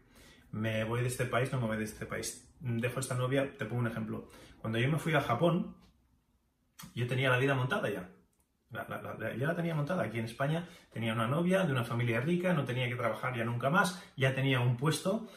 me 0.52 0.84
voy 0.84 1.02
de 1.02 1.08
este 1.08 1.26
país, 1.26 1.52
no 1.52 1.60
me 1.62 1.68
voy 1.68 1.78
de 1.78 1.86
este 1.86 2.06
país. 2.06 2.48
Dejo 2.60 3.00
esta 3.00 3.16
novia, 3.16 3.58
te 3.58 3.66
pongo 3.66 3.82
un 3.82 3.88
ejemplo. 3.88 4.30
Cuando 4.60 4.80
yo 4.80 4.90
me 4.90 5.00
fui 5.00 5.14
a 5.14 5.22
Japón, 5.22 5.76
yo 6.94 7.08
tenía 7.08 7.30
la 7.30 7.38
vida 7.38 7.56
montada 7.56 7.90
ya. 7.90 8.10
ya 8.70 9.48
la 9.48 9.56
tenía 9.56 9.76
montada. 9.76 10.04
Aquí 10.04 10.20
en 10.20 10.26
España 10.26 10.68
tenía 10.92 11.14
una 11.14 11.28
novia 11.28 11.64
de 11.64 11.72
una 11.72 11.84
familia 11.84 12.22
rica, 12.22 12.54
no 12.54 12.66
tenía 12.66 12.88
que 12.90 12.96
trabajar 12.96 13.36
ya 13.36 13.44
nunca 13.44 13.70
más, 13.70 14.04
ya 14.16 14.36
tenía 14.36 14.60
un 14.60 14.78
puesto, 14.78 15.28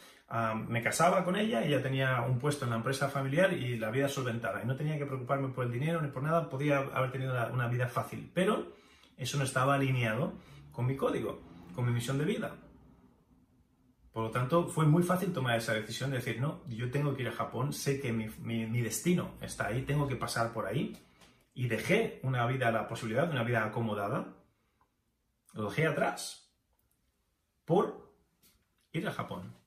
me 0.68 0.83
casaba 0.83 1.25
con 1.25 1.37
ella 1.37 1.64
ya 1.64 1.81
tenía 1.81 2.23
un 2.23 2.38
puesto 2.38 2.64
en 2.64 2.70
la 2.70 2.77
empresa 2.77 3.09
familiar 3.09 3.53
y 3.53 3.79
la 3.79 3.90
vida 3.90 4.09
solventada. 4.09 4.62
Y 4.62 4.66
no 4.66 4.75
tenía 4.75 4.99
que 4.99 5.07
preocuparme 5.07 5.49
por 5.49 5.66
el 5.66 5.73
dinero 5.73 6.03
ni 6.03 6.09
por 6.09 6.23
nada, 6.23 6.49
podía 6.49 6.79
haber 6.79 7.12
tenido 7.12 7.35
una 7.53 7.68
vida 7.68 7.87
fácil. 7.87 8.31
Pero 8.35 8.73
eso 9.16 9.38
no 9.38 9.44
estaba 9.44 9.75
alineado 9.75 10.35
con 10.73 10.87
mi 10.87 10.97
código, 10.97 11.40
con 11.75 11.87
mi 11.87 11.92
misión 11.92 12.18
de 12.18 12.25
vida. 12.25 12.57
Por 14.12 14.25
lo 14.25 14.31
tanto, 14.31 14.68
fue 14.68 14.87
muy 14.87 15.03
fácil 15.03 15.33
tomar 15.33 15.59
esa 15.59 15.75
decisión 15.75 16.11
de 16.11 16.18
decir, 16.18 16.40
no, 16.40 16.62
yo 16.68 16.90
tengo 16.90 17.14
que 17.14 17.23
ir 17.23 17.29
a 17.29 17.33
Japón, 17.33 17.73
sé 17.73 18.01
que 18.01 18.12
mi, 18.12 18.81
destino 18.81 19.35
está 19.40 19.66
ahí, 19.66 19.83
tengo 19.83 20.07
que 20.07 20.16
pasar 20.16 20.53
por 20.53 20.66
ahí. 20.66 20.97
Y 21.53 21.68
dejé 21.68 22.20
una 22.23 22.47
vida, 22.47 22.70
la 22.70 22.88
posibilidad 22.88 23.27
de 23.27 23.33
una 23.33 23.44
vida 23.44 23.64
acomodada, 23.64 24.35
lo 25.53 25.68
dejé 25.68 25.87
atrás 25.87 26.53
por 27.64 28.12
ir 28.92 29.07
a 29.07 29.12
Japón. 29.12 29.63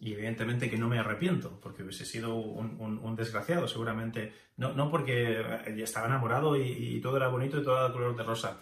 Y 0.00 0.14
evidentemente 0.14 0.70
que 0.70 0.78
no 0.78 0.88
me 0.88 0.98
arrepiento, 0.98 1.60
porque 1.60 1.82
hubiese 1.82 2.06
sido 2.06 2.34
un, 2.34 3.16
desgraciado, 3.16 3.68
seguramente. 3.68 4.32
No, 4.56 4.72
no, 4.72 4.90
porque 4.90 5.44
ya 5.76 5.84
estaba 5.84 6.06
enamorado 6.06 6.56
y, 6.56 6.62
y, 6.96 7.00
todo 7.00 7.18
era 7.18 7.28
bonito 7.28 7.58
y 7.58 7.62
todo 7.62 7.78
era 7.78 7.92
color 7.92 8.16
de 8.16 8.22
rosa. 8.22 8.60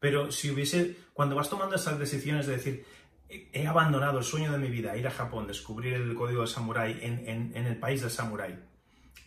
Pero 0.00 0.32
si 0.32 0.50
hubiese, 0.50 0.96
cuando 1.12 1.36
vas 1.36 1.50
tomando 1.50 1.76
esas 1.76 1.98
decisiones 1.98 2.46
de 2.46 2.52
decir, 2.54 2.86
he 3.28 3.66
abandonado 3.66 4.18
el 4.18 4.24
sueño 4.24 4.52
de 4.52 4.58
mi 4.58 4.68
vida, 4.68 4.96
ir 4.96 5.06
a 5.06 5.10
Japón, 5.10 5.46
descubrir 5.46 5.94
el 5.94 6.14
código 6.14 6.42
de 6.42 6.46
samurái 6.46 6.98
en, 7.02 7.54
el 7.54 7.78
país 7.78 8.00
del 8.00 8.10
samurái 8.10 8.58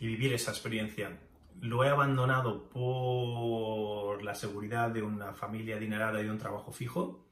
y 0.00 0.06
vivir 0.06 0.32
esa 0.32 0.50
experiencia. 0.50 1.20
Lo 1.60 1.84
he 1.84 1.88
abandonado 1.88 2.68
por 2.70 4.22
la 4.22 4.34
seguridad 4.34 4.90
de 4.90 5.02
una 5.02 5.34
familia 5.34 5.76
adinerada 5.76 6.20
y 6.20 6.24
de 6.24 6.30
un 6.30 6.38
trabajo 6.38 6.72
fijo. 6.72 7.28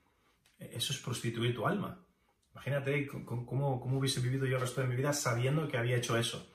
Eso 0.59 0.93
es 0.93 1.01
prostituir 1.01 1.55
tu 1.55 1.67
alma. 1.67 2.05
Imagínate 2.53 3.07
cómo, 3.07 3.81
cómo 3.81 3.99
hubiese 3.99 4.21
vivido 4.21 4.47
yo 4.47 4.57
el 4.57 4.63
resto 4.63 4.81
de 4.81 4.89
mi 4.89 4.97
vida 4.97 5.13
sabiendo 5.13 5.69
que 5.69 5.79
había 5.79 5.97
hecho 5.97 6.17
eso. 6.17 6.47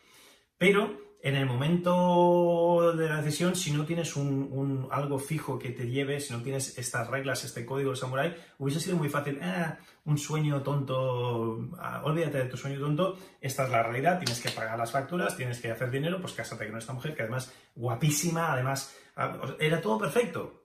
Pero 0.58 1.06
en 1.26 1.36
el 1.36 1.48
momento 1.48 2.94
de 2.96 3.10
la 3.10 3.20
decisión, 3.20 3.56
si 3.56 3.72
no 3.72 3.84
tienes 3.84 4.16
un, 4.16 4.88
algo 4.92 5.18
fijo 5.18 5.58
que 5.58 5.72
te 5.72 5.90
lleve, 5.90 6.20
si 6.20 6.32
no 6.32 6.44
tienes 6.44 6.78
estas 6.78 7.10
reglas, 7.10 7.44
este 7.44 7.66
código 7.66 7.90
de 7.90 7.98
samurái, 7.98 8.36
hubiese 8.60 8.80
sido 8.80 8.96
muy 8.96 9.10
fácil, 9.10 9.40
ah, 9.42 9.80
un 10.06 10.20
sueño 10.20 10.62
tonto, 10.62 11.68
ah, 11.80 12.04
olvídate 12.04 12.38
de 12.38 12.46
tu 12.46 12.58
sueño 12.58 12.80
tonto, 12.80 13.18
esta 13.42 13.64
es 13.64 13.72
la 13.72 13.82
realidad, 13.82 14.20
tienes 14.20 14.40
que 14.40 14.52
pagar 14.52 14.78
las 14.78 14.92
facturas, 14.92 15.36
tienes 15.36 15.60
que 15.60 15.72
hacer 15.72 15.90
dinero, 15.90 16.22
pues 16.22 16.34
cásate 16.34 16.68
con 16.70 16.78
esta 16.78 16.94
mujer, 16.94 17.16
que 17.16 17.24
además 17.24 17.52
guapísima, 17.74 18.54
además, 18.54 18.96
ah, 19.16 19.56
era 19.60 19.82
todo 19.82 19.98
perfecto. 19.98 20.65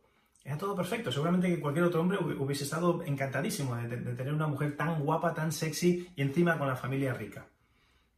Era 0.50 0.58
todo 0.58 0.74
perfecto. 0.74 1.12
Seguramente 1.12 1.46
que 1.46 1.60
cualquier 1.60 1.84
otro 1.84 2.00
hombre 2.00 2.18
hubiese 2.18 2.64
estado 2.64 3.04
encantadísimo 3.04 3.76
de 3.76 3.96
tener 4.16 4.34
una 4.34 4.48
mujer 4.48 4.76
tan 4.76 5.00
guapa, 5.00 5.32
tan 5.32 5.52
sexy 5.52 6.08
y 6.16 6.22
encima 6.22 6.58
con 6.58 6.66
la 6.66 6.74
familia 6.74 7.14
rica. 7.14 7.46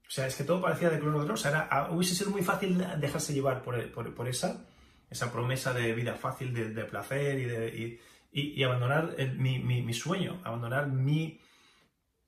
O 0.09 0.11
sea, 0.11 0.27
es 0.27 0.35
que 0.35 0.45
todo 0.45 0.63
parecía 0.63 0.89
de 0.89 0.99
color 0.99 1.21
de 1.21 1.29
rosa. 1.29 1.51
Era, 1.51 1.69
ah, 1.71 1.91
hubiese 1.91 2.15
sido 2.15 2.31
muy 2.31 2.43
fácil 2.43 2.83
dejarse 2.99 3.35
llevar 3.35 3.61
por, 3.61 4.27
esa, 4.29 4.65
esa 5.11 5.31
promesa 5.31 5.75
de 5.75 5.93
vida 5.93 6.15
fácil, 6.15 6.55
de, 6.55 6.85
placer 6.87 7.39
y, 7.39 7.45
de, 7.45 8.01
y, 8.33 8.63
abandonar 8.63 9.15
mi, 9.37 9.93
sueño, 9.93 10.41
abandonar 10.43 10.89
mi, 10.89 11.39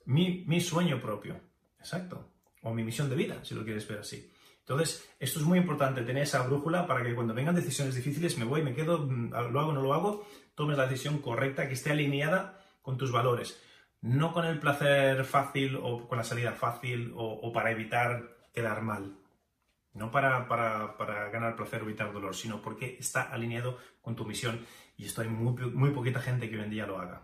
mi, 0.05 0.61
sueño 0.61 1.01
propio. 1.01 1.41
Exacto. 1.79 2.29
O 2.61 2.75
mi 2.75 2.85
misión 2.85 3.09
de 3.09 3.17
vida, 3.17 3.43
si 3.43 3.55
lo 3.55 3.65
quieres 3.65 3.89
ver 3.89 4.01
así. 4.01 4.31
Entonces, 4.67 5.09
esto 5.19 5.41
es 5.41 5.45
muy 5.45 5.59
importante, 5.59 6.03
tener 6.03 6.23
esa 6.23 6.43
brújula 6.43 6.87
para 6.87 7.05
que 7.05 7.15
cuando 7.15 7.35
vengan 7.35 7.55
decisiones 7.55 7.95
difíciles, 7.95 8.39
me 8.39 8.45
voy, 8.45 8.63
me 8.63 8.75
quedo, 8.75 8.99
mm, 8.99 9.31
lo 9.53 9.61
hago, 9.61 9.73
no 9.73 9.83
lo 9.83 9.95
hago, 9.95 10.27
tomes 10.55 10.79
la 10.79 10.87
decisión 10.87 11.19
correcta, 11.19 11.69
que 11.69 11.75
esté 11.75 11.93
alineada 11.93 12.65
con 12.83 12.97
tus 12.97 13.13
valores 13.13 13.61
no 14.05 14.35
con 14.35 14.45
el 14.45 14.61
placer 14.61 15.25
fácil 15.25 15.79
o 15.83 16.07
con 16.07 16.19
la 16.19 16.25
salida 16.25 16.53
fácil 16.53 17.13
o, 17.17 17.51
para 17.53 17.71
evitar 17.71 18.37
quedar 18.53 18.83
mal. 18.83 19.17
No 19.95 20.11
para, 20.11 20.47
ganar 21.33 21.57
placer 21.57 21.81
o 21.81 21.85
evitar 21.85 22.13
dolor, 22.13 22.35
sino 22.35 22.61
porque 22.61 22.99
está 23.01 23.23
alineado 23.23 23.79
con 24.03 24.15
tu 24.15 24.27
misión 24.27 24.67
y 24.99 25.07
esto 25.07 25.23
hay 25.23 25.29
muy, 25.29 25.55
muy 25.71 25.91
poquita 25.91 26.21
gente 26.21 26.51
que 26.51 26.57
hoy 26.57 26.65
en 26.65 26.71
día 26.71 26.87
lo 26.87 26.99
haga. 26.99 27.23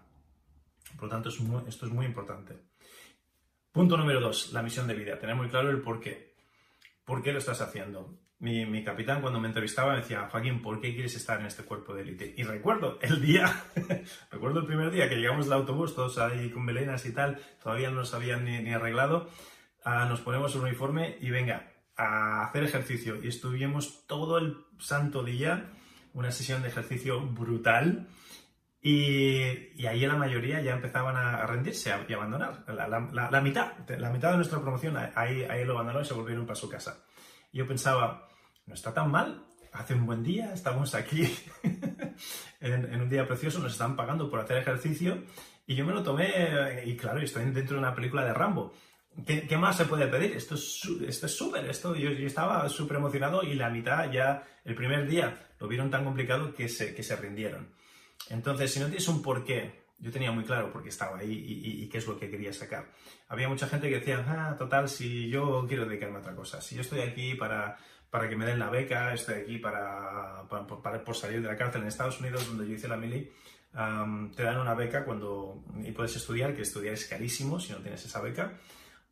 Por 0.94 1.04
lo 1.04 1.08
tanto, 1.10 1.28
esto 1.28 1.86
es 1.86 1.92
muy 1.92 2.06
importante. 2.06 2.56
Punto 3.70 3.98
número 3.98 4.20
dos, 4.20 4.50
la 4.54 4.62
misión 4.62 4.86
de 4.86 4.94
vida. 4.94 5.18
Tener 5.18 5.36
muy 5.36 5.48
claro 5.48 5.68
el 5.68 5.82
por 5.82 6.00
qué. 6.00 6.29
¿Por 7.10 7.24
qué 7.24 7.32
lo 7.32 7.40
estás 7.40 7.60
haciendo? 7.60 8.20
mi, 8.38 8.84
capitán 8.84 9.20
cuando 9.20 9.40
me 9.40 9.48
entrevistaba 9.48 9.94
me 9.94 9.98
decía, 9.98 10.28
Joaquín, 10.30 10.62
¿por 10.62 10.80
qué 10.80 10.94
quieres 10.94 11.16
estar 11.16 11.40
en 11.40 11.46
este 11.46 11.64
cuerpo 11.64 11.92
de 11.92 12.02
élite? 12.02 12.32
Y 12.36 12.44
recuerdo 12.44 13.00
el 13.02 13.20
día, 13.20 13.64
recuerdo 14.30 14.60
el 14.60 14.66
primer 14.66 14.92
día 14.92 15.08
que 15.08 15.16
llegamos 15.16 15.48
al 15.48 15.54
autobús, 15.54 15.96
todos 15.96 16.18
ahí 16.18 16.50
con 16.50 16.64
melenas 16.64 17.04
y 17.06 17.12
tal, 17.12 17.40
todavía 17.60 17.90
no 17.90 17.96
nos 17.96 18.14
habían 18.14 18.44
ni, 18.44 18.72
arreglado, 18.72 19.28
ah, 19.82 20.04
nos 20.04 20.20
ponemos 20.20 20.54
el 20.54 20.60
uniforme 20.60 21.16
y 21.20 21.30
venga, 21.30 21.72
a 21.96 22.44
hacer 22.44 22.62
ejercicio 22.62 23.20
y 23.20 23.26
estuvimos 23.26 24.06
todo 24.06 24.38
el 24.38 24.58
santo 24.78 25.24
día, 25.24 25.72
una 26.14 26.30
sesión 26.30 26.62
de 26.62 26.68
ejercicio 26.68 27.20
brutal. 27.20 28.06
Y, 28.82 29.86
ahí 29.86 30.06
la 30.06 30.16
mayoría 30.16 30.60
ya 30.62 30.72
empezaban 30.72 31.16
a 31.16 31.44
rendirse 31.46 31.92
y 32.08 32.12
abandonar. 32.12 32.64
La, 32.68 33.40
mitad, 33.40 33.72
la 33.88 34.10
mitad 34.10 34.30
de 34.30 34.36
nuestra 34.36 34.60
promoción 34.60 34.96
ahí, 34.96 35.44
ahí 35.44 35.64
lo 35.64 35.72
abandonaron 35.72 36.04
y 36.04 36.08
se 36.08 36.14
volvieron 36.14 36.46
para 36.46 36.56
su 36.56 36.68
casa. 36.68 37.04
Y 37.52 37.58
yo 37.58 37.66
pensaba, 37.66 38.28
no 38.66 38.74
está 38.74 38.94
tan 38.94 39.10
mal, 39.10 39.44
hace 39.72 39.94
un 39.94 40.06
buen 40.06 40.22
día, 40.22 40.52
estamos 40.52 40.94
aquí 40.94 41.28
en, 42.60 43.00
un 43.00 43.08
día 43.08 43.26
precioso, 43.26 43.58
nos 43.58 43.72
están 43.72 43.96
pagando 43.96 44.30
por 44.30 44.40
hacer 44.40 44.58
ejercicio 44.58 45.24
y 45.66 45.74
yo 45.74 45.84
me 45.84 45.92
lo 45.92 46.02
tomé 46.02 46.82
y 46.84 46.96
claro, 46.96 47.20
estoy 47.20 47.44
dentro 47.46 47.74
de 47.74 47.82
una 47.82 47.94
película 47.94 48.24
de 48.24 48.34
Rambo. 48.34 48.72
¿Qué, 49.26 49.56
más 49.56 49.76
se 49.76 49.86
puede 49.86 50.06
pedir? 50.06 50.36
Esto 50.36 50.54
es 50.54 50.88
esto 51.06 51.26
es 51.26 51.36
súper, 51.36 51.68
esto 51.68 51.96
yo, 51.96 52.10
estaba 52.10 52.68
súper 52.68 52.98
emocionado 52.98 53.42
y 53.42 53.54
la 53.54 53.68
mitad 53.68 54.10
ya 54.10 54.44
el 54.64 54.74
primer 54.74 55.06
día 55.06 55.48
lo 55.58 55.66
vieron 55.66 55.90
tan 55.90 56.04
complicado 56.04 56.54
que 56.54 56.68
se, 56.68 56.94
que 56.94 57.02
se 57.02 57.16
rindieron. 57.16 57.74
Entonces, 58.28 58.72
si 58.72 58.80
no 58.80 58.86
tienes 58.86 59.08
un 59.08 59.22
porqué, 59.22 59.84
yo 59.98 60.10
tenía 60.10 60.32
muy 60.32 60.44
claro 60.44 60.72
por 60.72 60.82
qué 60.82 60.88
estaba 60.88 61.18
ahí 61.18 61.32
y, 61.32 61.82
y, 61.82 61.88
qué 61.88 61.98
es 61.98 62.06
lo 62.06 62.18
que 62.18 62.30
quería 62.30 62.52
sacar. 62.52 62.90
Había 63.28 63.48
mucha 63.48 63.66
gente 63.66 63.88
que 63.88 63.98
decía, 63.98 64.24
ah, 64.26 64.56
total, 64.56 64.88
si 64.88 65.28
yo 65.28 65.66
quiero 65.66 65.84
dedicarme 65.84 66.18
a 66.18 66.20
otra 66.20 66.34
cosa, 66.34 66.60
si 66.60 66.74
yo 66.74 66.80
estoy 66.80 67.00
aquí 67.00 67.34
para 67.34 67.76
para 68.10 68.28
que 68.28 68.36
me 68.36 68.44
den 68.44 68.58
la 68.58 68.68
beca, 68.68 69.14
estoy 69.14 69.36
aquí 69.36 69.58
para, 69.58 70.44
para, 70.48 71.04
por 71.04 71.16
salir 71.16 71.40
de 71.40 71.48
la 71.48 71.56
cárcel 71.56 71.82
en 71.82 71.88
Estados 71.88 72.20
Unidos, 72.20 72.46
donde 72.48 72.66
yo 72.66 72.74
hice 72.74 72.88
la 72.88 72.96
mili, 72.96 73.30
te 73.72 74.42
dan 74.42 74.60
una 74.60 74.74
beca 74.74 75.04
cuando 75.04 75.62
y 75.84 75.92
puedes 75.92 76.16
estudiar, 76.16 76.54
que 76.54 76.62
estudiar 76.62 76.94
es 76.94 77.06
carísimo 77.06 77.60
si 77.60 77.72
no 77.72 77.78
tienes 77.78 78.04
esa 78.04 78.20
beca. 78.20 78.58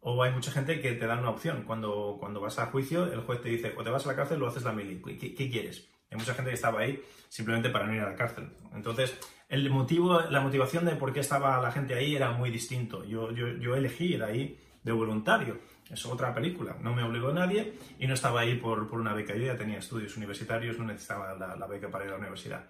O 0.00 0.22
hay 0.22 0.32
mucha 0.32 0.50
gente 0.50 0.80
que 0.80 0.92
te 0.92 1.06
dan 1.06 1.20
una 1.20 1.30
opción. 1.30 1.64
Cuando, 1.64 2.16
cuando 2.20 2.40
vas 2.40 2.59
a 2.59 2.66
juicio, 2.66 3.12
el 3.12 3.20
juez 3.20 3.40
te 3.40 3.48
dice, 3.48 3.74
o 3.76 3.82
te 3.82 3.90
vas 3.90 4.04
a 4.06 4.11
la 4.11 4.16
cárcel 4.16 4.42
o 4.42 4.46
haces 4.46 4.62
la 4.62 4.72
mili. 4.72 5.00
¿Qué, 5.00 5.34
qué 5.34 5.50
quieres? 5.50 5.88
Hay 6.11 6.18
mucha 6.18 6.34
gente 6.34 6.50
que 6.50 6.54
estaba 6.54 6.80
ahí 6.80 7.02
simplemente 7.28 7.70
para 7.70 7.86
no 7.86 7.94
ir 7.94 8.00
a 8.00 8.11
la 8.11 8.16
cárcel. 8.16 8.48
Entonces, 8.74 9.18
el 9.48 9.70
motivo, 9.70 10.20
la 10.20 10.40
motivación 10.40 10.84
de 10.84 10.96
por 10.96 11.12
qué 11.12 11.20
estaba 11.20 11.61
la 11.61 11.72
gente 11.72 11.94
ahí 11.94 12.16
era 12.16 12.32
muy 12.32 12.50
distinto. 12.50 13.04
Yo, 13.04 13.30
yo, 13.32 13.48
yo 13.48 13.74
elegí 13.74 14.14
ir 14.14 14.22
ahí 14.22 14.59
de 14.82 14.92
voluntario. 14.92 15.59
Es 15.90 16.04
otra 16.04 16.34
película, 16.34 16.76
no 16.82 16.94
me 16.94 17.02
obligó 17.02 17.32
nadie 17.32 17.72
y 17.98 18.06
no 18.06 18.14
estaba 18.14 18.40
ahí 18.40 18.56
por, 18.56 18.88
por 18.88 19.00
una 19.00 19.14
beca. 19.14 19.34
Yo 19.34 19.44
ya 19.44 19.56
tenía 19.56 19.78
estudios 19.78 20.16
universitarios, 20.16 20.78
no 20.78 20.84
necesitaba 20.84 21.34
la, 21.34 21.66
beca 21.66 21.88
para 21.88 22.04
ir 22.04 22.11
a 22.11 22.14
la 22.14 22.18
universidad. 22.18 22.66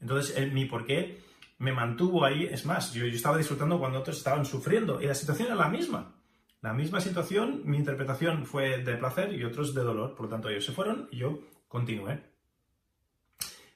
Entonces, 0.00 0.36
el, 0.36 0.52
mi 0.52 0.64
por 0.64 0.84
qué 0.84 1.20
me 1.58 1.72
mantuvo 1.72 2.24
ahí, 2.24 2.44
es 2.44 2.66
más, 2.66 2.92
yo, 2.92 3.06
yo 3.06 3.14
estaba 3.14 3.38
disfrutando 3.38 3.78
cuando 3.78 4.00
otros 4.00 4.18
estaban 4.18 4.44
sufriendo 4.44 5.00
y 5.00 5.06
la 5.06 5.14
situación 5.14 5.48
era 5.48 5.56
la 5.56 5.68
misma. 5.68 6.12
La 6.60 6.72
misma 6.72 7.00
situación, 7.00 7.62
mi 7.64 7.76
interpretación 7.76 8.46
fue 8.46 8.82
de 8.82 8.96
placer 8.96 9.32
y 9.32 9.44
otros 9.44 9.72
de 9.72 9.82
dolor, 9.82 10.16
por 10.16 10.26
lo 10.26 10.30
tanto 10.30 10.48
ellos 10.48 10.64
se 10.64 10.72
fueron 10.72 11.08
y 11.12 11.18
yo 11.18 11.38
continué. 11.68 12.35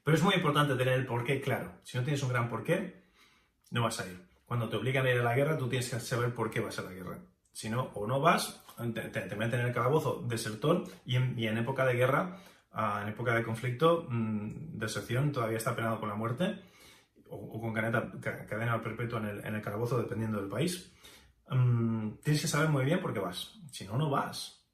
Pero 0.03 0.17
es 0.17 0.23
muy 0.23 0.35
importante 0.35 0.75
tener 0.75 0.95
el 0.95 1.07
porqué 1.07 1.41
claro. 1.41 1.73
Si 1.83 1.99
no 1.99 2.05
tienes 2.05 2.23
un 2.23 2.31
gran 2.31 2.49
porqué, 2.49 3.05
no 3.71 3.83
vas 3.83 4.01
a 4.01 4.07
ir. 4.07 4.21
Cuando 4.47 4.69
te 4.69 4.77
obligan 4.77 5.07
a 5.07 5.11
ir 5.11 5.21
a 5.21 5.23
la 5.23 5.37
guerra, 5.37 5.57
tú 5.57 5.69
tienes 5.69 5.89
que 5.89 6.01
saber 6.01 6.35
por 6.35 6.51
qué 6.51 6.61
vas 6.61 6.79
a 6.79 6.83
la 6.83 6.93
guerra. 6.93 7.19
Si 7.53 7.69
no, 7.69 7.91
o 7.95 8.07
no 8.07 8.21
vas, 8.21 8.65
te, 8.77 9.37
meten 9.37 9.61
en 9.61 9.67
el 9.67 9.75
calabozo 9.75 10.25
desertor 10.27 10.85
y 11.05 11.17
en, 11.17 11.39
en 11.39 11.59
época 11.59 11.85
de 11.85 11.95
guerra, 11.95 12.39
ah, 12.73 13.01
en 13.03 13.11
época 13.11 13.35
de 13.35 13.43
conflicto, 13.43 14.07
mmm, 14.09 14.79
deserción 14.79 15.33
todavía 15.33 15.59
está 15.59 15.77
penado 15.77 16.01
con 16.01 16.09
la 16.09 16.15
muerte 16.15 16.61
o, 17.29 17.61
con 17.61 17.73
cadena, 17.73 18.11
cadena 18.21 18.83
perpetua 18.83 19.21
en 19.21 19.27
el, 19.27 19.45
en 19.45 19.55
el, 19.55 19.63
calabozo, 19.63 19.99
dependiendo 19.99 20.41
del 20.41 20.49
país. 20.49 20.93
Mm, 21.49 22.15
tienes 22.23 22.43
que 22.43 22.49
saber 22.49 22.69
muy 22.69 22.85
bien 22.85 23.01
por 23.01 23.13
qué 23.13 23.21
vas. 23.21 23.59
Si 23.71 23.85
no, 23.85 23.97
no 23.97 24.11
vas. 24.11 24.65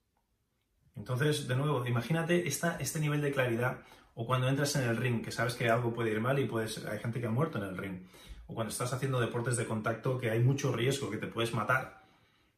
Entonces, 0.95 1.47
de 1.47 1.57
nuevo, 1.57 1.87
imagínate 1.87 2.49
esta, 2.49 2.77
este 2.79 3.01
nivel 3.01 3.21
de 3.21 3.33
claridad 3.33 3.79
o 4.17 4.27
cuando 4.27 4.49
entras 4.49 4.75
en 4.75 4.89
el 4.89 4.97
ring, 4.97 5.23
que 5.25 5.31
sabes 5.31 5.55
que 5.55 5.71
algo 5.71 5.95
puede 5.95 6.11
ir 6.11 6.21
mal 6.21 6.41
y 6.41 6.47
puedes, 6.47 6.85
hay 6.85 6.99
gente 6.99 7.21
que 7.21 7.27
ha 7.29 7.31
muerto 7.31 7.59
en 7.59 7.65
el 7.65 7.77
ring. 7.79 8.01
O 8.49 8.55
cuando 8.55 8.73
estás 8.73 8.93
haciendo 8.93 9.21
deportes 9.21 9.57
de 9.57 9.67
contacto 9.67 10.19
que 10.19 10.31
hay 10.31 10.41
mucho 10.41 10.73
riesgo, 10.73 11.11
que 11.11 11.19
te 11.19 11.29
puedes 11.29 11.55
matar 11.55 12.07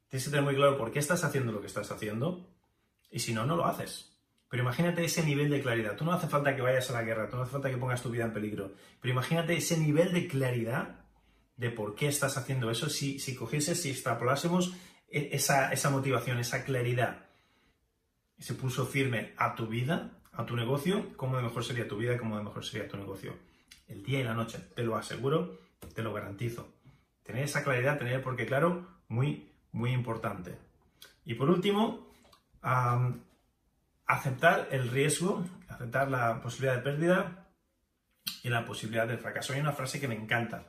Tienes 0.08 0.24
que 0.24 0.30
tener 0.30 0.44
muy 0.44 0.54
claro 0.54 0.78
por 0.78 0.90
qué 0.90 0.98
estás 0.98 1.22
haciendo 1.22 1.52
lo 1.52 1.60
que 1.60 1.66
estás 1.66 1.90
haciendo 1.90 2.48
y 3.10 3.20
si 3.20 3.34
no, 3.34 3.44
no 3.44 3.56
lo 3.56 3.66
haces. 3.66 4.16
Pero 4.48 4.62
imagínate 4.62 5.04
ese 5.04 5.22
nivel 5.22 5.50
de 5.50 5.60
claridad. 5.60 5.96
Tú 5.96 6.06
no 6.06 6.12
hace 6.12 6.28
falta 6.28 6.56
que 6.56 6.62
vayas 6.62 6.88
a 6.88 6.94
la 6.94 7.02
guerra, 7.02 7.28
tú 7.28 7.36
no 7.36 7.42
hace 7.42 7.52
falta 7.52 7.70
que 7.70 7.76
pongas 7.76 8.02
tu 8.02 8.10
vida 8.10 8.24
en 8.24 8.32
peligro. 8.32 8.72
Pero 9.00 9.12
imagínate 9.12 9.56
ese 9.56 9.76
nivel 9.76 10.12
de 10.12 10.26
claridad 10.26 11.04
de 11.56 11.70
por 11.70 11.94
qué 11.94 12.08
estás 12.08 12.38
haciendo 12.38 12.70
eso 12.70 12.88
si, 12.88 13.18
si 13.18 13.34
cogieses, 13.34 13.82
si 13.82 13.90
extrapolásemos 13.90 14.72
e, 15.10 15.30
esa, 15.32 15.72
esa 15.72 15.90
motivación, 15.90 16.38
esa 16.38 16.64
claridad, 16.64 17.26
ese 18.38 18.54
pulso 18.54 18.86
firme 18.86 19.34
a 19.36 19.54
tu 19.54 19.66
vida, 19.66 20.17
a 20.38 20.46
tu 20.46 20.54
negocio, 20.54 21.04
cómo 21.16 21.36
de 21.36 21.42
mejor 21.42 21.64
sería 21.64 21.88
tu 21.88 21.96
vida 21.96 22.14
y 22.14 22.16
cómo 22.16 22.38
de 22.38 22.44
mejor 22.44 22.64
sería 22.64 22.88
tu 22.88 22.96
negocio. 22.96 23.34
El 23.88 24.04
día 24.04 24.20
y 24.20 24.22
la 24.22 24.34
noche, 24.34 24.60
te 24.76 24.84
lo 24.84 24.96
aseguro, 24.96 25.58
te 25.92 26.00
lo 26.00 26.12
garantizo. 26.12 26.68
Tener 27.24 27.42
esa 27.42 27.64
claridad, 27.64 27.98
tener 27.98 28.22
porque 28.22 28.46
claro, 28.46 28.86
muy, 29.08 29.50
muy 29.72 29.90
importante. 29.90 30.56
Y 31.24 31.34
por 31.34 31.50
último, 31.50 32.06
aceptar 34.06 34.68
el 34.70 34.88
riesgo, 34.90 35.44
aceptar 35.66 36.08
la 36.08 36.40
posibilidad 36.40 36.76
de 36.76 36.82
pérdida 36.82 37.48
y 38.44 38.48
la 38.48 38.64
posibilidad 38.64 39.08
de 39.08 39.18
fracaso. 39.18 39.54
Hay 39.54 39.60
una 39.60 39.72
frase 39.72 39.98
que 39.98 40.06
me 40.06 40.14
encanta, 40.14 40.68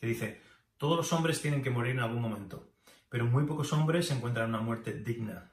que 0.00 0.06
dice, 0.06 0.40
todos 0.78 0.96
los 0.96 1.12
hombres 1.12 1.42
tienen 1.42 1.62
que 1.62 1.68
morir 1.68 1.92
en 1.92 2.00
algún 2.00 2.22
momento, 2.22 2.66
pero 3.10 3.26
muy 3.26 3.44
pocos 3.44 3.74
hombres 3.74 4.10
encuentran 4.10 4.48
una 4.48 4.62
muerte 4.62 4.94
digna. 4.94 5.50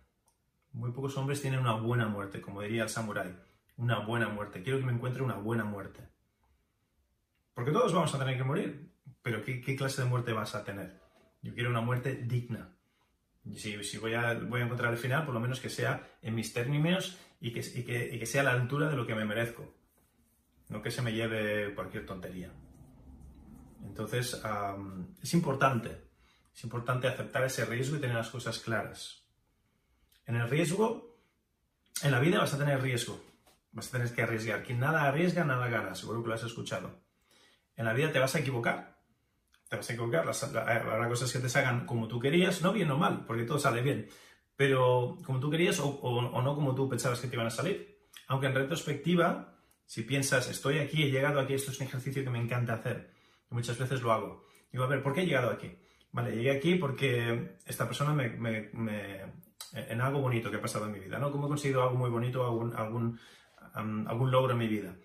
Muy 0.72 0.91
pocos 0.91 1.18
hombres 1.18 1.41
tienen 1.41 1.60
una 1.60 1.74
buena 1.74 2.07
muerte, 2.07 2.39
como 2.39 2.62
diría 2.62 2.84
el 2.84 2.89
samurái. 2.89 3.49
Una 3.80 4.00
buena 4.00 4.28
muerte. 4.28 4.62
Quiero 4.62 4.78
que 4.78 4.86
me 4.86 4.92
encuentre 4.92 5.24
una 5.24 5.36
buena 5.36 5.64
muerte. 5.64 6.06
Porque 7.54 7.72
todos 7.72 7.94
vamos 7.94 8.14
a 8.14 8.20
tener 8.20 8.36
que 8.36 8.44
morir, 8.44 8.92
pero 9.22 9.42
¿qué, 9.42 9.62
clase 9.78 10.02
de 10.02 10.10
muerte 10.10 10.34
vas 10.34 10.54
a 10.54 10.66
tener? 10.66 11.00
Yo 11.42 11.54
quiero 11.54 11.70
una 11.70 11.80
muerte 11.80 12.14
digna. 12.16 12.76
Si, 13.56 13.82
si 13.86 13.98
voy, 13.98 14.16
a, 14.16 14.34
voy 14.34 14.60
a 14.60 14.66
encontrar 14.66 14.92
el 14.92 14.98
final, 14.98 15.24
por 15.24 15.34
lo 15.34 15.40
menos 15.40 15.62
que 15.62 15.70
sea 15.70 16.06
en 16.22 16.36
mis 16.36 16.52
términos 16.52 17.18
y 17.40 17.54
que, 17.54 17.62
y 17.62 17.86
que, 17.86 18.14
y 18.14 18.20
que 18.20 18.26
sea 18.26 18.42
a 18.42 18.44
la 18.44 18.52
altura 18.52 18.90
de 18.90 18.98
lo 18.98 19.08
que 19.08 19.16
me 19.16 19.24
merezco. 19.24 19.74
No 20.68 20.82
que 20.82 20.92
se 20.92 21.02
me 21.02 21.14
lleve 21.14 21.74
cualquier 21.74 22.06
tontería. 22.06 22.52
Entonces, 23.86 24.42
es 25.24 25.34
importante, 25.34 26.10
es 26.54 26.64
importante 26.66 27.08
aceptar 27.08 27.46
ese 27.46 27.64
riesgo 27.64 27.96
y 27.96 28.02
tener 28.02 28.18
las 28.18 28.30
cosas 28.30 28.60
claras. 28.60 29.24
En 30.26 30.36
el 30.36 30.50
riesgo, 30.50 31.18
en 32.04 32.12
la 32.12 32.20
vida 32.20 32.40
vas 32.40 32.54
a 32.54 32.58
tener 32.58 32.82
riesgo, 32.82 33.24
vas 33.72 33.88
a 33.88 33.92
tener 33.92 34.14
que 34.14 34.22
arriesgar. 34.22 34.64
Quien 34.64 34.80
nada 34.80 35.04
arriesga, 35.04 35.44
nada 35.44 35.68
gana, 35.68 35.96
seguro 35.96 36.22
que 36.22 36.30
lo 36.30 36.36
has 36.36 36.44
escuchado. 36.44 37.02
En 37.76 37.86
la 37.86 37.94
vida 37.94 38.12
te 38.12 38.20
vas 38.20 38.36
a 38.36 38.40
equivocar, 38.40 39.00
te 39.70 39.76
vas 39.76 39.90
a 39.90 39.94
equivocar, 39.94 40.26
habrá 40.28 41.08
cosas 41.08 41.32
que 41.32 41.40
te 41.40 41.50
salgan 41.50 41.86
como 41.86 42.08
tú 42.08 42.20
querías, 42.20 42.62
no 42.62 42.74
bien 42.74 42.92
o 42.92 42.98
mal, 42.98 43.26
porque 43.26 43.44
todo 43.44 43.60
sale 43.60 43.82
bien, 43.82 44.10
pero 44.56 45.18
como 45.24 45.40
tú 45.40 45.50
querías 45.50 45.80
o, 45.80 46.42
no 46.44 46.56
como 46.56 46.76
tú 46.76 46.90
pensabas 46.90 47.22
que 47.22 47.28
te 47.28 47.36
iban 47.36 47.48
a 47.48 47.52
salir. 47.52 48.00
Aunque 48.28 48.48
en 48.48 48.56
retrospectiva, 48.56 49.58
si 49.86 50.04
piensas, 50.04 50.50
estoy 50.50 50.80
aquí, 50.80 51.04
he 51.04 51.12
llegado 51.12 51.40
aquí, 51.40 51.54
esto 51.54 51.72
es 51.72 51.80
un 51.80 51.88
ejercicio 51.88 52.24
que 52.24 52.30
me 52.30 52.42
encanta 52.42 52.74
hacer, 52.74 53.14
y 53.50 53.54
muchas 53.56 53.78
veces 53.78 54.02
lo 54.02 54.12
hago. 54.12 54.46
Digo, 54.72 54.84
a 54.84 54.88
ver, 54.88 55.02
¿por 55.02 55.14
qué 55.14 55.22
he 55.22 55.26
llegado 55.26 55.50
aquí? 55.50 55.72
Vale, 56.12 56.36
llegué 56.36 56.52
aquí 56.52 56.76
porque 56.76 57.58
esta 57.66 57.86
persona 57.86 58.14
me, 58.14 58.30
me, 58.30 58.70
en 59.74 60.02
algo 60.02 60.20
bonito 60.20 60.50
que 60.50 60.58
ha 60.58 60.62
pasado 60.62 60.86
en 60.86 60.92
mi 60.92 61.00
vida, 61.00 61.20
¿no? 61.20 61.32
¿Cómo 61.32 61.46
he 61.46 61.50
conseguido 61.50 61.84
algo 61.84 61.96
muy 61.96 62.10
bonito, 62.10 62.44
algún, 62.44 62.76
algún, 62.76 63.20
algún 63.74 64.32
logro 64.32 64.54
en 64.54 64.60
mi 64.60 64.68
vida? 64.68 64.96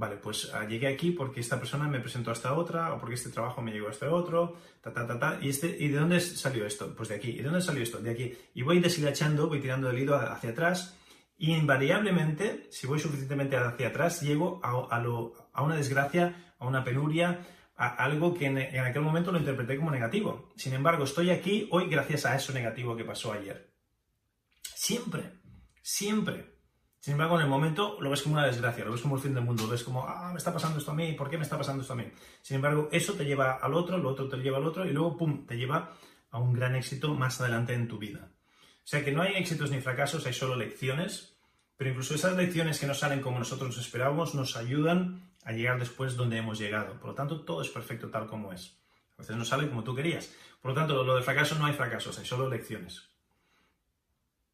Vale, 0.00 0.16
pues 0.16 0.50
ah, 0.54 0.66
llegué 0.66 0.86
aquí 0.86 1.10
porque 1.10 1.40
esta 1.40 1.58
persona 1.58 1.86
me 1.86 2.00
presentó 2.00 2.30
a 2.30 2.32
esta 2.32 2.54
otra, 2.54 2.94
o 2.94 2.98
porque 2.98 3.16
este 3.16 3.28
trabajo 3.28 3.60
me 3.60 3.70
llegó 3.70 3.88
a 3.88 3.90
este 3.90 4.06
otro, 4.06 4.56
ta, 4.80 4.94
ta, 4.94 5.06
ta, 5.06 5.18
ta. 5.18 5.38
¿Y, 5.42 5.50
este, 5.50 5.76
¿Y 5.78 5.88
de 5.88 5.98
dónde 5.98 6.20
salió 6.20 6.64
esto? 6.64 6.94
Pues 6.96 7.10
de 7.10 7.16
aquí. 7.16 7.30
¿Y 7.32 7.38
de 7.38 7.44
dónde 7.44 7.60
salió 7.60 7.82
esto? 7.82 7.98
De 7.98 8.10
aquí. 8.10 8.34
Y 8.54 8.62
voy 8.62 8.80
deshilachando, 8.80 9.48
voy 9.48 9.60
tirando 9.60 9.90
el 9.90 9.98
hilo 9.98 10.16
hacia 10.16 10.50
atrás, 10.50 10.96
y 11.36 11.54
invariablemente, 11.54 12.66
si 12.70 12.86
voy 12.86 12.98
suficientemente 12.98 13.56
hacia 13.56 13.88
atrás, 13.88 14.22
llego 14.22 14.60
a, 14.62 15.62
una 15.62 15.76
desgracia, 15.76 16.54
a 16.58 16.66
una 16.66 16.84
penuria, 16.84 17.46
a 17.76 17.88
algo 18.04 18.34
que 18.34 18.46
en 18.46 18.58
aquel 18.58 19.02
momento 19.02 19.32
lo 19.32 19.38
interpreté 19.38 19.76
como 19.76 19.90
negativo. 19.90 20.50
Sin 20.56 20.74
embargo, 20.74 21.04
estoy 21.04 21.30
aquí 21.30 21.66
hoy 21.70 21.88
gracias 21.88 22.26
a 22.26 22.36
eso 22.36 22.52
negativo 22.52 22.96
que 22.96 23.04
pasó 23.04 23.32
ayer. 23.32 23.72
Siempre, 24.62 25.40
siempre. 25.82 26.59
Sin 27.00 27.12
embargo, 27.12 27.36
en 27.36 27.44
el 27.44 27.48
momento 27.48 27.96
lo 27.98 28.10
ves 28.10 28.20
como 28.20 28.34
una 28.34 28.46
desgracia, 28.46 28.84
lo 28.84 28.92
ves 28.92 29.00
como 29.00 29.16
el 29.16 29.22
fin 29.22 29.32
del 29.32 29.42
mundo, 29.42 29.64
lo 29.64 29.70
ves 29.70 29.82
como, 29.82 30.06
ah, 30.06 30.30
me 30.32 30.38
está 30.38 30.52
pasando 30.52 30.78
esto 30.78 30.90
a 30.90 30.94
mí, 30.94 31.14
¿por 31.14 31.30
qué 31.30 31.38
me 31.38 31.44
está 31.44 31.56
pasando 31.56 31.80
esto 31.80 31.94
a 31.94 31.96
mí? 31.96 32.04
Sin 32.42 32.56
embargo, 32.56 32.90
eso 32.92 33.14
te 33.14 33.24
lleva 33.24 33.54
al 33.54 33.72
otro, 33.72 33.96
lo 33.96 34.10
otro 34.10 34.28
te 34.28 34.36
lleva 34.36 34.58
al 34.58 34.66
otro 34.66 34.84
y 34.84 34.92
luego, 34.92 35.16
pum, 35.16 35.46
te 35.46 35.56
lleva 35.56 35.94
a 36.30 36.38
un 36.38 36.52
gran 36.52 36.74
éxito 36.76 37.14
más 37.14 37.40
adelante 37.40 37.72
en 37.72 37.88
tu 37.88 37.98
vida. 37.98 38.28
O 38.84 38.86
sea 38.90 39.02
que 39.02 39.12
no 39.12 39.22
hay 39.22 39.34
éxitos 39.36 39.70
ni 39.70 39.80
fracasos, 39.80 40.26
hay 40.26 40.34
solo 40.34 40.56
lecciones, 40.56 41.36
pero 41.78 41.90
incluso 41.90 42.14
esas 42.14 42.36
lecciones 42.36 42.78
que 42.78 42.86
no 42.86 42.92
salen 42.92 43.22
como 43.22 43.38
nosotros 43.38 43.78
esperábamos 43.78 44.34
nos 44.34 44.56
ayudan 44.56 45.30
a 45.44 45.52
llegar 45.52 45.78
después 45.78 46.16
donde 46.16 46.36
hemos 46.36 46.58
llegado. 46.58 47.00
Por 47.00 47.10
lo 47.10 47.14
tanto, 47.14 47.40
todo 47.40 47.62
es 47.62 47.70
perfecto 47.70 48.10
tal 48.10 48.26
como 48.26 48.52
es. 48.52 48.76
A 49.16 49.22
veces 49.22 49.36
no 49.36 49.44
sale 49.46 49.68
como 49.68 49.84
tú 49.84 49.94
querías. 49.94 50.30
Por 50.60 50.72
lo 50.72 50.74
tanto, 50.74 51.02
lo 51.02 51.16
de 51.16 51.22
fracaso 51.22 51.54
no 51.54 51.64
hay 51.64 51.72
fracasos, 51.72 52.18
hay 52.18 52.26
solo 52.26 52.48
lecciones. 52.48 53.09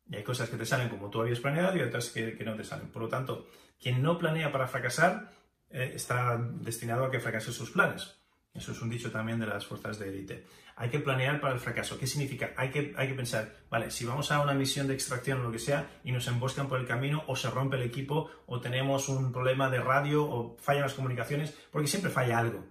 Y 0.08 0.16
hay 0.16 0.22
cosas 0.22 0.48
que 0.48 0.56
te 0.56 0.66
salen 0.66 0.88
como 0.88 1.10
tú 1.10 1.20
habías 1.20 1.40
planeado 1.40 1.76
y 1.76 1.82
otras 1.82 2.10
que, 2.10 2.36
no 2.44 2.54
te 2.54 2.64
salen. 2.64 2.88
Por 2.88 3.02
lo 3.02 3.08
tanto, 3.08 3.48
quien 3.80 4.02
no 4.02 4.18
planea 4.18 4.52
para 4.52 4.68
fracasar 4.68 5.32
eh, 5.70 5.92
está 5.94 6.38
destinado 6.38 7.04
a 7.04 7.10
que 7.10 7.20
fracase 7.20 7.52
sus 7.52 7.70
planes. 7.70 8.16
Eso 8.56 8.72
es 8.72 8.80
un 8.80 8.88
dicho 8.88 9.10
también 9.10 9.38
de 9.38 9.46
las 9.46 9.66
fuerzas 9.66 9.98
de 9.98 10.08
élite. 10.08 10.46
Hay 10.76 10.88
que 10.88 11.00
planear 11.00 11.40
para 11.40 11.54
el 11.54 11.60
fracaso. 11.60 11.98
¿Qué 11.98 12.06
significa? 12.06 12.52
Hay 12.56 12.70
que, 12.70 12.94
hay 12.96 13.08
que 13.08 13.14
pensar, 13.14 13.54
vale, 13.70 13.90
si 13.90 14.04
vamos 14.04 14.30
a 14.30 14.40
una 14.40 14.54
misión 14.54 14.86
de 14.86 14.94
extracción 14.94 15.40
o 15.40 15.44
lo 15.44 15.52
que 15.52 15.58
sea 15.58 16.00
y 16.04 16.12
nos 16.12 16.26
emboscan 16.28 16.68
por 16.68 16.80
el 16.80 16.86
camino 16.86 17.24
o 17.26 17.36
se 17.36 17.50
rompe 17.50 17.76
el 17.76 17.82
equipo 17.82 18.30
o 18.46 18.60
tenemos 18.60 19.08
un 19.08 19.32
problema 19.32 19.68
de 19.70 19.80
radio 19.80 20.24
o 20.24 20.56
fallan 20.58 20.82
las 20.82 20.94
comunicaciones, 20.94 21.54
porque 21.70 21.88
siempre 21.88 22.10
falla 22.10 22.38
algo. 22.38 22.64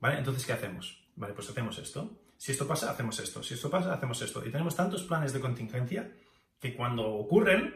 ¿Vale? 0.00 0.18
Entonces, 0.18 0.44
¿qué 0.44 0.52
hacemos? 0.52 1.04
Vale, 1.16 1.34
pues 1.34 1.48
hacemos 1.48 1.78
esto. 1.78 2.20
Si 2.36 2.52
esto 2.52 2.66
pasa, 2.66 2.90
hacemos 2.90 3.18
esto. 3.18 3.42
Si 3.42 3.54
esto 3.54 3.70
pasa, 3.70 3.94
hacemos 3.94 4.20
esto. 4.22 4.44
Y 4.44 4.50
tenemos 4.50 4.76
tantos 4.76 5.04
planes 5.04 5.32
de 5.32 5.40
contingencia 5.40 6.12
que 6.64 6.74
cuando 6.74 7.06
ocurren, 7.06 7.74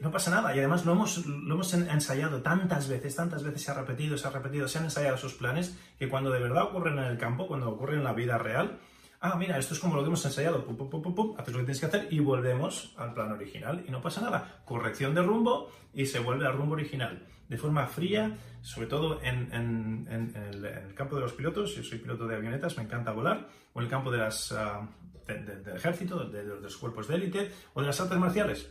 no 0.00 0.12
pasa 0.12 0.30
nada. 0.30 0.54
Y 0.54 0.60
además 0.60 0.86
lo 0.86 0.92
hemos, 0.92 1.26
lo 1.26 1.54
hemos 1.54 1.74
ensayado 1.74 2.40
tantas 2.40 2.88
veces, 2.88 3.16
tantas 3.16 3.42
veces 3.42 3.62
se 3.62 3.72
ha 3.72 3.74
repetido, 3.74 4.16
se 4.16 4.28
ha 4.28 4.30
repetido, 4.30 4.68
se 4.68 4.78
han 4.78 4.84
ensayado 4.84 5.16
esos 5.16 5.34
planes, 5.34 5.76
que 5.98 6.08
cuando 6.08 6.30
de 6.30 6.38
verdad 6.38 6.62
ocurren 6.66 6.98
en 6.98 7.04
el 7.06 7.18
campo, 7.18 7.48
cuando 7.48 7.68
ocurren 7.68 7.98
en 7.98 8.04
la 8.04 8.12
vida 8.12 8.38
real, 8.38 8.78
ah, 9.18 9.34
mira, 9.36 9.58
esto 9.58 9.74
es 9.74 9.80
como 9.80 9.96
lo 9.96 10.02
que 10.02 10.06
hemos 10.06 10.24
ensayado, 10.24 10.64
pum, 10.64 10.76
pum, 10.76 11.02
pum, 11.02 11.14
pum, 11.16 11.34
haces 11.36 11.52
lo 11.52 11.58
que 11.58 11.64
tienes 11.64 11.80
que 11.80 11.86
hacer 11.86 12.06
y 12.12 12.20
volvemos 12.20 12.94
al 12.96 13.12
plan 13.12 13.32
original. 13.32 13.84
Y 13.88 13.90
no 13.90 14.00
pasa 14.00 14.20
nada. 14.20 14.62
Corrección 14.64 15.12
de 15.12 15.22
rumbo 15.22 15.72
y 15.92 16.06
se 16.06 16.20
vuelve 16.20 16.46
al 16.46 16.56
rumbo 16.56 16.74
original. 16.74 17.26
De 17.48 17.56
forma 17.56 17.88
fría, 17.88 18.38
sobre 18.60 18.86
todo 18.86 19.20
en, 19.20 20.06
el, 20.08 20.94
campo 20.94 21.16
de 21.16 21.22
los 21.22 21.32
pilotos, 21.32 21.74
yo 21.74 21.82
soy 21.82 21.98
piloto 21.98 22.28
de 22.28 22.36
avionetas, 22.36 22.76
me 22.76 22.84
encanta 22.84 23.10
volar, 23.10 23.48
o 23.72 23.80
en 23.80 23.86
el 23.86 23.90
campo 23.90 24.12
de 24.12 24.18
las, 24.18 24.52
ah, 24.52 24.88
del 25.34 25.76
ejército, 25.76 26.24
de, 26.28 26.42
los 26.42 26.76
cuerpos 26.76 27.08
de 27.08 27.14
élite, 27.14 27.50
o 27.74 27.80
de 27.80 27.86
las 27.86 28.00
artes 28.00 28.18
marciales 28.18 28.68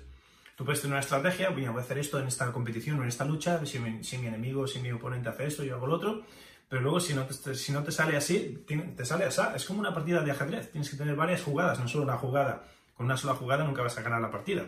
Tú 0.60 0.66
puedes 0.66 0.82
tener 0.82 0.96
una 0.96 1.00
estrategia, 1.00 1.52
voy 1.52 1.64
a 1.64 1.72
hacer 1.72 2.00
esto 2.00 2.20
en 2.20 2.28
esta 2.28 2.52
competición 2.52 3.00
o 3.00 3.04
en 3.04 3.08
esta 3.08 3.24
lucha, 3.24 3.66
si 3.66 3.80
mi, 3.80 4.28
enemigo, 4.28 4.68
si 4.68 4.80
mi 4.80 4.92
oponente 4.92 5.30
hace 5.30 5.46
esto, 5.46 5.64
yo 5.64 5.76
hago 5.76 5.88
lo 5.88 5.96
otro, 5.96 6.26
pero 6.68 6.82
luego 6.82 7.00
si 7.00 7.14
no 7.14 7.24
te 7.26 7.92
sale 7.94 8.18
así, 8.18 8.66
te 8.68 9.06
sale 9.06 9.24
así. 9.24 9.42
Es 9.56 9.64
como 9.64 9.80
una 9.80 9.94
partida 9.94 10.22
de 10.22 10.32
ajedrez, 10.32 10.70
tienes 10.70 10.90
que 10.90 10.98
tener 10.98 11.16
varias 11.16 11.44
jugadas, 11.44 11.80
no 11.80 11.88
solo 11.88 12.04
una 12.04 12.18
jugada. 12.18 12.66
Con 12.94 13.06
una 13.06 13.16
sola 13.16 13.36
jugada 13.36 13.64
nunca 13.64 13.84
vas 13.84 13.98
a 13.98 14.02
ganar 14.02 14.20
la 14.20 14.30
partida. 14.30 14.66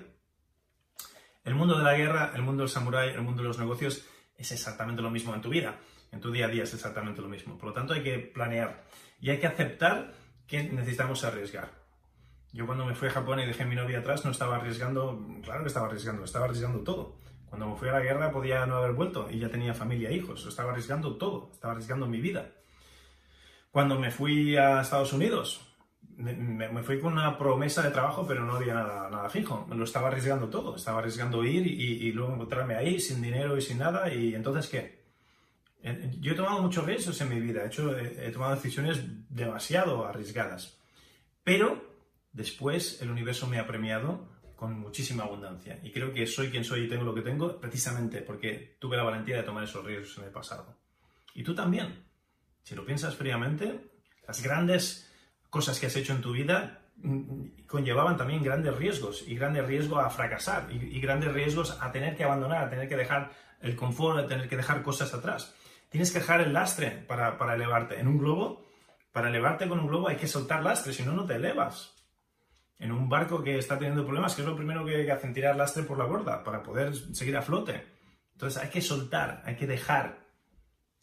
El 1.44 1.56
mundo 1.56 1.78
de 1.78 1.84
la 1.84 1.98
guerra, 1.98 2.32
el 2.36 2.42
mundo 2.42 2.64
del 2.64 2.70
samurái, 2.70 3.10
el 3.10 3.22
mundo 3.24 3.42
de 3.42 3.50
los 3.50 3.60
negocios 3.60 4.06
es 4.38 4.50
exactamente 4.54 5.02
lo 5.02 5.12
mismo 5.12 5.36
en 5.36 5.42
tu 5.42 5.50
vida. 5.50 5.78
En 6.14 6.22
tu 6.22 6.32
día 6.32 6.46
a 6.46 6.48
día 6.48 6.64
es 6.64 6.74
exactamente 6.74 7.22
lo 7.22 7.28
mismo. 7.28 7.58
Por 7.58 7.68
lo 7.68 7.74
tanto, 7.74 7.94
hay 7.94 8.02
que 8.02 8.18
planear 8.18 8.86
y 9.20 9.30
hay 9.30 9.42
que 9.42 9.48
aceptar 9.48 10.14
que 10.48 10.64
necesitamos 10.64 11.26
arriesgar. 11.26 11.81
Yo 12.54 12.66
cuando 12.66 12.86
me 12.86 12.96
fui 12.96 13.08
a 13.08 13.12
Japón 13.12 13.40
y 13.40 13.46
dejé 13.46 13.66
mi 13.66 13.76
novia 13.76 14.00
atrás 14.00 14.26
no 14.26 14.32
estaba 14.32 14.58
arriesgando, 14.58 15.26
claro 15.44 15.62
que 15.62 15.68
estaba 15.68 15.88
arriesgando, 15.88 16.24
estaba 16.26 16.46
arriesgando 16.46 16.80
todo. 16.82 17.18
Cuando 17.46 17.68
me 17.68 17.76
fui 17.76 17.90
a 17.90 17.94
la 17.94 18.00
guerra 18.02 18.32
podía 18.32 18.66
no 18.66 18.78
haber 18.78 18.94
vuelto 18.94 19.28
y 19.30 19.40
ya 19.40 19.50
tenía 19.50 19.74
familia 19.74 20.10
e 20.10 20.16
hijos, 20.16 20.46
estaba 20.46 20.72
arriesgando 20.72 21.18
todo, 21.18 21.50
estaba 21.52 21.74
arriesgando 21.74 22.08
mi 22.08 22.20
vida. 22.20 22.52
Cuando 23.72 23.98
me 23.98 24.12
fui 24.12 24.58
a 24.58 24.82
Estados 24.82 25.14
Unidos, 25.14 25.72
me, 26.18 26.84
fui 26.84 27.00
con 27.00 27.14
una 27.14 27.38
promesa 27.38 27.82
de 27.82 27.92
trabajo, 27.92 28.26
pero 28.28 28.46
no 28.46 28.56
había 28.56 28.74
nada, 28.74 29.10
nada 29.10 29.30
fijo. 29.30 29.68
Lo 29.74 29.84
estaba 29.84 30.10
arriesgando 30.10 30.50
todo. 30.50 30.76
Estaba 30.76 31.00
arriesgando 31.00 31.44
ir 31.44 31.66
y, 31.66 32.12
luego 32.12 32.34
encontrarme 32.34 32.76
ahí 32.76 33.00
sin 33.00 33.22
dinero 33.22 33.58
y 33.58 33.62
sin 33.62 33.80
nada. 33.80 34.14
¿Y 34.14 34.36
entonces 34.36 34.68
qué? 34.68 35.02
Yo 36.20 36.34
he 36.34 36.36
tomado 36.36 36.62
muchos 36.62 36.86
riesgos 36.86 37.20
en 37.22 37.30
mi 37.30 37.40
vida. 37.40 37.64
He, 37.64 37.68
hecho, 37.68 37.98
he 37.98 38.30
tomado 38.32 38.56
decisiones 38.56 39.02
demasiado 39.30 40.06
arriesgadas. 40.06 40.80
Pero 41.44 41.91
Después, 42.34 43.02
el 43.02 43.12
universo 43.12 43.48
me 43.48 43.60
ha 43.60 43.68
premiado 43.68 44.28
con 44.56 44.80
muchísima 44.80 45.24
abundancia. 45.24 45.80
Y 45.82 45.92
creo 45.92 46.14
que 46.14 46.28
soy 46.28 46.50
quien 46.52 46.64
soy 46.64 46.82
y 46.82 46.88
tengo 46.88 47.04
lo 47.04 47.16
que 47.16 47.24
tengo 47.24 47.60
precisamente 47.60 48.22
porque 48.22 48.78
tuve 48.80 48.96
la 48.96 49.04
valentía 49.04 49.38
de 49.38 49.44
tomar 49.44 49.64
esos 49.64 49.84
riesgos 49.84 50.18
en 50.20 50.26
el 50.26 50.30
pasado. 50.30 50.78
Y 51.34 51.44
tú 51.44 51.56
también. 51.56 52.06
Si 52.62 52.76
lo 52.76 52.86
piensas 52.86 53.16
fríamente, 53.16 53.90
las 54.28 54.44
grandes 54.44 55.12
cosas 55.50 55.80
que 55.80 55.88
has 55.88 55.96
hecho 55.96 56.14
en 56.14 56.22
tu 56.22 56.32
vida 56.32 56.84
mm, 56.98 57.66
conllevaban 57.66 58.18
también 58.18 58.44
grandes 58.44 58.76
riesgos 58.76 59.28
y 59.28 59.36
grandes 59.36 59.66
riesgos 59.66 60.06
a 60.06 60.12
fracasar 60.12 60.72
y, 60.72 61.02
grandes 61.02 61.34
riesgos 61.34 61.78
a 61.82 61.92
tener 61.92 62.16
que 62.16 62.24
abandonar, 62.24 62.66
a 62.66 62.70
tener 62.70 62.88
que 62.88 62.96
dejar 62.96 63.32
el 63.62 63.76
confort, 63.76 64.20
a 64.20 64.28
tener 64.28 64.48
que 64.48 64.58
dejar 64.58 64.84
cosas 64.84 65.12
atrás. 65.14 65.56
Tienes 65.90 66.12
que 66.12 66.20
dejar 66.20 66.40
el 66.40 66.54
lastre 66.54 66.92
para, 66.92 67.38
para 67.40 67.56
elevarte. 67.56 68.00
En 68.00 68.08
un 68.08 68.20
globo, 68.20 68.64
para 69.12 69.30
elevarte 69.30 69.68
con 69.68 69.80
un 69.80 69.88
globo 69.88 70.08
hay 70.08 70.18
que 70.18 70.28
soltar 70.28 70.62
lastre, 70.62 70.94
si 70.94 71.02
no, 71.02 71.14
no 71.14 71.26
te 71.26 71.34
elevas 71.34 71.96
en 72.82 72.92
un 72.92 73.08
barco 73.08 73.44
que 73.44 73.60
está 73.60 73.78
teniendo 73.78 74.04
problemas, 74.04 74.34
que 74.34 74.42
es 74.42 74.48
lo 74.48 74.56
primero 74.56 74.84
que 74.84 75.10
hacen 75.12 75.34
tirar 75.34 75.56
lastre 75.56 75.84
por 75.84 76.00
la 76.00 76.06
borda 76.06 76.44
para 76.44 76.64
poder 76.64 76.96
seguir 76.96 77.38
a 77.38 77.44
flote. 77.44 77.86
Entonces 78.34 78.62
hay 78.62 78.70
que 78.70 78.82
soltar, 78.82 79.44
hay 79.46 79.56
que 79.56 79.68
dejar, 79.68 80.26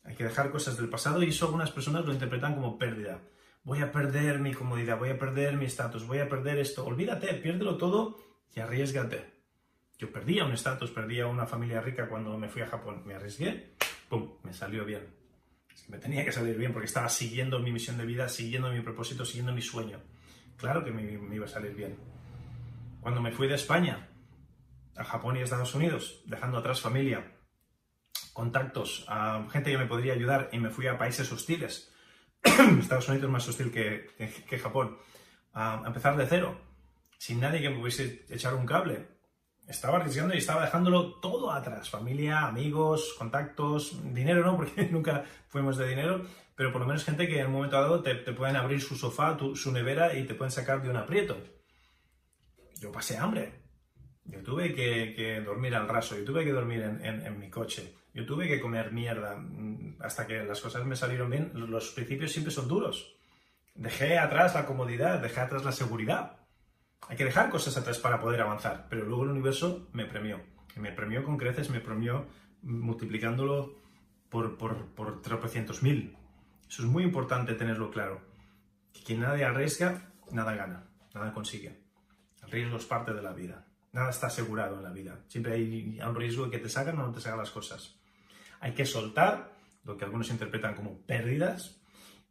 hay 0.02 0.16
que 0.16 0.24
dejar 0.24 0.50
cosas 0.50 0.76
del 0.76 0.88
pasado 0.88 1.22
y 1.22 1.28
eso 1.28 1.46
algunas 1.46 1.70
personas 1.70 2.04
lo 2.04 2.12
interpretan 2.12 2.56
como 2.56 2.78
pérdida. 2.78 3.20
Voy 3.62 3.80
a 3.80 3.92
perder 3.92 4.40
mi 4.40 4.52
comodidad, 4.52 4.98
voy 4.98 5.10
a 5.10 5.18
perder 5.18 5.56
mi 5.56 5.66
estatus, 5.66 6.04
voy 6.04 6.18
a 6.18 6.28
perder 6.28 6.58
esto. 6.58 6.84
Olvídate, 6.84 7.32
piérdelo 7.34 7.76
todo 7.76 8.18
y 8.52 8.58
arriesgate. 8.58 9.38
Yo 9.98 10.10
perdía 10.10 10.44
un 10.44 10.52
estatus, 10.52 10.90
perdía 10.90 11.28
una 11.28 11.46
familia 11.46 11.80
rica 11.80 12.08
cuando 12.08 12.36
me 12.36 12.48
fui 12.48 12.62
a 12.62 12.66
Japón. 12.66 13.02
Me 13.06 13.14
arriesgué, 13.14 13.74
¡pum! 14.08 14.32
Me 14.42 14.52
salió 14.52 14.84
bien. 14.84 15.06
me 15.86 15.98
tenía 15.98 16.24
que 16.24 16.32
salir 16.32 16.56
bien 16.56 16.72
porque 16.72 16.86
estaba 16.86 17.08
siguiendo 17.08 17.60
mi 17.60 17.70
misión 17.70 17.98
de 17.98 18.04
vida, 18.04 18.28
siguiendo 18.28 18.68
mi 18.72 18.80
propósito, 18.80 19.24
siguiendo 19.24 19.52
mi 19.52 19.62
sueño. 19.62 20.00
Claro 20.58 20.84
que 20.84 20.90
me, 20.90 21.34
iba 21.34 21.46
a 21.46 21.48
salir 21.48 21.74
bien. 21.74 21.96
Cuando 23.00 23.22
me 23.22 23.30
fui 23.30 23.46
de 23.46 23.54
España 23.54 24.08
a 24.96 25.04
Japón 25.04 25.36
y 25.36 25.40
Estados 25.40 25.74
Unidos, 25.74 26.20
dejando 26.26 26.58
atrás 26.58 26.80
familia, 26.80 27.32
contactos, 28.32 29.04
a 29.08 29.46
gente 29.50 29.70
que 29.70 29.78
me 29.78 29.86
podría 29.86 30.14
ayudar 30.14 30.48
y 30.52 30.58
me 30.58 30.70
fui 30.70 30.88
a 30.88 30.98
países 30.98 31.30
hostiles, 31.30 31.94
Estados 32.42 33.08
Unidos 33.08 33.26
es 33.26 33.30
más 33.30 33.48
hostil 33.48 33.70
que, 33.70 34.10
que, 34.48 34.58
Japón, 34.58 34.98
a 35.52 35.84
empezar 35.86 36.16
de 36.16 36.26
cero, 36.26 36.60
sin 37.18 37.38
nadie 37.38 37.60
que 37.60 37.70
me 37.70 37.78
pudiese 37.78 38.26
echar 38.28 38.54
un 38.54 38.66
cable. 38.66 39.06
Estaba 39.68 39.98
arriesgando 39.98 40.34
y 40.34 40.38
estaba 40.38 40.62
dejándolo 40.62 41.20
todo 41.20 41.52
atrás. 41.52 41.88
Familia, 41.88 42.46
amigos, 42.46 43.14
contactos, 43.16 44.12
dinero 44.12 44.44
no, 44.44 44.56
porque 44.56 44.88
nunca 44.90 45.24
fuimos 45.46 45.76
de 45.76 45.88
dinero, 45.88 46.26
pero 46.58 46.72
por 46.72 46.80
lo 46.80 46.88
menos 46.88 47.04
gente 47.04 47.28
que 47.28 47.38
en 47.38 47.46
un 47.46 47.52
momento 47.52 47.80
dado 47.80 48.02
te, 48.02 48.16
pueden 48.32 48.56
abrir 48.56 48.80
su 48.80 48.96
sofá, 48.96 49.38
su 49.54 49.70
nevera 49.70 50.18
y 50.18 50.24
te 50.24 50.34
pueden 50.34 50.50
sacar 50.50 50.82
de 50.82 50.90
un 50.90 50.96
aprieto. 50.96 51.38
Yo 52.80 52.90
pasé 52.90 53.16
hambre. 53.16 53.62
Yo 54.24 54.42
tuve 54.42 54.74
que, 54.74 55.40
dormir 55.40 55.76
al 55.76 55.86
raso, 55.86 56.18
yo 56.18 56.24
tuve 56.24 56.44
que 56.44 56.50
dormir 56.50 56.82
en, 56.82 57.38
mi 57.38 57.48
coche, 57.48 57.94
yo 58.12 58.26
tuve 58.26 58.48
que 58.48 58.60
comer 58.60 58.90
mierda 58.90 59.36
mm, 59.36 59.98
hasta 60.00 60.26
que 60.26 60.42
las 60.42 60.60
cosas 60.60 60.84
me 60.84 60.96
salieron 60.96 61.30
bien. 61.30 61.52
Los 61.54 61.90
principios 61.90 62.32
siempre 62.32 62.52
son 62.52 62.66
duros. 62.66 63.16
Dejé 63.76 64.18
atrás 64.18 64.56
la 64.56 64.66
comodidad, 64.66 65.20
dejé 65.20 65.38
atrás 65.38 65.64
la 65.64 65.70
seguridad. 65.70 66.40
Hay 67.08 67.16
que 67.16 67.24
dejar 67.24 67.50
cosas 67.50 67.76
atrás 67.76 68.00
para 68.00 68.20
poder 68.20 68.40
avanzar, 68.40 68.88
pero 68.90 69.04
luego 69.04 69.22
el 69.22 69.30
universo 69.30 69.88
me 69.92 70.06
premió. 70.06 70.40
me 70.74 70.90
premió 70.90 71.22
con 71.22 71.38
creces, 71.38 71.70
me 71.70 71.78
premió 71.78 72.26
multiplicándolo 72.62 73.80
por, 74.28 74.58
por, 74.58 74.86
por 74.96 75.22
tropecientos 75.22 75.84
mil. 75.84 76.18
Eso 76.68 76.82
es 76.82 76.88
muy 76.88 77.02
importante 77.02 77.54
tenerlo 77.54 77.90
claro. 77.90 78.20
Que 78.92 79.02
quien 79.02 79.20
nadie 79.20 79.44
arriesga, 79.44 80.12
nada 80.30 80.54
gana, 80.54 80.88
nada 81.14 81.32
consigue. 81.32 81.80
El 82.42 82.50
riesgo 82.50 82.76
es 82.76 82.84
parte 82.84 83.12
de 83.14 83.22
la 83.22 83.32
vida. 83.32 83.66
Nada 83.92 84.10
está 84.10 84.26
asegurado 84.26 84.76
en 84.76 84.82
la 84.82 84.90
vida. 84.90 85.24
Siempre 85.28 85.54
hay 85.54 85.98
un 86.06 86.14
riesgo 86.14 86.44
de 86.44 86.50
que 86.50 86.58
te 86.58 86.68
salgan 86.68 86.98
o 86.98 87.06
no 87.06 87.12
te 87.12 87.20
salgan 87.20 87.40
las 87.40 87.50
cosas. 87.50 87.98
Hay 88.60 88.72
que 88.72 88.84
soltar 88.84 89.52
lo 89.84 89.96
que 89.96 90.04
algunos 90.04 90.30
interpretan 90.30 90.74
como 90.74 90.98
pérdidas 91.00 91.80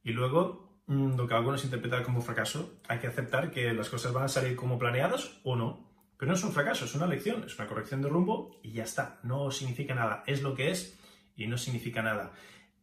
y 0.04 0.12
luego 0.12 0.82
mm, 0.86 1.16
lo 1.16 1.28
que 1.28 1.34
algunos 1.34 1.64
interpretan 1.64 2.04
como 2.04 2.22
fracaso. 2.22 2.80
Hay 2.88 3.00
que 3.00 3.08
aceptar 3.08 3.50
que 3.50 3.74
las 3.74 3.90
cosas 3.90 4.14
van 4.14 4.26
a 4.26 4.30
salir 4.30 4.56
como 4.56 4.78
planeadas 4.78 5.40
o 5.44 5.56
no. 5.56 5.88
Pero 6.18 6.32
no 6.32 6.38
es 6.38 6.44
un 6.44 6.52
fracaso, 6.52 6.86
es 6.86 6.96
una 6.96 7.08
lección, 7.08 7.44
es 7.44 7.58
una 7.58 7.68
corrección 7.68 8.02
de 8.02 8.10
rumbo 8.10 8.60
y 8.64 8.72
ya 8.72 8.84
está. 8.84 9.20
No 9.24 9.52
significa 9.52 9.94
nada. 9.96 10.24
Es 10.26 10.42
lo 10.42 10.56
que 10.56 10.72
es 10.72 10.98
y 11.36 11.48
no 11.48 11.58
significa 11.58 12.02
nada. 12.02 12.32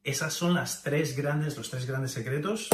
Esas 0.05 0.34
son 0.34 0.52
las 0.52 0.82
tres 0.82 1.16
grandes, 1.16 1.57
los 1.57 1.70
tres 1.70 1.86
grandes 1.86 2.12
secretos 2.12 2.68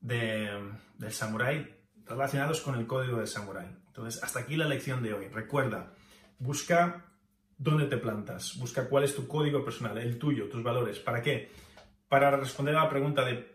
del 0.00 1.12
samurái 1.12 1.72
relacionados 2.04 2.60
con 2.60 2.74
el 2.74 2.88
código 2.88 3.18
del 3.18 3.28
samurái. 3.28 3.68
Entonces, 3.86 4.20
hasta 4.20 4.40
aquí 4.40 4.56
la 4.56 4.66
lección 4.66 5.00
de 5.00 5.14
hoy. 5.14 5.28
Recuerda, 5.28 5.94
busca 6.40 7.06
dónde 7.56 7.86
te 7.86 7.98
plantas, 7.98 8.56
busca 8.58 8.88
cuál 8.88 9.04
es 9.04 9.14
tu 9.14 9.28
código 9.28 9.64
personal, 9.64 9.96
el 9.96 10.18
tuyo, 10.18 10.48
tus 10.48 10.64
valores. 10.64 10.98
¿Para 10.98 11.22
qué? 11.22 11.52
Para 12.08 12.32
responder 12.36 12.74
a 12.74 12.82
la 12.82 12.90
pregunta 12.90 13.24
de 13.24 13.54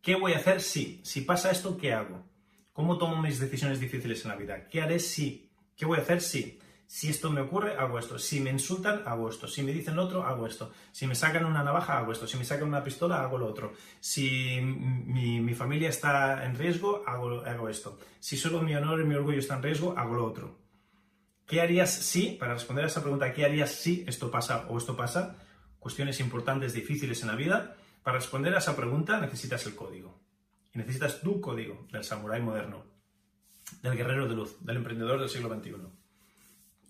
¿qué 0.00 0.14
voy 0.14 0.32
a 0.32 0.38
hacer 0.38 0.62
si? 0.62 1.02
Si 1.04 1.20
pasa 1.20 1.50
esto, 1.50 1.76
¿qué 1.76 1.92
hago? 1.92 2.24
¿Cómo 2.72 2.96
tomo 2.96 3.20
mis 3.20 3.38
decisiones 3.38 3.78
difíciles 3.80 4.24
en 4.24 4.30
la 4.30 4.36
vida? 4.36 4.66
¿Qué 4.66 4.80
haré 4.80 4.98
si? 4.98 5.52
¿Qué 5.76 5.84
voy 5.84 5.98
a 5.98 6.02
hacer 6.02 6.22
si? 6.22 6.58
Si 6.94 7.08
esto 7.08 7.30
me 7.30 7.40
ocurre, 7.40 7.74
hago 7.78 7.98
esto. 7.98 8.18
Si 8.18 8.38
me 8.38 8.50
insultan, 8.50 9.02
hago 9.06 9.30
esto. 9.30 9.48
Si 9.48 9.62
me 9.62 9.72
dicen 9.72 9.96
lo 9.96 10.04
otro, 10.04 10.24
hago 10.24 10.46
esto. 10.46 10.72
Si 10.92 11.06
me 11.06 11.14
sacan 11.14 11.46
una 11.46 11.64
navaja, 11.64 11.96
hago 11.96 12.12
esto. 12.12 12.26
Si 12.26 12.36
me 12.36 12.44
sacan 12.44 12.68
una 12.68 12.84
pistola, 12.84 13.22
hago 13.22 13.38
lo 13.38 13.46
otro. 13.46 13.72
Si 13.98 14.60
mi, 14.60 15.54
familia 15.54 15.88
está 15.88 16.44
en 16.44 16.54
riesgo, 16.54 17.02
hago, 17.06 17.46
hago 17.46 17.70
esto. 17.70 17.98
Si 18.20 18.36
solo 18.36 18.60
mi 18.60 18.74
honor 18.74 19.00
y 19.00 19.04
mi 19.04 19.14
orgullo 19.14 19.38
están 19.38 19.56
en 19.56 19.62
riesgo, 19.62 19.94
hago 19.96 20.12
lo 20.12 20.26
otro. 20.26 20.58
¿Qué 21.46 21.62
harías 21.62 21.90
si, 21.90 22.32
para 22.32 22.52
responder 22.52 22.84
a 22.84 22.88
esa 22.88 23.00
pregunta, 23.00 23.32
¿qué 23.32 23.46
harías 23.46 23.70
si 23.70 24.04
esto 24.06 24.30
pasa 24.30 24.66
o 24.68 24.76
esto 24.76 24.94
pasa? 24.94 25.38
Cuestiones 25.78 26.20
importantes, 26.20 26.74
difíciles 26.74 27.22
en 27.22 27.28
la 27.28 27.36
vida. 27.36 27.74
Para 28.02 28.18
responder 28.18 28.54
a 28.54 28.58
esa 28.58 28.76
pregunta 28.76 29.18
necesitas 29.18 29.64
el 29.64 29.74
código. 29.74 30.20
Y 30.74 30.78
necesitas 30.78 31.22
tu 31.22 31.40
código 31.40 31.86
del 31.90 32.04
samurái 32.04 32.42
moderno, 32.42 32.84
del 33.80 33.96
guerrero 33.96 34.28
de 34.28 34.34
luz, 34.34 34.58
del 34.60 34.76
emprendedor 34.76 35.18
del 35.18 35.30
siglo 35.30 35.48
XXI 35.48 36.01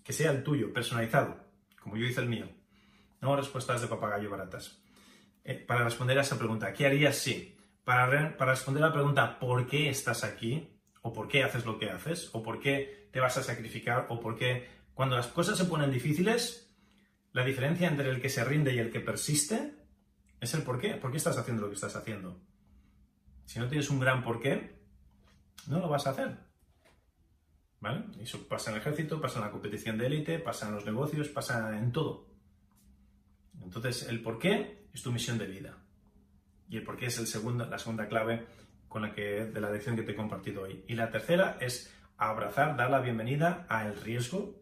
que 0.03 0.13
sea 0.13 0.31
el 0.31 0.43
tuyo, 0.43 0.73
personalizado, 0.73 1.37
como 1.81 1.97
yo 1.97 2.05
hice 2.05 2.21
el 2.21 2.29
mío. 2.29 2.47
No 3.21 3.35
respuestas 3.35 3.81
de 3.81 3.87
papagayo 3.87 4.29
baratas. 4.29 4.81
Eh, 5.43 5.55
para 5.55 5.83
responder 5.83 6.17
a 6.17 6.21
esa 6.21 6.37
pregunta, 6.37 6.73
¿qué 6.73 6.85
harías 6.85 7.17
si? 7.17 7.57
Para, 7.83 8.37
para 8.37 8.51
responder 8.51 8.83
a 8.83 8.87
la 8.87 8.93
pregunta, 8.93 9.39
¿por 9.39 9.67
qué 9.67 9.89
estás 9.89 10.23
aquí? 10.23 10.69
¿O 11.01 11.11
por 11.13 11.27
qué 11.27 11.43
haces 11.43 11.65
lo 11.65 11.77
que 11.77 11.89
haces? 11.89 12.29
¿O 12.33 12.43
por 12.43 12.59
qué 12.59 13.09
te 13.11 13.19
vas 13.19 13.37
a 13.37 13.43
sacrificar? 13.43 14.07
¿O 14.09 14.19
por 14.19 14.37
qué 14.37 14.67
cuando 14.93 15.15
las 15.15 15.27
cosas 15.27 15.57
se 15.57 15.65
ponen 15.65 15.91
difíciles, 15.91 16.71
la 17.31 17.43
diferencia 17.43 17.87
entre 17.87 18.09
el 18.09 18.21
que 18.21 18.29
se 18.29 18.43
rinde 18.43 18.73
y 18.73 18.79
el 18.79 18.91
que 18.91 18.99
persiste 18.99 19.75
es 20.39 20.53
el 20.53 20.61
por 20.61 20.79
qué. 20.79 20.95
¿Por 20.95 21.11
qué 21.11 21.17
estás 21.17 21.37
haciendo 21.37 21.63
lo 21.63 21.69
que 21.69 21.75
estás 21.75 21.95
haciendo? 21.95 22.39
Si 23.45 23.59
no 23.59 23.67
tienes 23.67 23.89
un 23.89 23.99
gran 23.99 24.23
por 24.23 24.39
qué, 24.39 24.79
no 25.67 25.79
lo 25.79 25.89
vas 25.89 26.05
a 26.05 26.11
hacer. 26.11 26.37
¿Vale? 27.83 28.05
Eso 28.21 28.47
pasa 28.47 28.69
en 28.69 28.77
el 28.77 28.81
ejército, 28.81 29.19
pasa 29.19 29.39
en 29.39 29.45
la 29.45 29.51
competición 29.51 29.97
de 29.97 30.05
élite, 30.05 30.39
pasa 30.39 30.69
en 30.69 30.75
los 30.75 30.85
negocios, 30.85 31.27
pasa 31.27 31.77
en 31.77 31.91
todo. 31.91 32.29
Entonces, 33.61 34.07
el 34.07 34.21
por 34.21 34.39
qué 34.39 34.87
es 34.93 35.03
tu 35.03 35.11
misión 35.11 35.37
de 35.37 35.47
vida. 35.47 35.77
Y 36.69 36.77
el 36.77 36.83
por 36.83 36.95
qué 36.95 37.07
es 37.07 37.19
la 37.19 37.77
segunda 37.77 38.07
clave 38.07 38.47
con 38.87 39.01
la 39.01 39.11
que, 39.11 39.47
de 39.47 39.59
la 39.59 39.69
lección 39.69 39.97
que 39.97 40.03
te 40.03 40.13
he 40.13 40.15
compartido 40.15 40.61
hoy. 40.61 40.85
Y 40.87 40.95
la 40.95 41.11
tercera 41.11 41.57
es 41.59 41.93
abrazar, 42.15 42.77
dar 42.77 42.89
la 42.89 43.01
bienvenida 43.01 43.65
al 43.67 43.99
riesgo, 43.99 44.55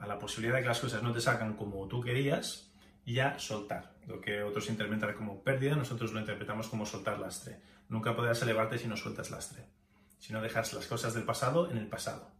a 0.00 0.08
la 0.08 0.18
posibilidad 0.18 0.56
de 0.56 0.62
que 0.62 0.68
las 0.68 0.80
cosas 0.80 1.00
no 1.00 1.12
te 1.12 1.20
salgan 1.20 1.54
como 1.54 1.86
tú 1.86 2.00
querías 2.00 2.72
y 3.04 3.14
ya 3.14 3.38
soltar. 3.38 3.94
Lo 4.08 4.20
que 4.20 4.42
otros 4.42 4.68
interpretan 4.68 5.14
como 5.14 5.44
pérdida, 5.44 5.76
nosotros 5.76 6.12
lo 6.12 6.18
interpretamos 6.18 6.66
como 6.66 6.86
soltar 6.86 7.20
lastre. 7.20 7.60
Nunca 7.88 8.16
podrás 8.16 8.42
elevarte 8.42 8.78
si 8.78 8.88
no 8.88 8.96
sueltas 8.96 9.30
lastre. 9.30 9.64
Si 10.18 10.32
no 10.32 10.42
dejas 10.42 10.72
las 10.72 10.88
cosas 10.88 11.14
del 11.14 11.22
pasado 11.22 11.70
en 11.70 11.78
el 11.78 11.86
pasado. 11.86 12.36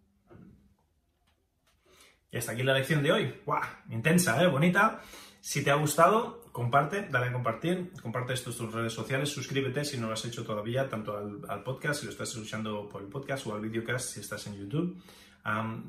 Y 2.31 2.37
hasta 2.37 2.53
aquí 2.53 2.63
la 2.63 2.75
lección 2.75 3.03
de 3.03 3.13
hoy. 3.13 3.35
¡Guau! 3.47 3.63
Intensa, 3.91 4.43
¿eh? 4.43 4.47
Bonita. 4.47 5.01
Si 5.41 5.65
te 5.65 5.71
ha 5.71 5.77
gustado, 5.77 6.43
comparte, 6.53 7.09
dale 7.11 7.29
a 7.29 7.33
compartir, 7.33 7.93
comparte 8.03 8.35
esto 8.35 8.51
en 8.51 8.57
tus 8.57 8.73
redes 8.73 8.93
sociales, 8.93 9.31
suscríbete 9.31 9.85
si 9.85 9.97
no 9.97 10.09
lo 10.09 10.13
has 10.13 10.25
hecho 10.25 10.45
todavía, 10.45 10.89
tanto 10.89 11.17
al, 11.17 11.63
podcast, 11.63 12.01
si 12.01 12.07
lo 12.07 12.13
estás 12.13 12.31
escuchando 12.31 12.89
por 12.89 13.01
el 13.03 13.09
podcast, 13.09 13.47
o 13.47 13.55
al 13.55 13.63
videocast 13.63 14.11
si 14.11 14.21
estás 14.21 14.47
en 14.49 14.57
YouTube. 14.57 15.01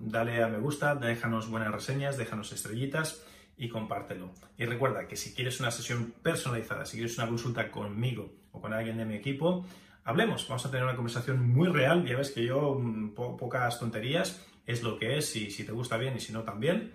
dale 0.01 0.43
a 0.43 0.47
me 0.47 0.59
gusta, 0.59 0.95
déjanos 0.95 1.49
buenas 1.49 1.73
reseñas, 1.73 2.15
déjanos 2.15 2.53
estrellitas 2.53 3.25
y 3.57 3.67
compártelo. 3.67 4.31
Y 4.57 4.65
recuerda 4.65 5.07
que 5.07 5.17
si 5.17 5.33
quieres 5.33 5.59
una 5.59 5.71
sesión 5.71 6.13
personalizada, 6.23 6.85
si 6.85 6.97
quieres 6.97 7.17
una 7.17 7.27
consulta 7.27 7.69
conmigo 7.69 8.31
o 8.51 8.61
con 8.61 8.71
alguien 8.71 8.97
de 8.97 9.05
mi 9.05 9.15
equipo, 9.15 9.65
hablemos, 10.05 10.47
vamos 10.47 10.65
a 10.65 10.71
tener 10.71 10.85
una 10.85 10.95
conversación 10.95 11.49
muy 11.49 11.67
real, 11.67 12.05
ya 12.05 12.15
ves 12.15 12.31
que 12.31 12.45
yo 12.45 12.75
mm, 12.75 13.13
pocas 13.13 13.77
tonterías 13.77 14.45
es 14.69 14.83
lo 14.83 14.99
que 14.99 15.17
es, 15.17 15.35
y 15.35 15.49
si 15.49 15.63
te 15.63 15.71
gusta 15.71 15.97
bien 15.97 16.15
y 16.15 16.19
si 16.19 16.31
no 16.31 16.43
también. 16.43 16.93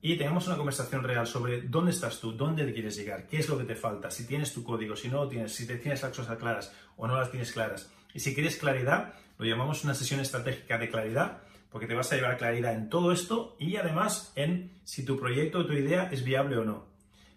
Y 0.00 0.16
tengamos 0.16 0.46
una 0.46 0.56
conversación 0.56 1.04
real 1.04 1.26
sobre 1.26 1.62
dónde 1.62 1.92
estás 1.92 2.18
tú, 2.18 2.32
dónde 2.32 2.72
quieres 2.72 2.96
llegar, 2.96 3.26
qué 3.28 3.38
es 3.38 3.48
lo 3.48 3.58
que 3.58 3.64
te 3.64 3.76
falta, 3.76 4.10
si 4.10 4.26
tienes 4.26 4.52
tu 4.52 4.64
código, 4.64 4.96
si 4.96 5.08
no 5.08 5.24
lo 5.24 5.28
tienes, 5.28 5.54
si 5.54 5.66
te 5.66 5.76
tienes 5.76 6.02
las 6.02 6.16
cosas 6.16 6.38
claras 6.38 6.74
o 6.96 7.06
no 7.06 7.16
las 7.16 7.30
tienes 7.30 7.52
claras. 7.52 7.92
Y 8.14 8.20
si 8.20 8.34
quieres 8.34 8.56
claridad, 8.56 9.14
lo 9.38 9.44
llamamos 9.44 9.84
una 9.84 9.94
sesión 9.94 10.20
estratégica 10.20 10.78
de 10.78 10.88
claridad, 10.90 11.42
porque 11.70 11.86
te 11.86 11.94
vas 11.94 12.10
a 12.12 12.16
llevar 12.16 12.38
claridad 12.38 12.74
en 12.74 12.88
todo 12.88 13.12
esto 13.12 13.56
y 13.58 13.76
además 13.76 14.32
en 14.34 14.72
si 14.84 15.04
tu 15.04 15.18
proyecto 15.20 15.58
o 15.58 15.66
tu 15.66 15.74
idea 15.74 16.08
es 16.10 16.24
viable 16.24 16.56
o 16.56 16.64
no. 16.64 16.86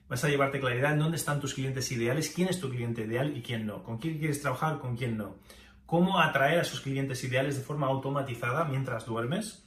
Vas 0.08 0.24
a 0.24 0.30
llevarte 0.30 0.60
claridad 0.60 0.94
en 0.94 1.00
dónde 1.00 1.18
están 1.18 1.42
tus 1.42 1.54
clientes 1.54 1.92
ideales, 1.92 2.32
quién 2.34 2.48
es 2.48 2.60
tu 2.60 2.70
cliente 2.70 3.04
ideal 3.04 3.36
y 3.36 3.42
quién 3.42 3.66
no, 3.66 3.84
con 3.84 3.98
quién 3.98 4.20
quieres 4.20 4.42
trabajar, 4.42 4.80
con 4.80 4.96
quién 4.96 5.18
no. 5.18 5.36
Cómo 5.86 6.20
atraer 6.20 6.62
a 6.62 6.64
sus 6.64 6.82
clientes 6.82 7.24
ideales 7.24 7.58
de 7.58 7.64
forma 7.64 7.88
automatizada 7.88 8.66
mientras 8.66 9.06
duermes 9.06 9.65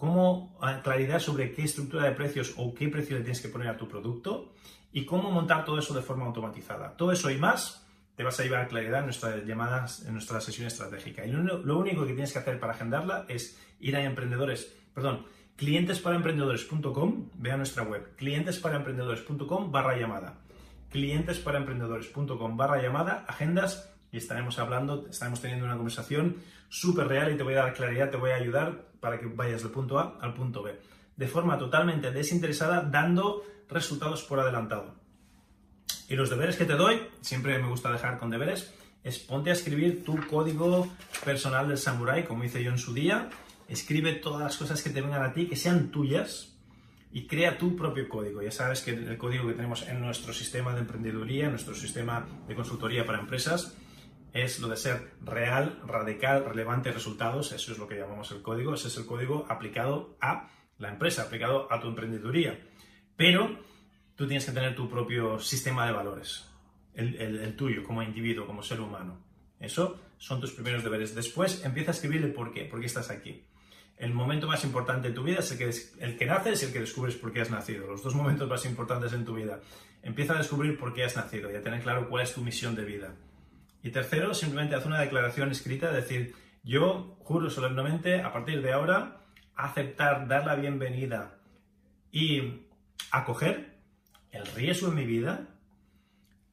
cómo 0.00 0.56
ah, 0.62 0.80
claridad 0.82 1.20
sobre 1.20 1.52
qué 1.52 1.62
estructura 1.62 2.04
de 2.04 2.12
precios 2.12 2.54
o 2.56 2.72
qué 2.72 2.88
precio 2.88 3.18
le 3.18 3.22
tienes 3.22 3.42
que 3.42 3.50
poner 3.50 3.68
a 3.68 3.76
tu 3.76 3.86
producto 3.86 4.54
y 4.92 5.04
cómo 5.04 5.30
montar 5.30 5.66
todo 5.66 5.78
eso 5.78 5.92
de 5.92 6.00
forma 6.00 6.24
automatizada. 6.24 6.96
Todo 6.96 7.12
eso 7.12 7.30
y 7.30 7.36
más 7.36 7.86
te 8.16 8.24
vas 8.24 8.40
a 8.40 8.42
llevar 8.42 8.66
claridad 8.66 9.00
en 9.00 9.04
nuestras 9.04 9.44
llamadas, 9.44 10.06
en 10.06 10.14
nuestra 10.14 10.40
sesión 10.40 10.66
estratégica. 10.66 11.26
Y 11.26 11.30
lo, 11.30 11.78
único 11.78 12.06
que 12.06 12.14
tienes 12.14 12.32
que 12.32 12.38
hacer 12.38 12.58
para 12.58 12.72
agendarla 12.72 13.26
es 13.28 13.60
ir 13.78 13.94
a 13.94 14.02
emprendedores, 14.02 14.74
perdón, 14.94 15.26
clientesparaemprendedores.com, 15.56 17.28
ve 17.34 17.52
a 17.52 17.58
nuestra 17.58 17.82
web, 17.82 18.16
clientesparaemprendedores.com 18.16 19.70
barra 19.70 19.98
llamada, 19.98 20.38
clientesparaemprendedores.com 20.88 22.56
barra 22.56 22.80
llamada, 22.80 23.26
agendas 23.28 23.92
y 24.10 24.16
estaremos 24.16 24.58
hablando, 24.58 25.08
estaremos 25.10 25.42
teniendo 25.42 25.66
una 25.66 25.76
conversación 25.76 26.36
súper 26.70 27.06
real 27.06 27.34
y 27.34 27.36
te 27.36 27.42
voy 27.42 27.52
a 27.52 27.64
dar 27.64 27.74
claridad, 27.74 28.08
te 28.08 28.16
voy 28.16 28.30
a 28.30 28.36
ayudar 28.36 28.89
para 29.00 29.18
que 29.18 29.26
vayas 29.26 29.62
del 29.62 29.72
punto 29.72 29.98
A 29.98 30.18
al 30.20 30.34
punto 30.34 30.62
B, 30.62 30.78
de 31.16 31.26
forma 31.26 31.58
totalmente 31.58 32.10
desinteresada, 32.10 32.82
dando 32.82 33.44
resultados 33.68 34.22
por 34.22 34.40
adelantado. 34.40 34.94
Y 36.08 36.16
los 36.16 36.30
deberes 36.30 36.56
que 36.56 36.64
te 36.64 36.74
doy, 36.74 37.00
siempre 37.20 37.58
me 37.58 37.68
gusta 37.68 37.92
dejar 37.92 38.18
con 38.18 38.30
deberes, 38.30 38.74
es 39.02 39.18
ponte 39.18 39.50
a 39.50 39.54
escribir 39.54 40.04
tu 40.04 40.18
código 40.26 40.88
personal 41.24 41.68
del 41.68 41.78
samurai, 41.78 42.26
como 42.26 42.44
hice 42.44 42.62
yo 42.62 42.70
en 42.70 42.78
su 42.78 42.92
día, 42.92 43.30
escribe 43.68 44.12
todas 44.14 44.40
las 44.40 44.56
cosas 44.56 44.82
que 44.82 44.90
te 44.90 45.00
vengan 45.00 45.22
a 45.22 45.32
ti, 45.32 45.46
que 45.46 45.56
sean 45.56 45.90
tuyas, 45.90 46.50
y 47.12 47.26
crea 47.26 47.58
tu 47.58 47.76
propio 47.76 48.08
código. 48.08 48.42
Ya 48.42 48.50
sabes 48.50 48.82
que 48.82 48.92
el 48.92 49.18
código 49.18 49.48
que 49.48 49.54
tenemos 49.54 49.86
en 49.88 50.00
nuestro 50.00 50.32
sistema 50.32 50.74
de 50.74 50.80
emprendeduría, 50.80 51.46
en 51.46 51.50
nuestro 51.50 51.74
sistema 51.74 52.26
de 52.46 52.54
consultoría 52.54 53.04
para 53.04 53.18
empresas, 53.18 53.74
es 54.32 54.60
lo 54.60 54.68
de 54.68 54.76
ser 54.76 55.12
real, 55.20 55.80
radical, 55.86 56.44
relevante, 56.44 56.92
resultados, 56.92 57.52
eso 57.52 57.72
es 57.72 57.78
lo 57.78 57.88
que 57.88 57.96
llamamos 57.96 58.30
el 58.30 58.42
código, 58.42 58.74
ese 58.74 58.88
es 58.88 58.96
el 58.96 59.06
código 59.06 59.46
aplicado 59.48 60.16
a 60.20 60.48
la 60.78 60.88
empresa, 60.88 61.22
aplicado 61.22 61.72
a 61.72 61.80
tu 61.80 61.88
emprendeduría. 61.88 62.58
Pero 63.16 63.58
tú 64.14 64.26
tienes 64.26 64.44
que 64.46 64.52
tener 64.52 64.74
tu 64.74 64.88
propio 64.88 65.38
sistema 65.40 65.86
de 65.86 65.92
valores, 65.92 66.48
el, 66.94 67.54
tuyo 67.56 67.82
como 67.84 68.02
individuo, 68.02 68.46
como 68.46 68.62
ser 68.62 68.80
humano. 68.80 69.18
Eso 69.58 70.00
son 70.16 70.40
tus 70.40 70.52
primeros 70.52 70.84
deberes. 70.84 71.14
Después 71.14 71.64
empieza 71.64 71.90
a 71.90 71.94
escribir 71.94 72.22
el 72.22 72.32
por 72.32 72.52
qué, 72.52 72.64
por 72.64 72.80
qué 72.80 72.86
estás 72.86 73.10
aquí. 73.10 73.44
El 73.98 74.14
momento 74.14 74.46
más 74.46 74.64
importante 74.64 75.08
de 75.08 75.14
tu 75.14 75.22
vida 75.22 75.40
es 75.40 75.52
el 75.52 75.58
que, 75.58 75.70
el 76.02 76.16
que 76.16 76.24
naces 76.24 76.62
y 76.62 76.66
el 76.66 76.72
que 76.72 76.80
descubres 76.80 77.16
por 77.16 77.32
qué 77.32 77.42
has 77.42 77.50
nacido. 77.50 77.86
Los 77.86 78.02
dos 78.02 78.14
momentos 78.14 78.48
más 78.48 78.64
importantes 78.64 79.12
en 79.12 79.26
tu 79.26 79.34
vida. 79.34 79.60
Empieza 80.02 80.32
a 80.32 80.38
descubrir 80.38 80.78
por 80.78 80.94
qué 80.94 81.04
has 81.04 81.16
nacido 81.16 81.52
y 81.52 81.56
a 81.56 81.62
tener 81.62 81.82
claro 81.82 82.08
cuál 82.08 82.22
es 82.22 82.32
tu 82.32 82.40
misión 82.40 82.74
de 82.74 82.84
vida. 82.86 83.14
Y 83.82 83.90
tercero, 83.90 84.34
simplemente 84.34 84.74
haz 84.74 84.86
una 84.86 85.00
declaración 85.00 85.50
escrita, 85.50 85.88
es 85.88 85.94
decir, 85.94 86.34
yo 86.62 87.16
juro 87.20 87.48
solemnemente 87.48 88.20
a 88.20 88.32
partir 88.32 88.60
de 88.62 88.72
ahora 88.72 89.22
aceptar, 89.54 90.28
dar 90.28 90.46
la 90.46 90.54
bienvenida 90.54 91.38
y 92.12 92.66
acoger 93.10 93.78
el 94.32 94.46
riesgo 94.46 94.88
en 94.88 94.94
mi 94.94 95.06
vida, 95.06 95.48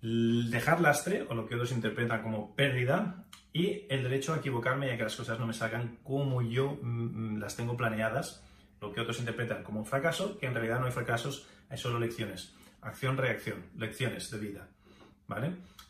dejar 0.02 0.80
lastre 0.82 1.26
o 1.30 1.34
lo 1.34 1.46
que 1.46 1.56
otros 1.56 1.72
interpretan 1.72 2.22
como 2.22 2.56
pérdida 2.56 3.26
y 3.52 3.86
el 3.90 4.04
derecho 4.04 4.34
a 4.34 4.38
equivocarme 4.38 4.88
y 4.88 4.92
a 4.92 4.98
que 4.98 5.04
las 5.04 5.16
cosas 5.16 5.40
no 5.40 5.48
me 5.48 5.54
salgan 5.54 5.98
como 6.04 6.42
yo 6.42 6.78
mm, 6.82 7.36
mm, 7.36 7.40
las 7.40 7.56
tengo 7.56 7.76
planeadas, 7.76 8.44
lo 8.80 8.94
que 8.94 9.02
otros 9.02 9.20
interpretan 9.20 9.64
como 9.64 9.80
un 9.80 9.86
fracaso, 9.86 10.38
que 10.38 10.46
en 10.46 10.54
realidad 10.54 10.80
no 10.80 10.86
hay 10.86 10.92
fracasos, 10.92 11.48
hay 11.70 11.78
solo 11.78 12.00
lecciones. 12.00 12.54
Acción-reacción, 12.82 13.66
lecciones 13.76 14.30
de 14.30 14.38
vida. 14.38 14.68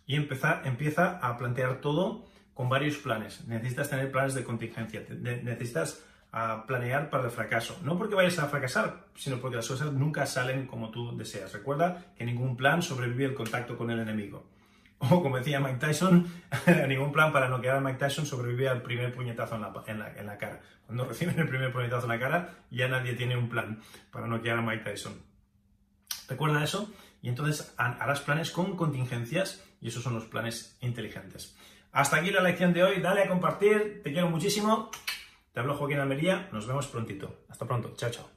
Y 0.06 0.16
empieza, 0.16 0.62
empieza 0.64 1.18
a 1.18 1.38
plantear 1.38 1.82
todo 1.82 2.26
con 2.54 2.70
varios 2.70 2.98
planes. 2.98 3.46
Necesitas 3.48 3.90
tener 3.90 4.12
planes 4.12 4.34
de 4.34 4.44
contingencia, 4.44 5.06
necesitas 5.10 6.04
ah, 6.32 6.64
planear 6.68 7.10
para 7.10 7.26
el 7.26 7.32
fracaso. 7.32 7.80
No 7.84 7.98
porque 7.98 8.16
vayas 8.16 8.40
a 8.40 8.48
fracasar, 8.48 9.06
sino 9.16 9.38
porque 9.38 9.58
las 9.58 9.68
cosas 9.68 9.94
nunca 9.94 10.26
salen 10.26 10.66
como 10.66 10.90
tú 10.90 11.16
deseas. 11.16 11.54
Recuerda 11.54 12.06
que 12.18 12.26
ningún 12.26 12.58
plan 12.58 12.82
sobrevive 12.82 13.26
el 13.26 13.36
contacto 13.36 13.78
con 13.78 13.92
el 13.92 14.00
enemigo. 14.00 14.46
O 15.00 15.22
como 15.22 15.38
decía 15.38 15.60
Mike 15.60 15.78
Tyson, 15.78 16.26
ningún 16.88 17.12
plan 17.12 17.32
para 17.32 17.48
no 17.50 17.62
quedar 17.62 17.78
a 17.78 17.82
Mike 17.82 18.00
Tyson 18.00 18.26
sobrevive 18.26 18.68
al 18.68 18.82
primer 18.82 19.14
puñetazo 19.14 19.54
en 19.54 19.62
la, 19.62 20.14
en, 20.18 20.26
la, 20.26 20.38
cara. 20.40 20.60
Cuando 20.88 21.06
reciben 21.06 21.40
el 21.40 21.48
primer 21.48 21.72
puñetazo 21.72 22.06
en 22.06 22.10
la 22.10 22.20
cara, 22.20 22.56
ya 22.72 22.88
nadie 22.88 23.14
tiene 23.14 23.38
un 23.38 23.48
plan 23.48 23.80
para 24.10 24.26
no 24.26 24.42
quedar 24.42 24.58
a 24.58 24.62
Mike 24.64 24.90
Tyson. 24.90 25.22
Recuerda 26.28 26.64
eso 26.64 26.92
y 27.22 27.30
entonces 27.30 27.74
harás 27.78 28.22
planes 28.22 28.52
con 28.52 28.76
contingencias 28.76 29.64
y 29.82 29.90
esos 29.90 30.04
son 30.04 30.14
los 30.14 30.26
planes 30.26 30.78
inteligentes. 30.82 31.56
Hasta 31.92 32.18
aquí 32.18 32.32
la 32.32 32.42
lección 32.42 32.74
de 32.74 32.84
hoy, 32.84 33.02
dale 33.02 33.24
a 33.24 33.28
compartir, 33.28 34.02
te 34.04 34.12
quiero 34.12 34.30
muchísimo. 34.30 34.92
Te 35.54 35.60
hablo 35.60 35.76
Joaquín 35.76 36.00
Almería, 36.00 36.50
nos 36.52 36.68
vemos 36.68 36.88
prontito. 36.88 37.44
Hasta 37.50 37.66
pronto, 37.66 37.94
chao, 37.96 38.12
chao. 38.12 38.30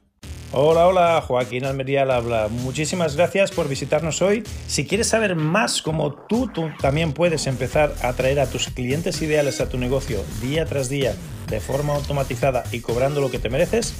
Hola, 0.53 0.87
hola, 0.87 1.21
Joaquín 1.21 1.63
Almería 1.63 2.01
habla. 2.01 2.49
Muchísimas 2.49 3.15
gracias 3.15 3.51
por 3.51 3.69
visitarnos 3.69 4.21
hoy. 4.21 4.43
Si 4.67 4.85
quieres 4.85 5.07
saber 5.07 5.35
más 5.35 5.81
cómo 5.81 6.11
tú, 6.13 6.49
tú 6.53 6.69
también 6.81 7.13
puedes 7.13 7.47
empezar 7.47 7.95
a 8.01 8.09
atraer 8.09 8.41
a 8.41 8.49
tus 8.49 8.67
clientes 8.67 9.21
ideales 9.21 9.61
a 9.61 9.69
tu 9.69 9.77
negocio 9.77 10.21
día 10.41 10.65
tras 10.65 10.89
día 10.89 11.15
de 11.47 11.61
forma 11.61 11.95
automatizada 11.95 12.65
y 12.71 12.81
cobrando 12.81 13.21
lo 13.21 13.31
que 13.31 13.39
te 13.39 13.49
mereces, 13.49 13.95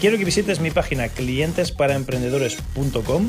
quiero 0.00 0.16
que 0.16 0.24
visites 0.24 0.60
mi 0.60 0.70
página 0.70 1.08
clientesparaemprendedores.com 1.08 3.28